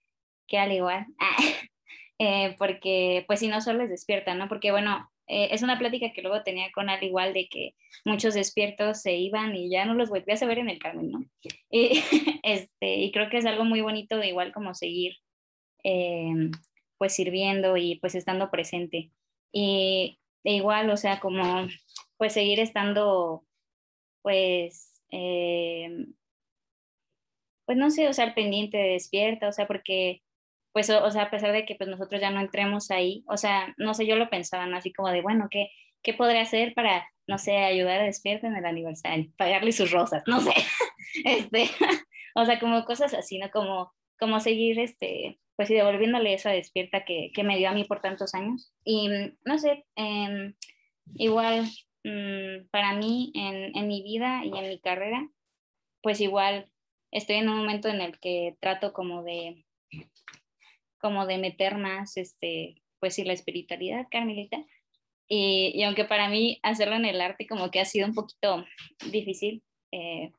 que 0.46 0.58
al 0.58 0.72
igual, 0.72 1.06
eh, 2.18 2.56
porque 2.58 3.24
pues 3.26 3.40
si 3.40 3.48
no 3.48 3.60
solo 3.60 3.80
les 3.80 3.90
despierta, 3.90 4.34
¿no? 4.34 4.48
Porque 4.48 4.70
bueno, 4.70 5.10
eh, 5.28 5.48
es 5.50 5.62
una 5.62 5.78
plática 5.78 6.12
que 6.12 6.22
luego 6.22 6.42
tenía 6.42 6.70
con 6.72 6.88
al 6.88 7.02
igual 7.02 7.34
de 7.34 7.48
que 7.48 7.74
muchos 8.04 8.34
despiertos 8.34 9.02
se 9.02 9.14
iban 9.14 9.56
y 9.56 9.70
ya 9.70 9.84
no 9.84 9.94
los 9.94 10.08
volvías 10.08 10.42
a 10.42 10.46
ver 10.46 10.58
en 10.58 10.68
el 10.68 10.78
Carmen, 10.78 11.10
¿no? 11.10 11.24
Y, 11.70 12.02
este, 12.42 12.96
y 12.96 13.12
creo 13.12 13.28
que 13.28 13.38
es 13.38 13.46
algo 13.46 13.64
muy 13.64 13.80
bonito 13.80 14.16
de 14.18 14.28
igual 14.28 14.52
como 14.52 14.74
seguir 14.74 15.16
eh, 15.84 16.50
pues 16.98 17.14
sirviendo 17.14 17.76
y 17.76 17.96
pues 17.96 18.14
estando 18.14 18.50
presente. 18.50 19.10
Y 19.52 20.18
de 20.44 20.52
igual, 20.52 20.90
o 20.90 20.96
sea, 20.96 21.20
como 21.20 21.66
pues 22.18 22.32
seguir 22.32 22.60
estando 22.60 23.46
pues, 24.26 25.00
eh, 25.12 26.06
pues 27.64 27.78
no 27.78 27.90
sé, 27.90 28.08
o 28.08 28.12
sea, 28.12 28.24
al 28.24 28.34
pendiente 28.34 28.76
de 28.76 28.88
despierta, 28.94 29.46
o 29.48 29.52
sea, 29.52 29.68
porque 29.68 30.22
pues, 30.76 30.90
o, 30.90 31.10
sea, 31.10 31.22
a 31.22 31.30
pesar 31.30 31.52
de 31.52 31.64
que 31.64 31.74
pues 31.74 31.88
nosotros 31.88 32.20
ya 32.20 32.28
no 32.28 32.38
entremos 32.38 32.90
ahí, 32.90 33.24
o 33.28 33.38
sea, 33.38 33.72
no 33.78 33.94
sé, 33.94 34.06
yo 34.06 34.16
lo 34.16 34.28
pensaba, 34.28 34.66
¿no? 34.66 34.76
Así 34.76 34.92
como 34.92 35.08
de, 35.08 35.22
bueno, 35.22 35.48
¿qué, 35.50 35.70
qué 36.02 36.12
podría 36.12 36.42
hacer 36.42 36.74
para, 36.74 37.08
no 37.26 37.38
sé, 37.38 37.56
ayudar 37.56 38.02
a 38.02 38.04
Despierta 38.04 38.46
en 38.46 38.56
el 38.56 38.66
aniversario, 38.66 39.32
pagarle 39.38 39.72
sus 39.72 39.90
rosas, 39.90 40.22
no 40.26 40.38
sé, 40.42 40.52
este, 41.24 41.70
o 42.34 42.44
sea, 42.44 42.60
como 42.60 42.84
cosas 42.84 43.14
así, 43.14 43.38
¿no? 43.38 43.50
Como, 43.50 43.90
como 44.18 44.38
seguir, 44.38 44.78
este, 44.78 45.40
pues, 45.56 45.70
y 45.70 45.76
devolviéndole 45.76 46.34
eso 46.34 46.50
a 46.50 46.52
Despierta 46.52 47.06
que, 47.06 47.30
que 47.34 47.42
me 47.42 47.56
dio 47.56 47.70
a 47.70 47.72
mí 47.72 47.84
por 47.84 48.02
tantos 48.02 48.34
años. 48.34 48.70
Y, 48.84 49.08
no 49.46 49.58
sé, 49.58 49.86
em, 49.94 50.56
igual, 51.14 51.70
mm, 52.04 52.68
para 52.70 52.92
mí, 52.92 53.32
en, 53.34 53.74
en 53.74 53.88
mi 53.88 54.02
vida 54.02 54.44
y 54.44 54.54
en 54.58 54.68
mi 54.68 54.78
carrera, 54.78 55.26
pues 56.02 56.20
igual 56.20 56.70
estoy 57.12 57.36
en 57.36 57.48
un 57.48 57.56
momento 57.56 57.88
en 57.88 58.02
el 58.02 58.20
que 58.20 58.58
trato 58.60 58.92
como 58.92 59.22
de 59.22 59.64
como 60.98 61.26
de 61.26 61.38
meter 61.38 61.78
más, 61.78 62.16
este, 62.16 62.82
pues 63.00 63.14
sí, 63.14 63.24
la 63.24 63.32
espiritualidad, 63.32 64.06
Carmelita. 64.10 64.64
Y, 65.28 65.72
y, 65.74 65.82
aunque 65.82 66.04
para 66.04 66.28
mí 66.28 66.60
hacerlo 66.62 66.94
en 66.96 67.04
el 67.04 67.20
arte 67.20 67.46
como 67.46 67.70
que 67.70 67.80
ha 67.80 67.84
sido 67.84 68.06
un 68.06 68.14
poquito 68.14 68.64
difícil 69.10 69.62
eh, 69.92 70.30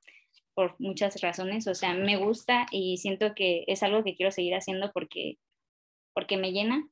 por 0.53 0.75
muchas 0.79 1.21
razones, 1.21 1.67
o 1.67 1.75
sea, 1.75 1.93
me 1.93 2.15
gusta 2.17 2.65
y 2.71 2.97
siento 2.97 3.35
que 3.35 3.65
es 3.67 3.83
algo 3.83 4.03
que 4.03 4.15
quiero 4.15 4.31
seguir 4.31 4.55
haciendo 4.55 4.91
porque, 4.93 5.37
porque 6.13 6.37
me 6.37 6.51
llena. 6.51 6.87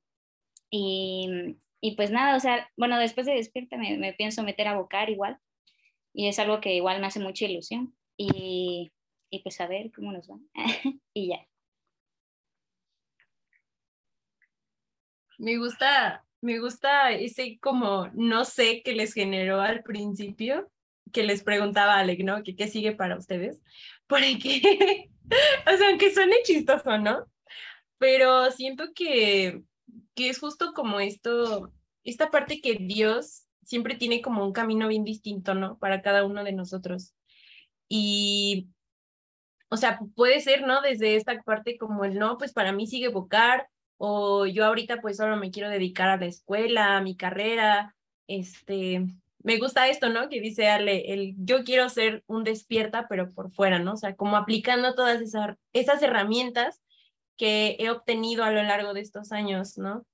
Y, 0.69 1.57
y 1.81 1.95
pues 1.95 2.11
nada, 2.11 2.35
o 2.35 2.39
sea, 2.39 2.69
bueno, 2.77 2.99
después 2.99 3.25
de 3.25 3.33
despierta 3.33 3.77
me, 3.77 3.97
me 3.97 4.13
pienso 4.13 4.43
meter 4.43 4.67
a 4.67 4.77
bocar 4.77 5.09
igual 5.09 5.39
y 6.13 6.27
es 6.27 6.39
algo 6.39 6.61
que 6.61 6.73
igual 6.75 6.99
me 6.99 7.07
hace 7.07 7.19
mucha 7.19 7.45
ilusión 7.45 7.95
y, 8.17 8.91
y 9.29 9.39
pues 9.39 9.59
a 9.61 9.67
ver 9.67 9.91
cómo 9.91 10.11
nos 10.11 10.29
va 10.29 10.39
y 11.13 11.27
ya. 11.29 11.45
Me 15.37 15.57
gusta, 15.57 16.25
me 16.41 16.59
gusta 16.59 17.11
ese 17.11 17.59
como 17.59 18.09
no 18.13 18.45
sé 18.45 18.81
que 18.83 18.93
les 18.93 19.13
generó 19.13 19.61
al 19.61 19.83
principio, 19.83 20.71
que 21.11 21.23
les 21.23 21.43
preguntaba 21.43 21.95
a 21.95 21.99
Alec, 21.99 22.23
¿no? 22.23 22.43
Que 22.43 22.55
qué 22.55 22.67
sigue 22.67 22.91
para 22.93 23.17
ustedes. 23.17 23.61
Porque, 24.07 25.09
o 25.73 25.77
sea, 25.77 25.89
aunque 25.89 26.13
suene 26.13 26.35
chistoso, 26.43 26.97
¿no? 26.97 27.25
Pero 27.97 28.51
siento 28.51 28.93
que, 28.93 29.63
que 30.13 30.29
es 30.29 30.39
justo 30.39 30.73
como 30.73 30.99
esto, 30.99 31.71
esta 32.03 32.31
parte 32.31 32.61
que 32.61 32.75
Dios 32.75 33.45
siempre 33.63 33.95
tiene 33.95 34.21
como 34.21 34.45
un 34.45 34.53
camino 34.53 34.87
bien 34.87 35.03
distinto, 35.03 35.55
¿no? 35.55 35.77
Para 35.79 36.01
cada 36.01 36.25
uno 36.25 36.43
de 36.43 36.53
nosotros. 36.53 37.13
Y, 37.89 38.69
o 39.69 39.77
sea, 39.77 39.99
puede 40.15 40.39
ser, 40.39 40.65
¿no? 40.65 40.81
Desde 40.81 41.15
esta 41.15 41.41
parte 41.43 41.77
como 41.77 42.05
el, 42.05 42.17
no, 42.17 42.37
pues 42.37 42.53
para 42.53 42.71
mí 42.71 42.87
sigue 42.87 43.09
Bocar, 43.09 43.67
o 43.97 44.45
yo 44.45 44.65
ahorita 44.65 45.01
pues 45.01 45.17
solo 45.17 45.37
me 45.37 45.51
quiero 45.51 45.69
dedicar 45.69 46.09
a 46.09 46.17
la 46.17 46.25
escuela, 46.25 46.97
a 46.97 47.01
mi 47.01 47.15
carrera, 47.15 47.95
este, 48.27 49.05
me 49.45 49.57
gusta 49.59 49.87
esto, 49.87 50.09
¿no? 50.09 50.27
Que 50.27 50.41
dice 50.41 50.67
Ale, 50.67 51.13
el 51.13 51.35
yo 51.37 51.63
quiero 51.63 51.87
ser 51.89 52.23
un 52.27 52.43
despierta, 52.43 53.07
pero 53.07 53.31
por 53.31 53.51
fuera, 53.51 53.79
¿no? 53.79 53.93
O 53.93 53.97
sea, 53.97 54.15
como 54.15 54.37
aplicando 54.37 54.95
todas 54.95 55.21
esas, 55.21 55.57
esas 55.71 56.01
herramientas 56.01 56.81
que 57.37 57.75
he 57.79 57.89
obtenido 57.89 58.43
a 58.43 58.51
lo 58.51 58.63
largo 58.63 58.93
de 58.93 59.01
estos 59.01 59.31
años, 59.31 59.77
¿no? 59.77 60.05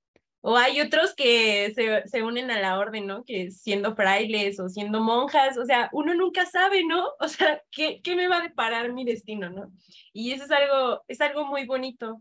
O 0.42 0.56
hay 0.56 0.80
otros 0.80 1.14
que 1.14 1.72
se, 1.74 2.06
se, 2.08 2.22
unen 2.22 2.50
a 2.50 2.60
la 2.60 2.78
orden, 2.78 3.06
¿no? 3.06 3.24
Que 3.24 3.50
siendo 3.52 3.94
frailes 3.94 4.58
o 4.60 4.68
siendo 4.68 5.00
monjas, 5.00 5.56
o 5.56 5.64
sea, 5.64 5.88
uno 5.92 6.14
nunca 6.14 6.46
sabe, 6.46 6.84
¿no? 6.84 7.10
O 7.20 7.28
sea, 7.28 7.62
¿qué, 7.70 8.02
qué 8.02 8.16
me 8.16 8.28
va 8.28 8.38
a 8.38 8.42
deparar 8.42 8.92
mi 8.92 9.04
destino, 9.04 9.50
¿no? 9.50 9.72
Y 10.12 10.32
eso 10.32 10.44
es 10.44 10.50
algo, 10.50 11.04
es 11.08 11.20
algo 11.20 11.46
muy 11.46 11.64
bonito. 11.64 12.20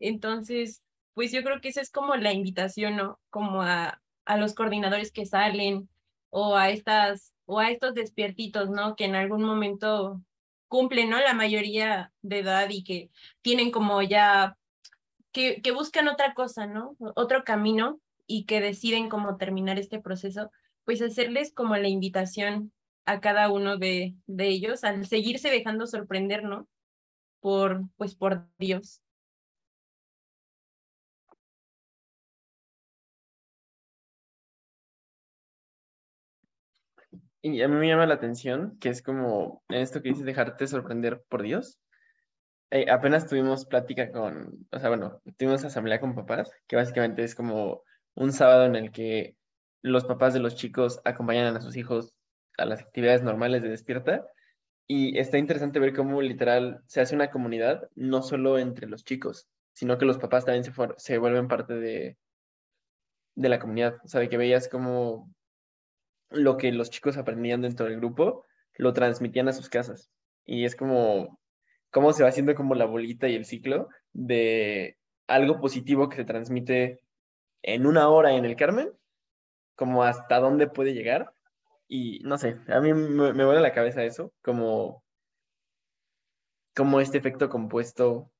Entonces, 0.00 0.82
pues 1.14 1.32
yo 1.32 1.42
creo 1.42 1.60
que 1.60 1.68
esa 1.68 1.80
es 1.80 1.90
como 1.90 2.16
la 2.16 2.32
invitación, 2.32 2.96
¿no? 2.96 3.20
Como 3.30 3.62
a, 3.62 4.00
a 4.24 4.36
los 4.36 4.54
coordinadores 4.54 5.12
que 5.12 5.26
salen 5.26 5.88
o 6.30 6.56
a 6.56 6.70
estas 6.70 7.34
o 7.46 7.58
a 7.58 7.70
estos 7.70 7.94
despiertitos, 7.94 8.70
¿no? 8.70 8.94
Que 8.94 9.06
en 9.06 9.16
algún 9.16 9.42
momento 9.42 10.22
cumplen, 10.68 11.10
¿no? 11.10 11.18
La 11.18 11.34
mayoría 11.34 12.12
de 12.22 12.38
edad 12.38 12.68
y 12.70 12.84
que 12.84 13.10
tienen 13.42 13.72
como 13.72 14.02
ya, 14.02 14.56
que, 15.32 15.60
que 15.60 15.72
buscan 15.72 16.06
otra 16.06 16.32
cosa, 16.32 16.66
¿no? 16.66 16.96
Otro 17.16 17.42
camino 17.42 18.00
y 18.28 18.44
que 18.44 18.60
deciden 18.60 19.08
cómo 19.08 19.36
terminar 19.36 19.80
este 19.80 20.00
proceso, 20.00 20.52
pues 20.84 21.02
hacerles 21.02 21.52
como 21.52 21.76
la 21.76 21.88
invitación 21.88 22.72
a 23.04 23.20
cada 23.20 23.50
uno 23.50 23.78
de, 23.78 24.14
de 24.26 24.46
ellos 24.46 24.84
al 24.84 25.04
seguirse 25.06 25.50
dejando 25.50 25.88
sorprender, 25.88 26.44
¿no? 26.44 26.68
Por, 27.40 27.82
pues 27.96 28.14
por 28.14 28.48
Dios. 28.58 29.02
Y 37.42 37.62
a 37.62 37.68
mí 37.68 37.76
me 37.76 37.88
llama 37.88 38.06
la 38.06 38.14
atención 38.14 38.76
que 38.80 38.90
es 38.90 39.02
como 39.02 39.62
esto 39.68 40.02
que 40.02 40.10
dices, 40.10 40.24
dejarte 40.24 40.66
sorprender 40.66 41.22
por 41.28 41.42
Dios. 41.42 41.78
Eh, 42.70 42.86
apenas 42.90 43.26
tuvimos 43.26 43.66
plática 43.66 44.12
con, 44.12 44.66
o 44.70 44.78
sea, 44.78 44.90
bueno, 44.90 45.20
tuvimos 45.38 45.64
asamblea 45.64 46.00
con 46.00 46.14
papás, 46.14 46.52
que 46.68 46.76
básicamente 46.76 47.24
es 47.24 47.34
como 47.34 47.82
un 48.14 48.32
sábado 48.32 48.66
en 48.66 48.76
el 48.76 48.92
que 48.92 49.36
los 49.82 50.04
papás 50.04 50.34
de 50.34 50.40
los 50.40 50.54
chicos 50.54 51.00
acompañan 51.04 51.56
a 51.56 51.60
sus 51.60 51.76
hijos 51.76 52.12
a 52.58 52.66
las 52.66 52.82
actividades 52.82 53.22
normales 53.22 53.62
de 53.62 53.70
despierta. 53.70 54.26
Y 54.86 55.18
está 55.18 55.38
interesante 55.38 55.78
ver 55.78 55.94
cómo 55.94 56.20
literal 56.20 56.82
se 56.86 57.00
hace 57.00 57.14
una 57.14 57.30
comunidad, 57.30 57.88
no 57.94 58.22
solo 58.22 58.58
entre 58.58 58.88
los 58.88 59.04
chicos, 59.04 59.48
sino 59.72 59.98
que 59.98 60.04
los 60.04 60.18
papás 60.18 60.44
también 60.44 60.64
se, 60.64 60.72
se 60.96 61.18
vuelven 61.18 61.48
parte 61.48 61.74
de, 61.74 62.18
de 63.34 63.48
la 63.48 63.58
comunidad. 63.58 63.96
O 64.04 64.08
sea, 64.08 64.20
de 64.20 64.28
que 64.28 64.36
veías 64.36 64.68
como 64.68 65.32
lo 66.30 66.56
que 66.56 66.72
los 66.72 66.90
chicos 66.90 67.16
aprendían 67.16 67.62
dentro 67.62 67.86
del 67.86 67.96
grupo, 67.96 68.46
lo 68.76 68.92
transmitían 68.92 69.48
a 69.48 69.52
sus 69.52 69.68
casas. 69.68 70.10
Y 70.44 70.64
es 70.64 70.76
como, 70.76 71.38
cómo 71.90 72.12
se 72.12 72.22
va 72.22 72.28
haciendo 72.28 72.54
como 72.54 72.74
la 72.74 72.86
bolita 72.86 73.28
y 73.28 73.34
el 73.34 73.44
ciclo 73.44 73.88
de 74.12 74.96
algo 75.26 75.60
positivo 75.60 76.08
que 76.08 76.16
se 76.16 76.24
transmite 76.24 77.00
en 77.62 77.86
una 77.86 78.08
hora 78.08 78.32
en 78.34 78.44
el 78.44 78.56
Carmen, 78.56 78.92
como 79.76 80.04
hasta 80.04 80.40
dónde 80.40 80.66
puede 80.68 80.94
llegar. 80.94 81.32
Y 81.88 82.20
no 82.20 82.38
sé, 82.38 82.56
a 82.68 82.80
mí 82.80 82.92
me, 82.94 83.32
me 83.32 83.44
vuela 83.44 83.60
la 83.60 83.72
cabeza 83.72 84.04
eso, 84.04 84.32
como, 84.42 85.02
como 86.74 87.00
este 87.00 87.18
efecto 87.18 87.48
compuesto, 87.48 88.30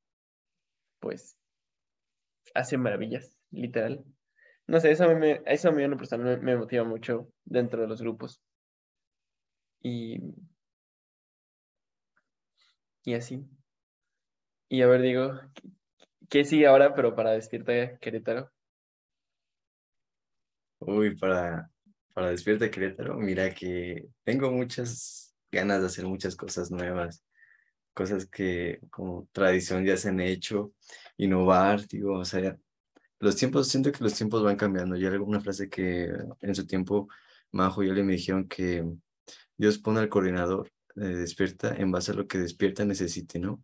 pues, 1.00 1.36
hace 2.54 2.78
maravillas, 2.78 3.36
literal. 3.50 4.04
No 4.70 4.78
sé, 4.80 4.92
eso 4.92 5.04
a 5.04 5.14
mí, 5.14 5.26
eso 5.46 5.68
a 5.68 5.72
mí 5.72 5.82
me, 5.86 6.36
me 6.38 6.56
motiva 6.56 6.84
mucho 6.84 7.28
dentro 7.44 7.82
de 7.82 7.88
los 7.88 8.00
grupos. 8.00 8.40
Y, 9.82 10.20
y 13.04 13.14
así. 13.14 13.44
Y 14.68 14.82
a 14.82 14.86
ver, 14.86 15.02
digo, 15.02 15.32
¿qué 16.28 16.44
sigue 16.44 16.68
ahora, 16.68 16.94
pero 16.94 17.16
para 17.16 17.32
Despierta 17.32 17.98
Querétaro? 17.98 18.52
Uy, 20.78 21.16
para, 21.16 21.68
para 22.14 22.30
Despierta 22.30 22.70
Querétaro, 22.70 23.16
mira 23.16 23.52
que 23.52 24.08
tengo 24.24 24.52
muchas 24.52 25.34
ganas 25.50 25.80
de 25.80 25.86
hacer 25.86 26.06
muchas 26.06 26.36
cosas 26.36 26.70
nuevas, 26.70 27.24
cosas 27.94 28.26
que 28.26 28.80
como 28.90 29.28
tradición 29.32 29.84
ya 29.84 29.96
se 29.96 30.10
han 30.10 30.20
hecho, 30.20 30.72
innovar, 31.16 31.86
digo, 31.88 32.18
o 32.20 32.24
sea, 32.24 32.56
los 33.20 33.36
tiempos, 33.36 33.68
siento 33.68 33.92
que 33.92 34.02
los 34.02 34.14
tiempos 34.14 34.42
van 34.42 34.56
cambiando. 34.56 34.96
Yo 34.96 35.08
alguna 35.08 35.40
frase 35.40 35.68
que 35.68 36.10
en 36.40 36.54
su 36.54 36.66
tiempo 36.66 37.08
Majo 37.52 37.82
y 37.82 37.92
le 37.92 38.02
me 38.02 38.14
dijeron 38.14 38.48
que 38.48 38.84
Dios 39.56 39.78
pone 39.78 40.00
al 40.00 40.08
coordinador 40.08 40.70
de 40.94 41.16
despierta 41.16 41.74
en 41.76 41.90
base 41.92 42.12
a 42.12 42.14
lo 42.14 42.26
que 42.26 42.38
despierta 42.38 42.84
necesite, 42.84 43.38
¿no? 43.38 43.62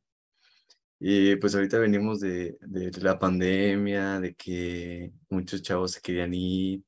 Y 0.98 1.36
pues 1.36 1.54
ahorita 1.54 1.78
venimos 1.78 2.20
de, 2.20 2.57
de, 2.61 2.90
la 3.02 3.18
pandemia, 3.18 4.20
de 4.20 4.34
que 4.34 5.12
muchos 5.28 5.62
chavos 5.62 5.92
se 5.92 6.00
querían 6.00 6.32
ir, 6.34 6.82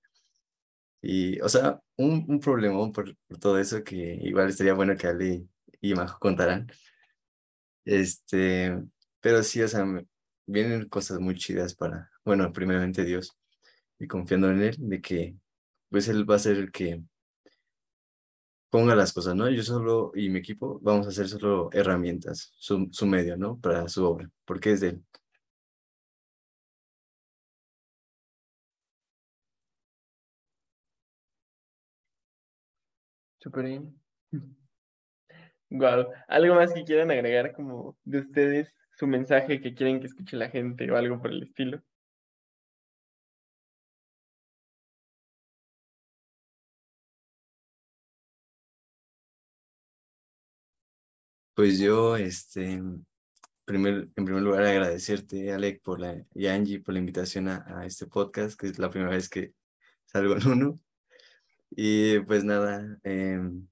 Y, 1.03 1.41
o 1.41 1.49
sea, 1.49 1.81
un, 1.97 2.25
un 2.29 2.41
problemón 2.41 2.93
por, 2.93 3.17
todo 3.41 3.59
eso 3.59 3.85
que 3.85 4.19
igual 4.23 4.49
estaría 4.49 4.75
bueno 4.75 4.97
que 4.97 5.07
Ale 5.07 5.47
y 5.81 5.95
Majo 5.95 6.19
contaran. 6.19 6.67
Este, 7.85 8.77
pero 9.21 9.43
sí, 9.43 9.63
o 9.63 9.69
sea, 9.69 9.87
vienen 10.49 10.89
cosas 10.89 11.21
muy 11.21 11.37
chidas 11.37 11.75
para, 11.75 12.11
bueno, 12.25 12.53
primeramente 12.53 13.05
Dios 13.05 13.37
y 13.99 14.07
confiando 14.09 14.51
en 14.51 14.63
Él, 14.63 14.77
de 14.79 15.01
que 15.01 15.37
pues 15.91 16.09
Él 16.09 16.29
va 16.31 16.37
a 16.37 16.41
ser 16.41 16.57
el 16.59 16.73
que 16.73 17.03
ponga 18.71 18.95
las 18.95 19.13
cosas, 19.13 19.35
¿no? 19.35 19.49
Yo 19.51 19.63
solo 19.63 20.13
y 20.15 20.29
mi 20.31 20.39
equipo 20.41 20.79
vamos 20.83 21.07
a 21.07 21.11
hacer 21.11 21.29
solo 21.29 21.71
herramientas, 21.73 22.53
su, 22.59 22.89
su 22.93 23.07
medio, 23.07 23.37
¿no? 23.37 23.59
Para 23.61 23.89
su 23.89 24.05
obra, 24.05 24.31
porque 24.45 24.73
es 24.73 24.81
de 24.81 24.89
Él. 24.91 25.05
Bien. 33.55 33.95
Wow. 35.71 36.07
¿Algo 36.29 36.55
más 36.55 36.73
que 36.73 36.83
quieran 36.83 37.11
agregar 37.11 37.53
como 37.53 37.95
de 38.05 38.21
ustedes, 38.21 38.73
su 38.99 39.07
mensaje 39.07 39.61
que 39.61 39.75
quieren 39.75 40.01
que 40.01 40.07
escuche 40.09 40.37
la 40.37 40.51
gente 40.51 40.91
o 40.91 40.97
algo 40.97 41.21
por 41.21 41.31
el 41.31 41.45
estilo? 41.45 41.83
Pues 51.55 51.79
yo, 51.81 52.17
este, 52.17 52.81
primer, 53.65 54.09
en 54.17 54.25
primer 54.25 54.43
lugar, 54.43 54.65
agradecerte, 54.65 55.53
Alec, 55.53 55.83
por 55.83 56.01
la, 56.01 56.25
y 56.35 56.47
Angie, 56.47 56.81
por 56.81 56.95
la 56.95 57.01
invitación 57.01 57.49
a, 57.49 57.85
este 57.85 58.07
podcast, 58.07 58.59
que 58.59 58.69
es 58.69 58.79
la 58.79 58.91
primera 58.91 59.11
vez 59.13 59.29
que 59.29 59.55
salgo 60.07 60.37
en 60.37 60.49
uno. 60.49 60.81
Y 61.71 62.21
pues 62.21 62.45
nada, 62.45 62.99
em, 63.05 63.69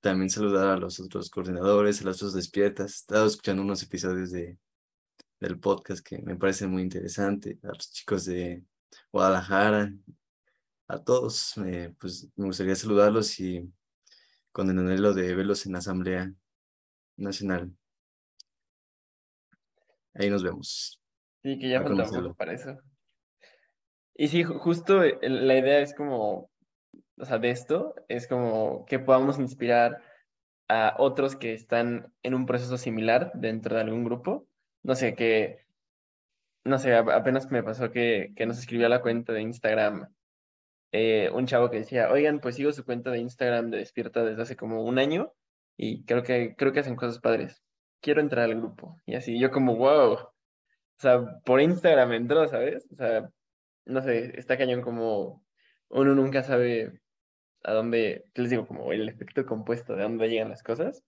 también 0.00 0.30
saludar 0.30 0.68
a 0.68 0.76
los 0.76 0.98
otros 1.00 1.30
coordinadores, 1.30 2.00
a 2.00 2.04
los 2.04 2.16
otros 2.16 2.34
despiertas. 2.34 2.92
He 2.92 2.96
estado 2.96 3.26
escuchando 3.26 3.62
unos 3.62 3.82
episodios 3.82 4.30
de, 4.30 4.58
del 5.40 5.58
podcast 5.58 6.06
que 6.06 6.18
me 6.22 6.36
parecen 6.36 6.70
muy 6.70 6.82
interesantes, 6.82 7.62
a 7.64 7.68
los 7.68 7.92
chicos 7.92 8.24
de 8.24 8.64
Guadalajara, 9.12 9.92
a 10.88 10.98
todos, 11.04 11.56
eh, 11.58 11.94
pues 11.98 12.28
me 12.36 12.46
gustaría 12.46 12.74
saludarlos 12.74 13.38
y 13.38 13.70
con 14.52 14.68
el 14.70 14.78
anhelo 14.78 15.14
de 15.14 15.34
verlos 15.34 15.64
en 15.66 15.72
la 15.72 15.78
Asamblea 15.78 16.32
Nacional. 17.16 17.72
Ahí 20.14 20.28
nos 20.28 20.42
vemos. 20.42 21.00
Sí, 21.42 21.58
que 21.58 21.70
ya 21.70 21.82
falta 21.82 22.34
para 22.34 22.54
eso. 22.54 22.76
Y 24.14 24.28
sí, 24.28 24.44
ju- 24.44 24.58
justo 24.58 25.02
eh, 25.04 25.18
la 25.22 25.56
idea 25.56 25.80
es 25.80 25.94
como, 25.94 26.49
o 27.20 27.24
sea, 27.24 27.38
de 27.38 27.50
esto, 27.50 27.94
es 28.08 28.26
como 28.26 28.86
que 28.86 28.98
podamos 28.98 29.38
inspirar 29.38 30.02
a 30.68 30.94
otros 30.98 31.36
que 31.36 31.52
están 31.54 32.12
en 32.22 32.34
un 32.34 32.46
proceso 32.46 32.78
similar 32.78 33.32
dentro 33.34 33.76
de 33.76 33.82
algún 33.82 34.04
grupo. 34.04 34.46
No 34.82 34.94
sé, 34.94 35.14
que, 35.14 35.66
no 36.64 36.78
sé, 36.78 36.94
apenas 36.94 37.50
me 37.50 37.62
pasó 37.62 37.90
que, 37.90 38.32
que 38.36 38.46
nos 38.46 38.58
escribió 38.58 38.86
a 38.86 38.90
la 38.90 39.02
cuenta 39.02 39.32
de 39.32 39.42
Instagram 39.42 40.08
eh, 40.92 41.30
un 41.32 41.46
chavo 41.46 41.70
que 41.70 41.78
decía, 41.78 42.10
oigan, 42.10 42.40
pues 42.40 42.56
sigo 42.56 42.72
su 42.72 42.84
cuenta 42.84 43.10
de 43.10 43.18
Instagram 43.20 43.70
de 43.70 43.78
Despierta 43.78 44.24
desde 44.24 44.42
hace 44.42 44.56
como 44.56 44.82
un 44.82 44.98
año 44.98 45.32
y 45.76 46.04
creo 46.04 46.22
que, 46.22 46.56
creo 46.56 46.72
que 46.72 46.80
hacen 46.80 46.96
cosas 46.96 47.20
padres. 47.20 47.62
Quiero 48.00 48.20
entrar 48.20 48.44
al 48.46 48.56
grupo. 48.56 48.96
Y 49.06 49.14
así, 49.14 49.38
yo 49.38 49.50
como, 49.50 49.76
wow. 49.76 50.12
O 50.14 50.28
sea, 50.98 51.20
por 51.44 51.60
Instagram 51.60 52.12
entró, 52.12 52.48
¿sabes? 52.48 52.86
O 52.92 52.96
sea, 52.96 53.30
no 53.86 54.02
sé, 54.02 54.38
está 54.38 54.58
cañón 54.58 54.82
como 54.82 55.44
uno 55.88 56.14
nunca 56.14 56.42
sabe 56.42 57.00
a 57.64 57.72
dónde, 57.72 58.26
¿qué 58.34 58.42
les 58.42 58.50
digo? 58.50 58.66
Como 58.66 58.92
el 58.92 59.08
efecto 59.08 59.44
compuesto, 59.46 59.94
de 59.96 60.02
dónde 60.02 60.28
llegan 60.28 60.50
las 60.50 60.62
cosas. 60.62 61.02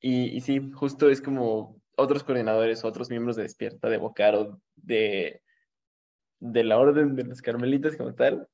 Y, 0.00 0.26
y 0.36 0.40
sí, 0.40 0.70
justo 0.74 1.08
es 1.10 1.20
como 1.22 1.80
otros 1.96 2.22
coordinadores, 2.24 2.84
otros 2.84 3.10
miembros 3.10 3.36
de 3.36 3.44
Despierta, 3.44 3.88
de 3.88 3.96
Bocaro, 3.98 4.60
de, 4.76 5.42
de 6.40 6.64
la 6.64 6.78
Orden 6.78 7.16
de 7.16 7.24
los 7.24 7.42
Carmelitas 7.42 7.96
como 7.96 8.14
tal. 8.14 8.48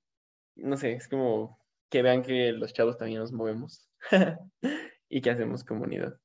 No 0.56 0.76
sé, 0.76 0.92
es 0.94 1.08
como 1.08 1.58
que 1.90 2.02
vean 2.02 2.22
que 2.22 2.52
los 2.52 2.72
chavos 2.74 2.98
también 2.98 3.20
nos 3.20 3.32
movemos 3.32 3.90
y 5.08 5.20
que 5.22 5.30
hacemos 5.30 5.64
comunidad. 5.64 6.18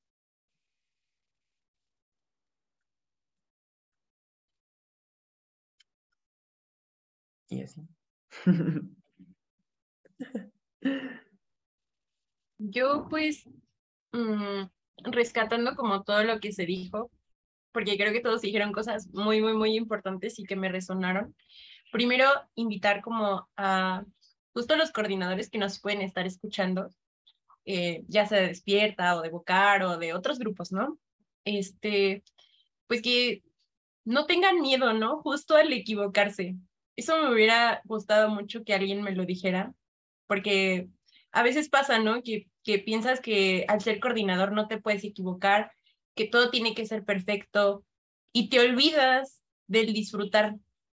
Y 7.50 7.62
así. 7.64 7.88
Yo 12.58 13.08
pues 13.10 13.48
mm, 14.12 14.64
rescatando 15.04 15.76
como 15.76 16.04
todo 16.04 16.24
lo 16.24 16.40
que 16.40 16.52
se 16.52 16.66
dijo, 16.66 17.12
porque 17.72 17.98
creo 17.98 18.12
que 18.12 18.22
todos 18.22 18.42
dijeron 18.42 18.72
cosas 18.72 19.08
muy, 19.14 19.42
muy, 19.42 19.54
muy 19.54 19.76
importantes 19.76 20.40
y 20.40 20.46
que 20.46 20.56
me 20.56 20.70
resonaron. 20.70 21.36
Primero, 21.92 22.26
invitar 22.56 23.02
como 23.02 23.48
a 23.56 24.04
justo 24.54 24.76
los 24.76 24.92
coordinadores 24.92 25.50
que 25.50 25.60
nos 25.60 25.80
pueden 25.80 26.02
estar 26.02 26.26
escuchando, 26.26 26.90
eh, 27.66 28.04
ya 28.08 28.26
sea 28.26 28.42
de 28.42 28.48
Despierta 28.48 29.16
o 29.16 29.22
de 29.22 29.30
Bocar 29.30 29.84
o 29.84 29.98
de 29.98 30.14
otros 30.14 30.40
grupos, 30.40 30.72
¿no? 30.72 30.98
Este, 31.46 32.24
pues 32.88 33.02
que 33.02 33.44
no 34.04 34.26
tengan 34.26 34.62
miedo, 34.62 34.94
¿no? 34.94 35.22
Justo 35.22 35.56
al 35.56 35.72
equivocarse. 35.72 36.56
Eso 36.96 37.22
me 37.22 37.32
hubiera 37.32 37.82
gustado 37.86 38.30
mucho 38.30 38.64
que 38.64 38.74
alguien 38.74 39.04
me 39.04 39.12
lo 39.12 39.26
dijera, 39.26 39.74
porque 40.28 40.90
a 41.32 41.44
veces 41.44 41.70
pasa, 41.70 42.00
¿no? 42.00 42.22
Que, 42.22 42.48
que 42.64 42.80
piensas 42.80 43.22
que 43.22 43.66
al 43.68 43.82
ser 43.82 44.00
coordinador 44.00 44.52
no 44.52 44.68
te 44.68 44.80
puedes 44.80 45.04
equivocar, 45.04 45.72
que 46.16 46.28
todo 46.28 46.50
tiene 46.50 46.74
que 46.74 46.86
ser 46.86 47.04
perfecto 47.04 47.86
y 48.34 48.50
te 48.50 48.60
olvidas 48.60 49.42
del 49.68 49.94
disfrutar. 49.94 50.56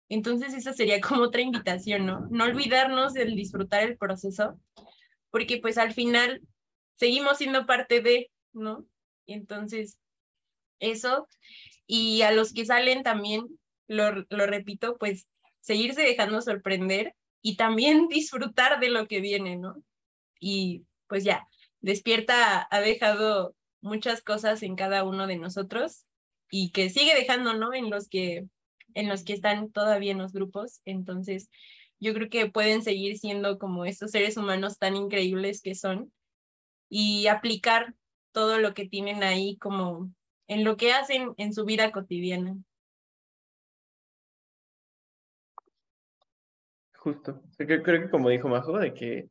Entonces 0.09 0.55
esa 0.55 0.72
sería 0.72 1.01
como 1.07 1.22
otra 1.22 1.43
invitación, 1.43 2.07
¿no? 2.07 2.26
No 2.31 2.45
olvidarnos 2.45 3.12
del 3.14 3.37
disfrutar 3.37 3.83
el 3.83 3.99
proceso, 3.99 4.59
porque 5.31 5.59
pues 5.59 5.79
al 5.79 5.93
final 5.93 6.43
seguimos 6.97 7.39
siendo 7.39 7.66
parte 7.66 8.01
de, 8.01 8.31
¿no? 8.53 8.85
Entonces 9.26 9.99
eso, 10.81 11.29
y 11.87 12.22
a 12.22 12.33
los 12.33 12.53
que 12.53 12.64
salen 12.64 13.03
también, 13.03 13.47
lo, 13.89 14.24
lo 14.31 14.47
repito, 14.47 14.97
pues 14.99 15.26
seguirse 15.61 16.03
dejando 16.03 16.41
sorprender 16.41 17.14
y 17.43 17.57
también 17.57 18.09
disfrutar 18.09 18.80
de 18.80 18.91
lo 18.91 19.07
que 19.07 19.20
viene, 19.20 19.57
¿no? 19.57 19.82
Y 20.41 20.84
pues 21.07 21.24
ya, 21.24 21.49
despierta 21.80 22.66
ha 22.70 22.80
dejado 22.80 23.55
muchas 23.80 24.22
cosas 24.22 24.62
en 24.62 24.76
cada 24.76 25.05
uno 25.05 25.26
de 25.26 25.36
nosotros 25.36 26.05
y 26.51 26.70
que 26.70 26.91
sigue 26.91 27.14
dejando, 27.14 27.55
¿no? 27.55 27.72
En 27.74 27.91
los 27.91 28.09
que 28.09 28.47
en 28.95 29.09
los 29.09 29.22
que 29.22 29.34
están 29.34 29.70
todavía 29.70 30.12
en 30.12 30.18
los 30.18 30.32
grupos, 30.32 30.80
entonces 30.84 31.51
yo 32.01 32.14
creo 32.14 32.30
que 32.30 32.51
pueden 32.51 32.82
seguir 32.82 33.18
siendo 33.18 33.59
como 33.59 33.84
estos 33.84 34.11
seres 34.11 34.36
humanos 34.36 34.78
tan 34.78 34.97
increíbles 34.97 35.62
que 35.62 35.74
son 35.74 36.12
y 36.89 37.26
aplicar 37.26 37.95
todo 38.32 38.59
lo 38.59 38.74
que 38.74 38.89
tienen 38.89 39.22
ahí 39.22 39.57
como 39.59 40.11
en 40.47 40.64
lo 40.64 40.76
que 40.76 40.93
hacen 40.93 41.34
en 41.36 41.53
su 41.53 41.64
vida 41.64 41.93
cotidiana. 41.93 42.57
Justo. 47.09 47.41
Creo, 47.57 47.83
creo 47.83 48.03
que 48.03 48.11
como 48.11 48.29
dijo 48.29 48.49
Majo, 48.49 48.79
de 48.79 48.93
que 48.93 49.31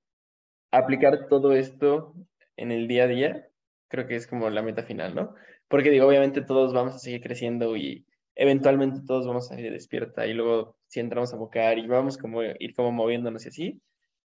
aplicar 0.72 1.28
todo 1.30 1.54
esto 1.54 2.16
en 2.56 2.72
el 2.72 2.88
día 2.88 3.04
a 3.04 3.08
día, 3.08 3.50
creo 3.88 4.08
que 4.08 4.16
es 4.16 4.26
como 4.28 4.50
la 4.50 4.64
meta 4.64 4.84
final, 4.84 5.14
¿no? 5.14 5.36
Porque 5.68 5.92
digo, 5.92 6.08
obviamente 6.08 6.42
todos 6.42 6.74
vamos 6.74 6.96
a 6.96 7.00
seguir 7.00 7.22
creciendo 7.22 7.78
y 7.78 8.08
eventualmente 8.36 9.02
todos 9.06 9.28
vamos 9.28 9.46
a 9.52 9.56
salir 9.56 9.72
despierta 9.72 10.26
y 10.26 10.34
luego 10.34 10.78
si 10.88 11.00
entramos 11.00 11.34
a 11.34 11.38
bocar 11.38 11.78
y 11.78 11.88
vamos 11.88 12.18
como 12.18 12.42
ir 12.44 12.74
como 12.76 12.92
moviéndonos 12.92 13.46
y 13.46 13.50
así, 13.50 13.82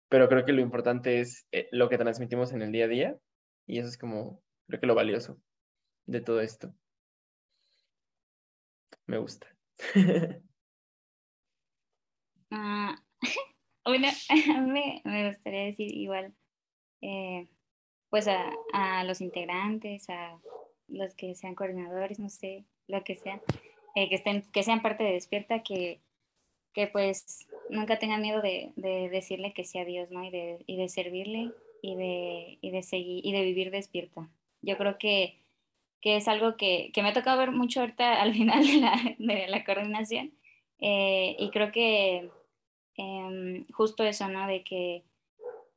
pero 0.10 0.30
creo 0.30 0.46
que 0.46 0.54
lo 0.54 0.62
importante 0.62 1.20
es 1.22 1.48
eh, 1.52 1.70
lo 1.72 1.90
que 1.90 1.98
transmitimos 1.98 2.54
en 2.54 2.62
el 2.62 2.72
día 2.72 2.86
a 2.86 2.90
día 2.90 3.18
y 3.68 3.80
eso 3.80 3.90
es 3.90 3.98
como, 3.98 4.44
creo 4.68 4.80
que 4.80 4.88
lo 4.88 4.96
valioso 4.96 5.40
de 6.06 6.22
todo 6.22 6.42
esto. 6.42 6.76
Me 9.08 9.18
gusta. 9.18 9.48
Ah, 12.52 12.96
bueno, 13.86 14.08
a 14.30 14.62
mí 14.62 15.02
me, 15.04 15.30
gustaría 15.30 15.66
decir 15.66 15.96
igual, 15.96 16.34
eh, 17.02 17.48
pues 18.10 18.28
a, 18.28 18.52
a 18.74 19.04
los 19.04 19.22
integrantes, 19.22 20.10
a 20.10 20.40
los 20.88 21.14
que 21.16 21.36
sean 21.36 21.56
coordinadores, 21.56 22.20
no 22.20 22.30
sé, 22.30 22.66
lo 22.88 23.04
que 23.04 23.16
sea, 23.16 23.42
eh, 23.96 24.10
que, 24.10 24.16
estén, 24.16 24.44
que 24.52 24.64
sean 24.64 24.82
parte 24.82 25.04
de 25.04 25.14
Despierta, 25.14 25.64
que, 25.64 26.00
que 26.74 26.88
pues 26.88 27.48
nunca 27.70 28.00
tengan 28.00 28.22
miedo 28.22 28.42
de, 28.42 28.72
de 28.76 29.10
decirle 29.10 29.54
que 29.54 29.64
sí 29.64 29.80
a 29.80 29.86
Dios, 29.86 30.10
¿no? 30.12 30.24
Y 30.24 30.32
de, 30.32 30.64
y 30.66 30.78
de 30.78 30.90
servirle 30.90 31.52
y 31.82 31.96
de, 31.96 32.58
y 32.62 32.72
de 32.72 32.84
seguir 32.84 33.26
y 33.26 33.32
de 33.32 33.44
vivir 33.44 33.72
despierta. 33.72 34.30
Yo 34.62 34.78
creo 34.78 34.98
que, 34.98 35.40
que 36.02 36.18
es 36.18 36.28
algo 36.28 36.58
que, 36.58 36.92
que 36.94 37.02
me 37.02 37.10
ha 37.10 37.14
tocado 37.14 37.38
ver 37.38 37.52
mucho 37.52 37.82
ahorita 37.82 38.22
al 38.22 38.34
final 38.34 38.66
de 38.66 38.78
la, 38.78 39.16
de 39.18 39.48
la 39.48 39.64
coordinación 39.64 40.34
eh, 40.80 41.36
y 41.40 41.50
creo 41.52 41.72
que 41.72 42.30
em, 43.00 43.66
justo 43.72 44.04
eso, 44.04 44.28
¿no? 44.28 44.48
De 44.48 44.64
que 44.64 45.04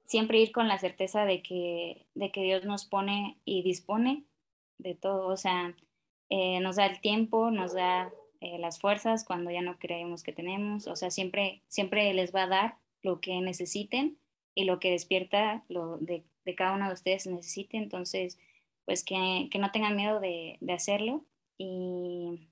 siempre 0.05 0.41
ir 0.41 0.53
con 0.53 0.69
la 0.69 0.79
certeza 0.79 1.25
de 1.25 1.43
que, 1.43 2.07
de 2.15 2.31
que 2.33 2.43
Dios 2.43 2.65
nos 2.65 2.85
pone 2.85 3.39
y 3.45 3.63
dispone 3.63 4.25
de 4.79 4.95
todo, 4.95 5.29
o 5.29 5.37
sea, 5.37 5.75
eh, 6.29 6.61
nos 6.61 6.77
da 6.77 6.87
el 6.87 7.01
tiempo, 7.01 7.51
nos 7.51 7.75
da 7.75 8.13
eh, 8.41 8.59
las 8.59 8.81
fuerzas 8.81 9.25
cuando 9.25 9.51
ya 9.51 9.63
no 9.63 9.79
creemos 9.79 10.23
que 10.23 10.33
tenemos, 10.33 10.89
o 10.89 10.97
sea, 10.97 11.11
siempre, 11.11 11.63
siempre 11.69 12.13
les 12.13 12.35
va 12.35 12.43
a 12.45 12.49
dar 12.49 12.79
lo 13.03 13.21
que 13.21 13.41
necesiten 13.41 14.19
y 14.55 14.65
lo 14.65 14.81
que 14.81 14.91
despierta 14.91 15.65
lo 15.69 15.99
de, 15.99 16.25
de 16.45 16.55
cada 16.55 16.75
uno 16.75 16.89
de 16.89 16.95
ustedes 16.95 17.27
necesite, 17.27 17.77
entonces, 17.77 18.39
pues 18.85 19.05
que, 19.05 19.49
que 19.51 19.59
no 19.59 19.71
tengan 19.71 19.97
miedo 19.97 20.21
de, 20.21 20.59
de 20.61 20.73
hacerlo 20.73 21.25
y, 21.57 22.49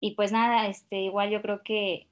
y 0.00 0.10
pues 0.12 0.30
nada, 0.30 0.68
este, 0.68 1.00
igual 1.00 1.30
yo 1.30 1.40
creo 1.40 1.62
que, 1.62 2.06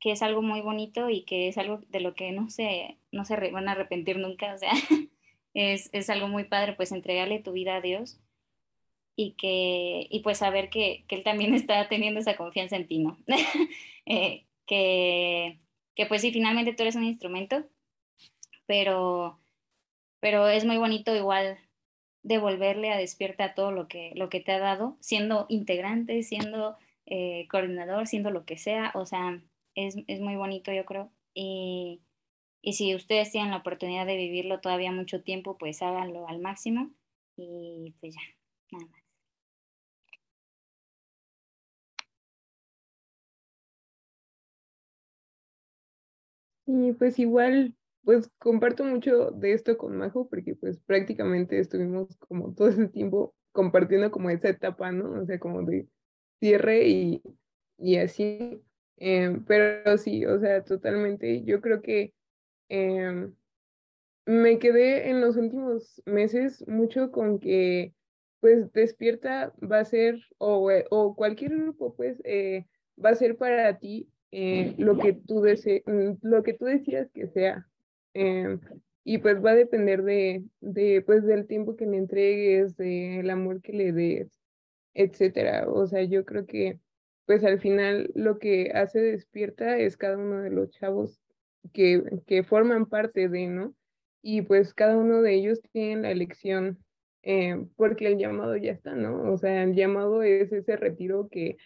que 0.00 0.12
es 0.12 0.22
algo 0.22 0.42
muy 0.42 0.62
bonito 0.62 1.10
y 1.10 1.22
que 1.24 1.48
es 1.48 1.58
algo 1.58 1.80
de 1.88 2.00
lo 2.00 2.14
que 2.14 2.32
no 2.32 2.48
se, 2.50 2.98
no 3.12 3.24
se 3.24 3.36
van 3.50 3.68
a 3.68 3.72
arrepentir 3.72 4.18
nunca, 4.18 4.54
o 4.54 4.58
sea, 4.58 4.72
es, 5.54 5.90
es, 5.92 6.10
algo 6.10 6.28
muy 6.28 6.44
padre, 6.44 6.72
pues 6.74 6.92
entregarle 6.92 7.38
tu 7.40 7.52
vida 7.52 7.76
a 7.76 7.80
Dios 7.80 8.18
y 9.16 9.32
que, 9.32 10.06
y 10.10 10.20
pues 10.20 10.38
saber 10.38 10.70
que, 10.70 11.04
que 11.06 11.16
Él 11.16 11.22
también 11.22 11.54
está 11.54 11.86
teniendo 11.88 12.20
esa 12.20 12.36
confianza 12.36 12.76
en 12.76 12.88
ti, 12.88 12.98
¿no? 12.98 13.18
eh, 14.06 14.46
que, 14.66 15.60
que 15.94 16.06
pues 16.06 16.22
sí, 16.22 16.32
finalmente 16.32 16.72
tú 16.72 16.82
eres 16.82 16.96
un 16.96 17.04
instrumento, 17.04 17.64
pero, 18.66 19.38
pero 20.20 20.48
es 20.48 20.64
muy 20.64 20.78
bonito 20.78 21.14
igual 21.14 21.58
devolverle 22.22 22.92
a 22.92 22.98
Despierta 22.98 23.54
todo 23.54 23.72
lo 23.72 23.88
que, 23.88 24.12
lo 24.14 24.28
que 24.28 24.40
te 24.40 24.52
ha 24.52 24.58
dado, 24.58 24.96
siendo 25.00 25.46
integrante, 25.48 26.22
siendo 26.22 26.76
eh, 27.06 27.46
coordinador, 27.50 28.06
siendo 28.06 28.30
lo 28.30 28.44
que 28.44 28.56
sea, 28.56 28.92
o 28.94 29.06
sea, 29.06 29.42
es, 29.74 29.96
es 30.06 30.20
muy 30.20 30.36
bonito 30.36 30.72
yo 30.72 30.84
creo. 30.84 31.10
Y, 31.34 32.02
si 32.72 32.94
ustedes 32.94 33.30
tienen 33.32 33.50
la 33.52 33.58
oportunidad 33.58 34.06
de 34.06 34.16
vivirlo 34.16 34.60
todavía 34.60 34.92
mucho 34.92 35.22
tiempo, 35.22 35.56
pues 35.58 35.82
háganlo 35.82 36.28
al 36.28 36.40
máximo 36.40 36.90
y 37.36 37.94
pues 38.00 38.14
ya, 38.14 38.20
nada 38.72 38.86
más. 38.86 39.00
Y 46.66 46.92
pues 46.92 47.18
igual 47.18 47.74
pues 48.04 48.30
comparto 48.38 48.84
mucho 48.84 49.30
de 49.32 49.52
esto 49.52 49.76
con 49.76 49.96
Majo 49.96 50.28
porque 50.28 50.54
pues 50.54 50.78
prácticamente 50.80 51.58
estuvimos 51.58 52.16
como 52.28 52.54
todo 52.54 52.68
ese 52.68 52.88
tiempo 52.88 53.34
compartiendo 53.52 54.10
como 54.10 54.30
esa 54.30 54.48
etapa, 54.48 54.92
¿no? 54.92 55.22
O 55.22 55.26
sea, 55.26 55.38
como 55.38 55.62
de 55.62 55.88
cierre 56.40 56.88
y, 56.88 57.22
y 57.78 57.96
así. 57.96 58.62
Eh, 59.00 59.40
pero 59.46 59.98
sí, 59.98 60.24
o 60.26 60.38
sea, 60.38 60.62
totalmente. 60.62 61.42
Yo 61.44 61.60
creo 61.60 61.82
que 61.82 62.14
eh, 62.68 63.28
me 64.26 64.58
quedé 64.58 65.10
en 65.10 65.20
los 65.20 65.36
últimos 65.36 66.02
meses 66.06 66.66
mucho 66.68 67.10
con 67.10 67.40
que 67.40 67.94
pues 68.40 68.72
despierta 68.72 69.52
va 69.60 69.80
a 69.80 69.84
ser, 69.84 70.18
o, 70.38 70.70
o 70.90 71.14
cualquier 71.14 71.56
grupo 71.58 71.94
pues 71.94 72.20
eh, 72.24 72.66
va 73.02 73.10
a 73.10 73.14
ser 73.14 73.36
para 73.36 73.78
ti 73.78 74.08
eh, 74.30 74.74
lo 74.78 74.98
que 74.98 75.12
tú 75.12 75.40
desees, 75.42 75.82
lo 76.22 76.42
que 76.42 76.54
tú 76.54 76.64
decías 76.66 77.10
que 77.12 77.26
sea, 77.26 77.66
eh, 78.14 78.58
y 79.04 79.18
pues 79.18 79.44
va 79.44 79.50
a 79.52 79.54
depender 79.56 80.02
de, 80.04 80.44
de, 80.60 81.02
pues 81.02 81.24
del 81.24 81.46
tiempo 81.46 81.76
que 81.76 81.86
le 81.86 81.96
entregues, 81.98 82.76
del 82.76 83.28
amor 83.30 83.60
que 83.62 83.72
le 83.72 83.92
des, 83.92 84.28
etcétera. 84.94 85.68
O 85.68 85.86
sea, 85.86 86.02
yo 86.04 86.24
creo 86.24 86.46
que 86.46 86.78
pues 87.30 87.44
al 87.44 87.60
final 87.60 88.10
lo 88.16 88.40
que 88.40 88.72
hace 88.74 88.98
despierta 88.98 89.78
es 89.78 89.96
cada 89.96 90.18
uno 90.18 90.40
de 90.40 90.50
los 90.50 90.68
chavos 90.72 91.22
que, 91.72 92.02
que 92.26 92.42
forman 92.42 92.86
parte 92.86 93.28
de, 93.28 93.46
¿no? 93.46 93.72
Y 94.20 94.42
pues 94.42 94.74
cada 94.74 94.96
uno 94.96 95.22
de 95.22 95.34
ellos 95.34 95.60
tiene 95.70 96.02
la 96.02 96.10
elección 96.10 96.84
eh, 97.22 97.64
porque 97.76 98.08
el 98.08 98.18
llamado 98.18 98.56
ya 98.56 98.72
está, 98.72 98.96
¿no? 98.96 99.32
O 99.32 99.38
sea, 99.38 99.62
el 99.62 99.76
llamado 99.76 100.24
es 100.24 100.50
ese 100.50 100.76
retiro 100.76 101.28
que 101.30 101.56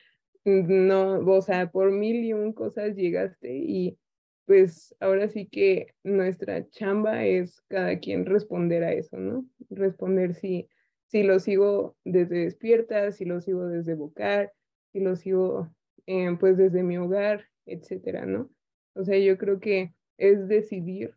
no, 0.45 1.21
o 1.21 1.41
sea, 1.41 1.71
por 1.71 1.91
mil 1.93 2.27
y 2.27 2.35
un 2.35 2.53
cosas 2.53 2.95
llegaste 2.95 3.57
y 3.57 3.97
pues 4.45 4.95
ahora 5.01 5.29
sí 5.29 5.47
que 5.47 5.95
nuestra 6.03 6.69
chamba 6.69 7.25
es 7.25 7.63
cada 7.69 8.01
quien 8.01 8.27
responder 8.27 8.85
a 8.85 8.93
eso, 8.93 9.17
¿no? 9.17 9.47
Responder 9.71 10.35
si, 10.35 10.69
si 11.07 11.23
lo 11.23 11.41
sigo 11.41 11.97
desde 12.05 12.45
despierta, 12.45 13.13
si 13.13 13.25
lo 13.25 13.41
sigo 13.41 13.67
desde 13.67 13.95
vocar, 13.95 14.53
si 14.95 15.01
lo 15.01 15.17
sigo 15.17 15.69
eh, 16.07 16.37
pues 16.39 16.57
desde 16.57 16.85
mi 16.85 16.97
hogar, 16.99 17.47
etcétera, 17.67 18.27
¿no? 18.27 18.49
O 18.95 19.05
sea, 19.05 19.19
yo 19.19 19.37
creo 19.39 19.59
que 19.59 19.93
es 20.19 20.47
decidir 20.47 21.17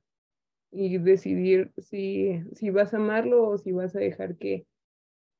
y 0.72 0.98
decidir 0.98 1.72
si, 1.78 2.42
si 2.56 2.72
vas 2.72 2.96
a 2.96 2.98
amarlo 2.98 3.48
o 3.48 3.58
si 3.60 3.72
vas 3.74 3.96
a 3.96 4.00
dejar 4.00 4.36
que, 4.38 4.66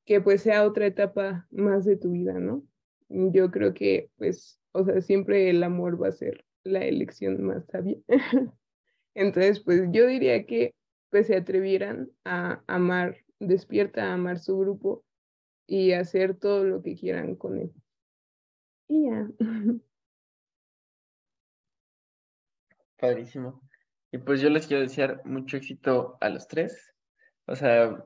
que 0.06 0.22
pues 0.22 0.44
sea 0.44 0.66
otra 0.66 0.86
etapa 0.86 1.48
más 1.50 1.84
de 1.84 1.98
tu 1.98 2.12
vida, 2.12 2.34
¿no? 2.34 2.64
Yo 3.10 3.50
creo 3.50 3.74
que 3.74 4.12
pues, 4.18 4.62
o 4.72 4.86
sea, 4.86 5.02
siempre 5.02 5.50
el 5.50 5.64
amor 5.64 6.02
va 6.02 6.10
a 6.10 6.12
ser 6.12 6.46
la 6.64 6.86
elección 6.86 7.42
más 7.44 7.66
sabia. 7.66 7.98
Entonces, 9.16 9.62
pues 9.62 9.90
yo 9.92 10.06
diría 10.06 10.46
que 10.46 10.76
pues 11.10 11.26
se 11.26 11.38
atrevieran 11.38 12.12
a 12.24 12.64
amar, 12.68 13.18
despierta 13.40 14.12
a 14.12 14.14
amar 14.14 14.38
su 14.38 14.60
grupo 14.60 15.04
y 15.66 15.94
hacer 15.94 16.36
todo 16.36 16.66
lo 16.66 16.84
que 16.84 16.96
quieran 16.96 17.36
con 17.36 17.58
él. 17.58 17.74
Y 18.88 19.10
ya. 19.10 19.28
Padrísimo. 22.98 23.62
Y 24.12 24.18
pues 24.20 24.42
yo 24.42 24.50
les 24.50 24.68
quiero 24.68 24.84
desear 24.84 25.22
mucho 25.26 25.58
éxito 25.58 26.18
a 26.22 26.30
los 26.30 26.48
tres. 26.48 26.94
O 27.46 27.56
sea, 27.56 28.04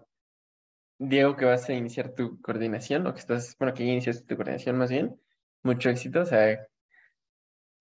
Diego, 1.00 1.36
que 1.36 1.46
vas 1.46 1.68
a 1.70 1.74
iniciar 1.74 2.14
tu 2.14 2.42
coordinación, 2.42 3.08
o 3.08 3.14
que 3.14 3.20
estás, 3.20 3.56
bueno, 3.58 3.74
que 3.74 3.86
ya 3.86 3.92
iniciaste 3.92 4.26
tu 4.26 4.36
coordinación 4.36 4.78
más 4.78 4.90
bien, 4.92 5.20
mucho 5.64 5.90
éxito. 5.90 6.22
O 6.22 6.26
sea, 6.26 6.68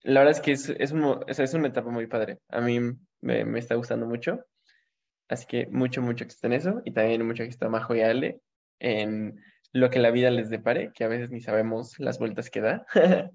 la 0.02 0.20
verdad 0.20 0.38
es 0.38 0.40
que 0.40 0.52
es, 0.52 0.68
es, 0.68 0.94
es 1.38 1.54
una 1.54 1.68
etapa 1.68 1.90
muy 1.90 2.06
padre. 2.06 2.38
A 2.48 2.60
mí 2.60 2.80
me, 3.20 3.44
me, 3.44 3.58
está 3.58 3.74
gustando 3.74 4.06
mucho. 4.06 4.44
Así 5.28 5.46
que 5.46 5.66
mucho, 5.66 6.02
mucho 6.02 6.24
éxito 6.24 6.46
en 6.46 6.52
eso. 6.54 6.82
Y 6.84 6.92
también 6.92 7.26
mucho 7.26 7.42
éxito 7.42 7.66
a 7.66 7.70
Majo 7.70 7.94
y 7.94 8.00
Ale 8.00 8.40
en 8.78 9.40
lo 9.72 9.90
que 9.90 9.98
la 9.98 10.10
vida 10.10 10.30
les 10.30 10.50
depare, 10.50 10.92
que 10.92 11.04
a 11.04 11.08
veces 11.08 11.30
ni 11.30 11.40
sabemos 11.40 11.98
las 11.98 12.18
vueltas 12.18 12.50
que 12.50 12.60
da. 12.60 12.86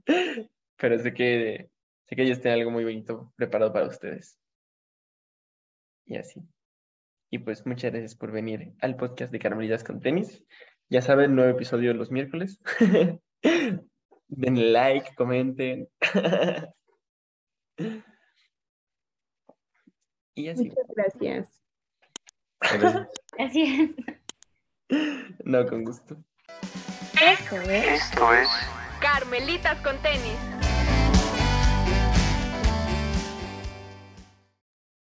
Pero 0.77 0.99
sé 0.99 1.13
que, 1.13 1.69
sé 2.05 2.15
que 2.15 2.23
ellos 2.23 2.41
tienen 2.41 2.59
algo 2.59 2.71
muy 2.71 2.83
bonito 2.83 3.31
preparado 3.35 3.71
para 3.71 3.87
ustedes. 3.87 4.37
Y 6.05 6.17
así. 6.17 6.41
Y 7.31 7.39
pues 7.39 7.65
muchas 7.65 7.91
gracias 7.91 8.15
por 8.15 8.31
venir 8.31 8.73
al 8.81 8.95
podcast 8.95 9.31
de 9.31 9.39
Carmelitas 9.39 9.83
con 9.83 9.99
Tenis. 9.99 10.43
Ya 10.89 11.01
saben, 11.01 11.35
nuevo 11.35 11.51
episodio 11.51 11.93
los 11.93 12.11
miércoles. 12.11 12.61
Den 14.27 14.73
like, 14.73 15.15
comenten. 15.15 15.87
y 20.35 20.49
así. 20.49 20.69
Muchas 20.69 20.87
gracias. 20.95 21.61
Gracias. 22.59 24.21
No, 25.43 25.65
con 25.67 25.83
gusto. 25.83 26.15
Esto 27.21 27.55
es, 27.61 28.03
Esto 28.03 28.33
es 28.33 28.47
Carmelitas 28.99 29.77
con 29.81 29.97
tenis. 29.97 30.37